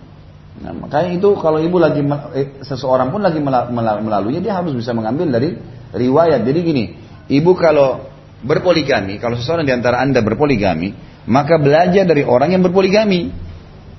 [0.63, 2.03] Nah, makanya itu kalau ibu lagi
[2.35, 5.55] eh, seseorang pun lagi melaluinya dia harus bisa mengambil dari
[5.91, 6.43] riwayat.
[6.43, 6.83] Jadi gini,
[7.31, 8.05] ibu kalau
[8.43, 10.93] berpoligami, kalau seseorang di antara anda berpoligami,
[11.29, 13.31] maka belajar dari orang yang berpoligami.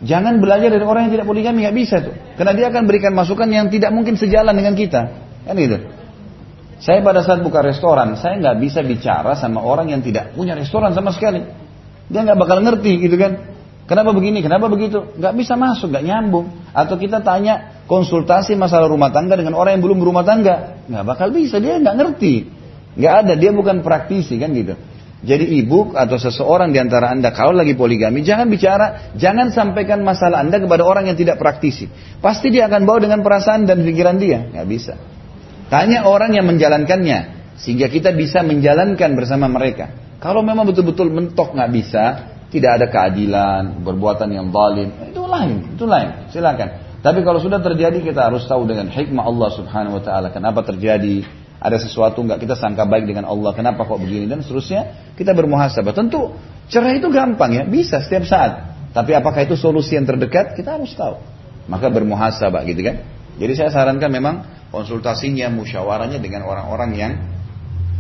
[0.05, 2.13] Jangan belajar dari orang yang tidak poligami, nggak bisa tuh.
[2.37, 5.03] Karena dia akan berikan masukan yang tidak mungkin sejalan dengan kita,
[5.49, 5.81] kan gitu.
[6.83, 10.93] Saya pada saat buka restoran, saya nggak bisa bicara sama orang yang tidak punya restoran
[10.93, 11.41] sama sekali.
[12.13, 13.55] Dia nggak bakal ngerti gitu kan.
[13.85, 15.13] Kenapa begini, kenapa begitu?
[15.21, 16.49] Gak bisa masuk, gak nyambung.
[16.73, 20.81] Atau kita tanya konsultasi masalah rumah tangga dengan orang yang belum berumah tangga.
[20.89, 22.49] Gak bakal bisa, dia gak ngerti.
[22.97, 24.81] Gak ada, dia bukan praktisi kan gitu.
[25.25, 30.45] Jadi ibu atau seseorang di antara anda kalau lagi poligami jangan bicara, jangan sampaikan masalah
[30.45, 31.89] anda kepada orang yang tidak praktisi.
[32.21, 35.01] Pasti dia akan bawa dengan perasaan dan pikiran dia, nggak bisa.
[35.73, 37.19] Tanya orang yang menjalankannya
[37.57, 39.97] sehingga kita bisa menjalankan bersama mereka.
[40.21, 42.05] Kalau memang betul-betul mentok nggak bisa,
[42.53, 46.09] tidak ada keadilan, perbuatan yang zalim, itu lain, itu lain.
[46.29, 46.69] Silakan.
[47.01, 51.25] Tapi kalau sudah terjadi kita harus tahu dengan hikmah Allah Subhanahu wa taala kenapa terjadi,
[51.65, 55.97] ada sesuatu nggak kita sangka baik dengan Allah, kenapa kok begini dan seterusnya, kita bermuhasabah.
[55.97, 56.37] Tentu
[56.69, 58.53] cerai itu gampang ya, bisa setiap saat.
[58.93, 60.53] Tapi apakah itu solusi yang terdekat?
[60.53, 61.17] Kita harus tahu.
[61.73, 63.01] Maka bermuhasabah gitu kan.
[63.41, 64.35] Jadi saya sarankan memang
[64.69, 67.13] konsultasinya, musyawarahnya dengan orang-orang yang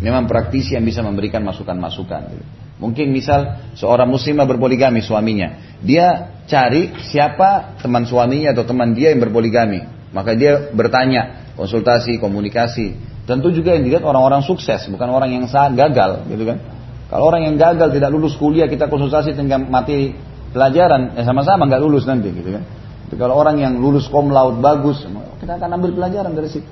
[0.04, 2.20] memang praktisi yang bisa memberikan masukan-masukan.
[2.36, 2.44] Gitu.
[2.84, 5.78] Mungkin misal seorang muslimah berpoligami suaminya.
[5.80, 9.80] Dia cari siapa teman suaminya atau teman dia yang berpoligami.
[10.12, 13.13] Maka dia bertanya, konsultasi, komunikasi.
[13.24, 16.60] Tentu juga yang dilihat orang-orang sukses, bukan orang yang gagal, gitu kan?
[17.08, 20.12] Kalau orang yang gagal tidak lulus kuliah, kita konsultasi tentang mati
[20.52, 22.64] pelajaran, ya sama-sama nggak lulus nanti, gitu kan?
[23.08, 25.04] Tapi kalau orang yang lulus kom laut bagus,
[25.40, 26.68] kita akan ambil pelajaran dari situ.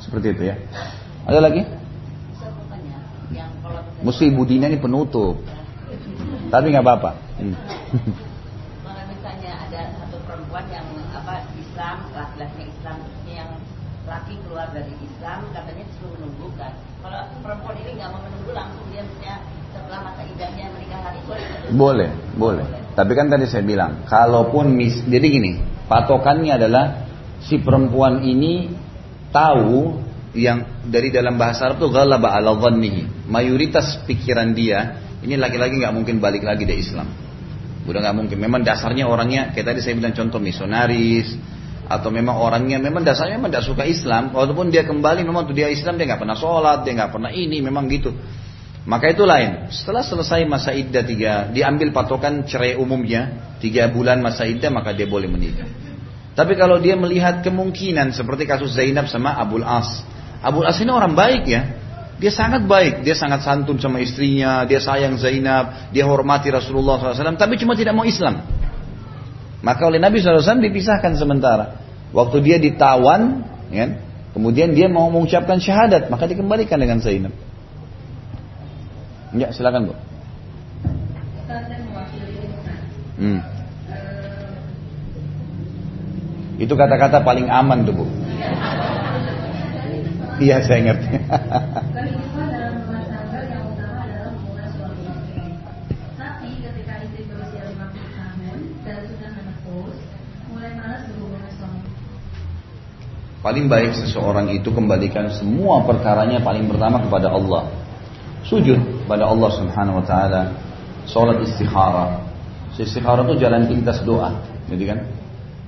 [0.00, 0.56] Seperti itu ya.
[1.28, 1.62] Ada lagi?
[4.00, 5.44] Mesti Ibu Dina ini penutup.
[6.48, 7.10] Tapi nggak apa-apa.
[7.36, 7.56] Hmm.
[9.70, 10.82] Ada satu perempuan yang
[11.14, 12.98] apa Islam, laki-laki Islam,
[13.30, 13.54] yang
[14.08, 16.72] laki keluar dari Islam, katanya disuruh menunggu kan.
[17.00, 19.34] Kalau perempuan ini nggak mau menunggu langsung dia punya
[19.70, 21.46] setelah masa idahnya menikah hari boleh?
[21.70, 22.66] Boleh, boleh.
[22.96, 26.84] Tapi kan tadi saya bilang, kalaupun mis, jadi gini, patokannya adalah
[27.44, 28.72] si perempuan ini
[29.30, 30.02] tahu
[30.34, 33.30] yang dari dalam bahasa Arab itu ghalaba ala dhannihi.
[33.30, 37.08] Mayoritas pikiran dia, ini laki-laki nggak mungkin balik lagi dari Islam.
[37.86, 38.36] Udah nggak mungkin.
[38.36, 41.34] Memang dasarnya orangnya, kayak tadi saya bilang contoh misionaris,
[41.90, 44.30] atau memang orangnya memang dasarnya memang tidak suka Islam.
[44.30, 47.58] Walaupun dia kembali memang tuh dia Islam dia nggak pernah sholat, dia nggak pernah ini,
[47.58, 48.14] memang gitu.
[48.86, 49.68] Maka itu lain.
[49.74, 55.10] Setelah selesai masa iddah tiga, diambil patokan cerai umumnya tiga bulan masa iddah maka dia
[55.10, 55.66] boleh menikah.
[56.38, 60.06] Tapi kalau dia melihat kemungkinan seperti kasus Zainab sama Abul As,
[60.40, 61.62] Abu As ini orang baik ya.
[62.20, 67.40] Dia sangat baik, dia sangat santun sama istrinya, dia sayang Zainab, dia hormati Rasulullah SAW,
[67.40, 68.44] tapi cuma tidak mau Islam.
[69.64, 71.79] Maka oleh Nabi SAW dipisahkan sementara.
[72.10, 74.02] Waktu dia ditawan, ya,
[74.34, 77.30] kemudian dia mau mengucapkan syahadat, maka dikembalikan dengan Zainab.
[79.30, 79.94] Ya, silakan bu.
[83.20, 83.40] Hmm.
[86.58, 88.06] Itu kata-kata paling aman tuh bu.
[90.40, 91.08] Iya saya ngerti.
[103.40, 107.72] Paling baik seseorang itu kembalikan semua perkaranya paling pertama kepada Allah.
[108.44, 110.42] Sujud pada Allah Subhanahu wa taala.
[111.08, 112.20] Salat istikharah.
[112.76, 114.36] Istikharah itu jalan pintas doa,
[114.68, 115.08] gitu kan?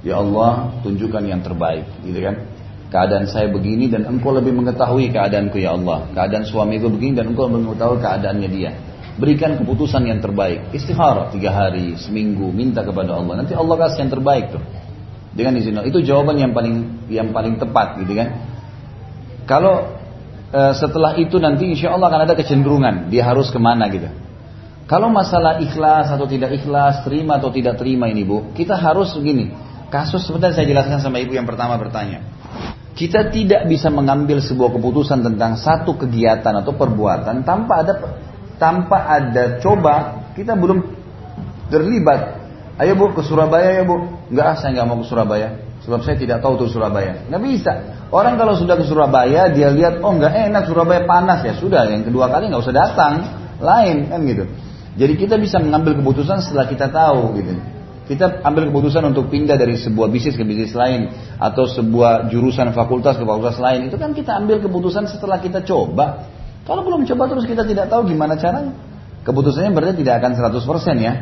[0.05, 2.45] Ya Allah, tunjukkan yang terbaik, gitu kan?
[2.93, 6.05] Keadaan saya begini dan engkau lebih mengetahui keadaanku ya Allah.
[6.13, 8.77] Keadaan suamiku begini dan engkau mengetahui keadaannya dia.
[9.17, 10.77] Berikan keputusan yang terbaik.
[10.77, 13.45] Istikharah tiga hari, seminggu, minta kepada Allah.
[13.45, 14.61] Nanti Allah kasih yang terbaik tuh
[15.33, 15.89] dengan izin Allah.
[15.89, 18.29] Itu jawaban yang paling yang paling tepat gitu kan.
[19.49, 19.99] Kalau
[20.53, 24.09] e, setelah itu nanti insya Allah akan ada kecenderungan dia harus ke mana gitu.
[24.87, 29.49] Kalau masalah ikhlas atau tidak ikhlas, terima atau tidak terima ini bu, kita harus begini.
[29.89, 32.25] Kasus sebentar saya jelaskan sama ibu yang pertama bertanya.
[32.93, 37.95] Kita tidak bisa mengambil sebuah keputusan tentang satu kegiatan atau perbuatan tanpa ada
[38.61, 40.85] tanpa ada coba kita belum
[41.73, 42.42] terlibat
[42.81, 44.09] Ayo bu ke Surabaya ya bu.
[44.33, 45.49] Enggak, saya nggak mau ke Surabaya.
[45.83, 47.27] Sebab saya tidak tahu tuh Surabaya.
[47.29, 47.73] Nggak bisa.
[48.09, 51.85] Orang kalau sudah ke Surabaya dia lihat oh nggak enak Surabaya panas ya sudah.
[51.91, 53.13] Yang kedua kali nggak usah datang.
[53.59, 54.45] Lain kan gitu.
[54.93, 57.53] Jadi kita bisa mengambil keputusan setelah kita tahu gitu.
[58.03, 61.09] Kita ambil keputusan untuk pindah dari sebuah bisnis ke bisnis lain
[61.39, 66.29] atau sebuah jurusan fakultas ke fakultas lain itu kan kita ambil keputusan setelah kita coba.
[66.67, 68.75] Kalau belum coba terus kita tidak tahu gimana caranya.
[69.23, 71.13] Keputusannya berarti tidak akan 100% ya.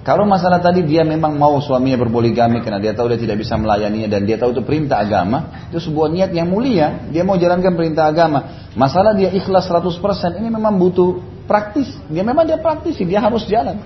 [0.00, 4.08] Kalau masalah tadi dia memang mau suaminya berpoligami karena dia tahu dia tidak bisa melayaninya
[4.08, 8.08] dan dia tahu itu perintah agama, itu sebuah niat yang mulia, dia mau jalankan perintah
[8.08, 8.72] agama.
[8.72, 11.92] Masalah dia ikhlas 100% ini memang butuh praktis.
[12.08, 13.76] Dia memang dia praktis, dia harus jalan.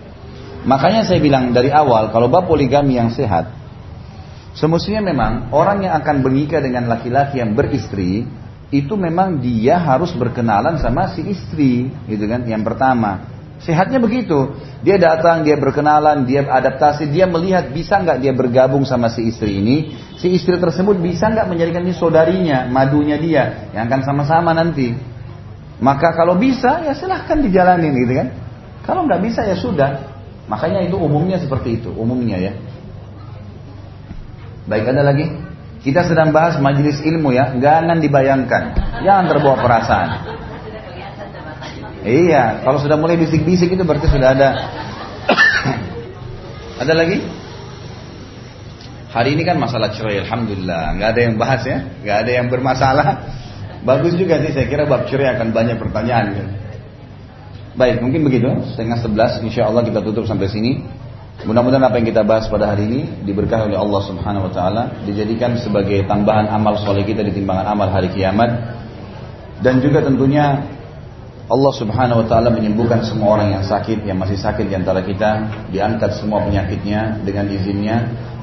[0.62, 3.51] Makanya saya bilang dari awal kalau bab poligami yang sehat,
[4.55, 8.23] semestinya memang orang yang akan bernikah dengan laki-laki yang beristri
[8.70, 12.47] itu memang dia harus berkenalan sama si istri, gitu kan?
[12.47, 13.34] Yang pertama.
[13.65, 14.61] Sehatnya begitu.
[14.85, 19.57] Dia datang, dia berkenalan, dia adaptasi, dia melihat bisa nggak dia bergabung sama si istri
[19.57, 19.97] ini.
[20.20, 24.93] Si istri tersebut bisa nggak menjadikan ini saudarinya, madunya dia, yang akan sama-sama nanti.
[25.81, 28.28] Maka kalau bisa, ya silahkan dijalanin gitu kan.
[28.85, 30.12] Kalau nggak bisa ya sudah.
[30.45, 32.53] Makanya itu umumnya seperti itu, umumnya ya.
[34.69, 35.24] Baik ada lagi?
[35.81, 38.62] Kita sedang bahas majelis ilmu ya, jangan dibayangkan,
[39.05, 40.09] jangan terbawa perasaan.
[42.05, 44.48] Iya, kalau sudah mulai bisik-bisik itu berarti sudah ada.
[46.85, 47.24] ada lagi?
[49.09, 53.09] Hari ini kan masalah cerai, alhamdulillah, nggak ada yang bahas ya, nggak ada yang bermasalah.
[53.89, 56.26] Bagus juga sih, saya kira bab cerai akan banyak pertanyaan.
[56.36, 56.47] Ya.
[57.72, 58.52] Baik, mungkin begitu.
[58.76, 60.85] Setengah sebelas, insya Allah kita tutup sampai sini.
[61.48, 65.56] Mudah-mudahan apa yang kita bahas pada hari ini diberkahi oleh Allah Subhanahu Wa Taala, dijadikan
[65.56, 68.51] sebagai tambahan amal soleh kita di timbangan amal hari kiamat,
[69.64, 70.73] dan juga tentunya
[71.44, 75.44] Allah subhanahu wa ta'ala menyembuhkan semua orang yang sakit, yang masih sakit di antara kita,
[75.68, 77.96] diangkat semua penyakitnya dengan izinnya,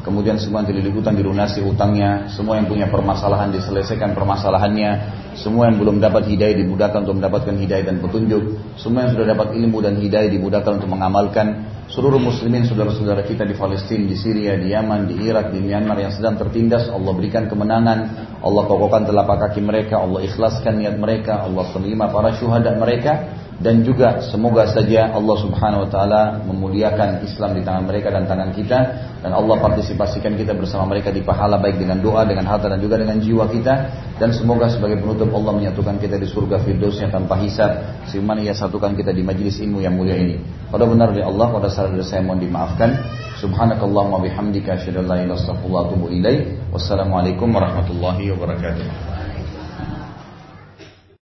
[0.05, 4.91] kemudian semua yang terlilit utang dilunasi utangnya, semua yang punya permasalahan diselesaikan permasalahannya,
[5.33, 8.43] semua yang belum dapat hidayah dimudahkan untuk mendapatkan hidayah dan petunjuk,
[8.77, 13.51] semua yang sudah dapat ilmu dan hidayah dimudahkan untuk mengamalkan, seluruh muslimin saudara-saudara kita di
[13.51, 17.99] Palestina, di Syria, di Yaman, di Irak, di Myanmar yang sedang tertindas, Allah berikan kemenangan,
[18.39, 23.85] Allah kokohkan telapak kaki mereka, Allah ikhlaskan niat mereka, Allah terima para syuhada mereka, dan
[23.85, 28.79] juga semoga saja Allah Subhanahu wa taala memuliakan Islam di tangan mereka dan tangan kita
[29.21, 32.97] dan Allah partisipasikan kita bersama mereka di pahala baik dengan doa, dengan harta dan juga
[32.97, 33.73] dengan jiwa kita
[34.17, 38.97] dan semoga sebagai penutup Allah menyatukan kita di surga firdausnya tanpa hisab sebagaimana ia satukan
[38.97, 40.41] kita di majlis ilmu yang mulia ini.
[40.73, 42.97] Pada benar dari Allah, pada salah dari saya mohon dimaafkan.
[43.41, 46.41] Subhanakallahumma bihamdika asyhadu an la ilaha illa anta astaghfiruka wa atubu ilaik.
[46.73, 49.20] Wassalamualaikum warahmatullahi wabarakatuh.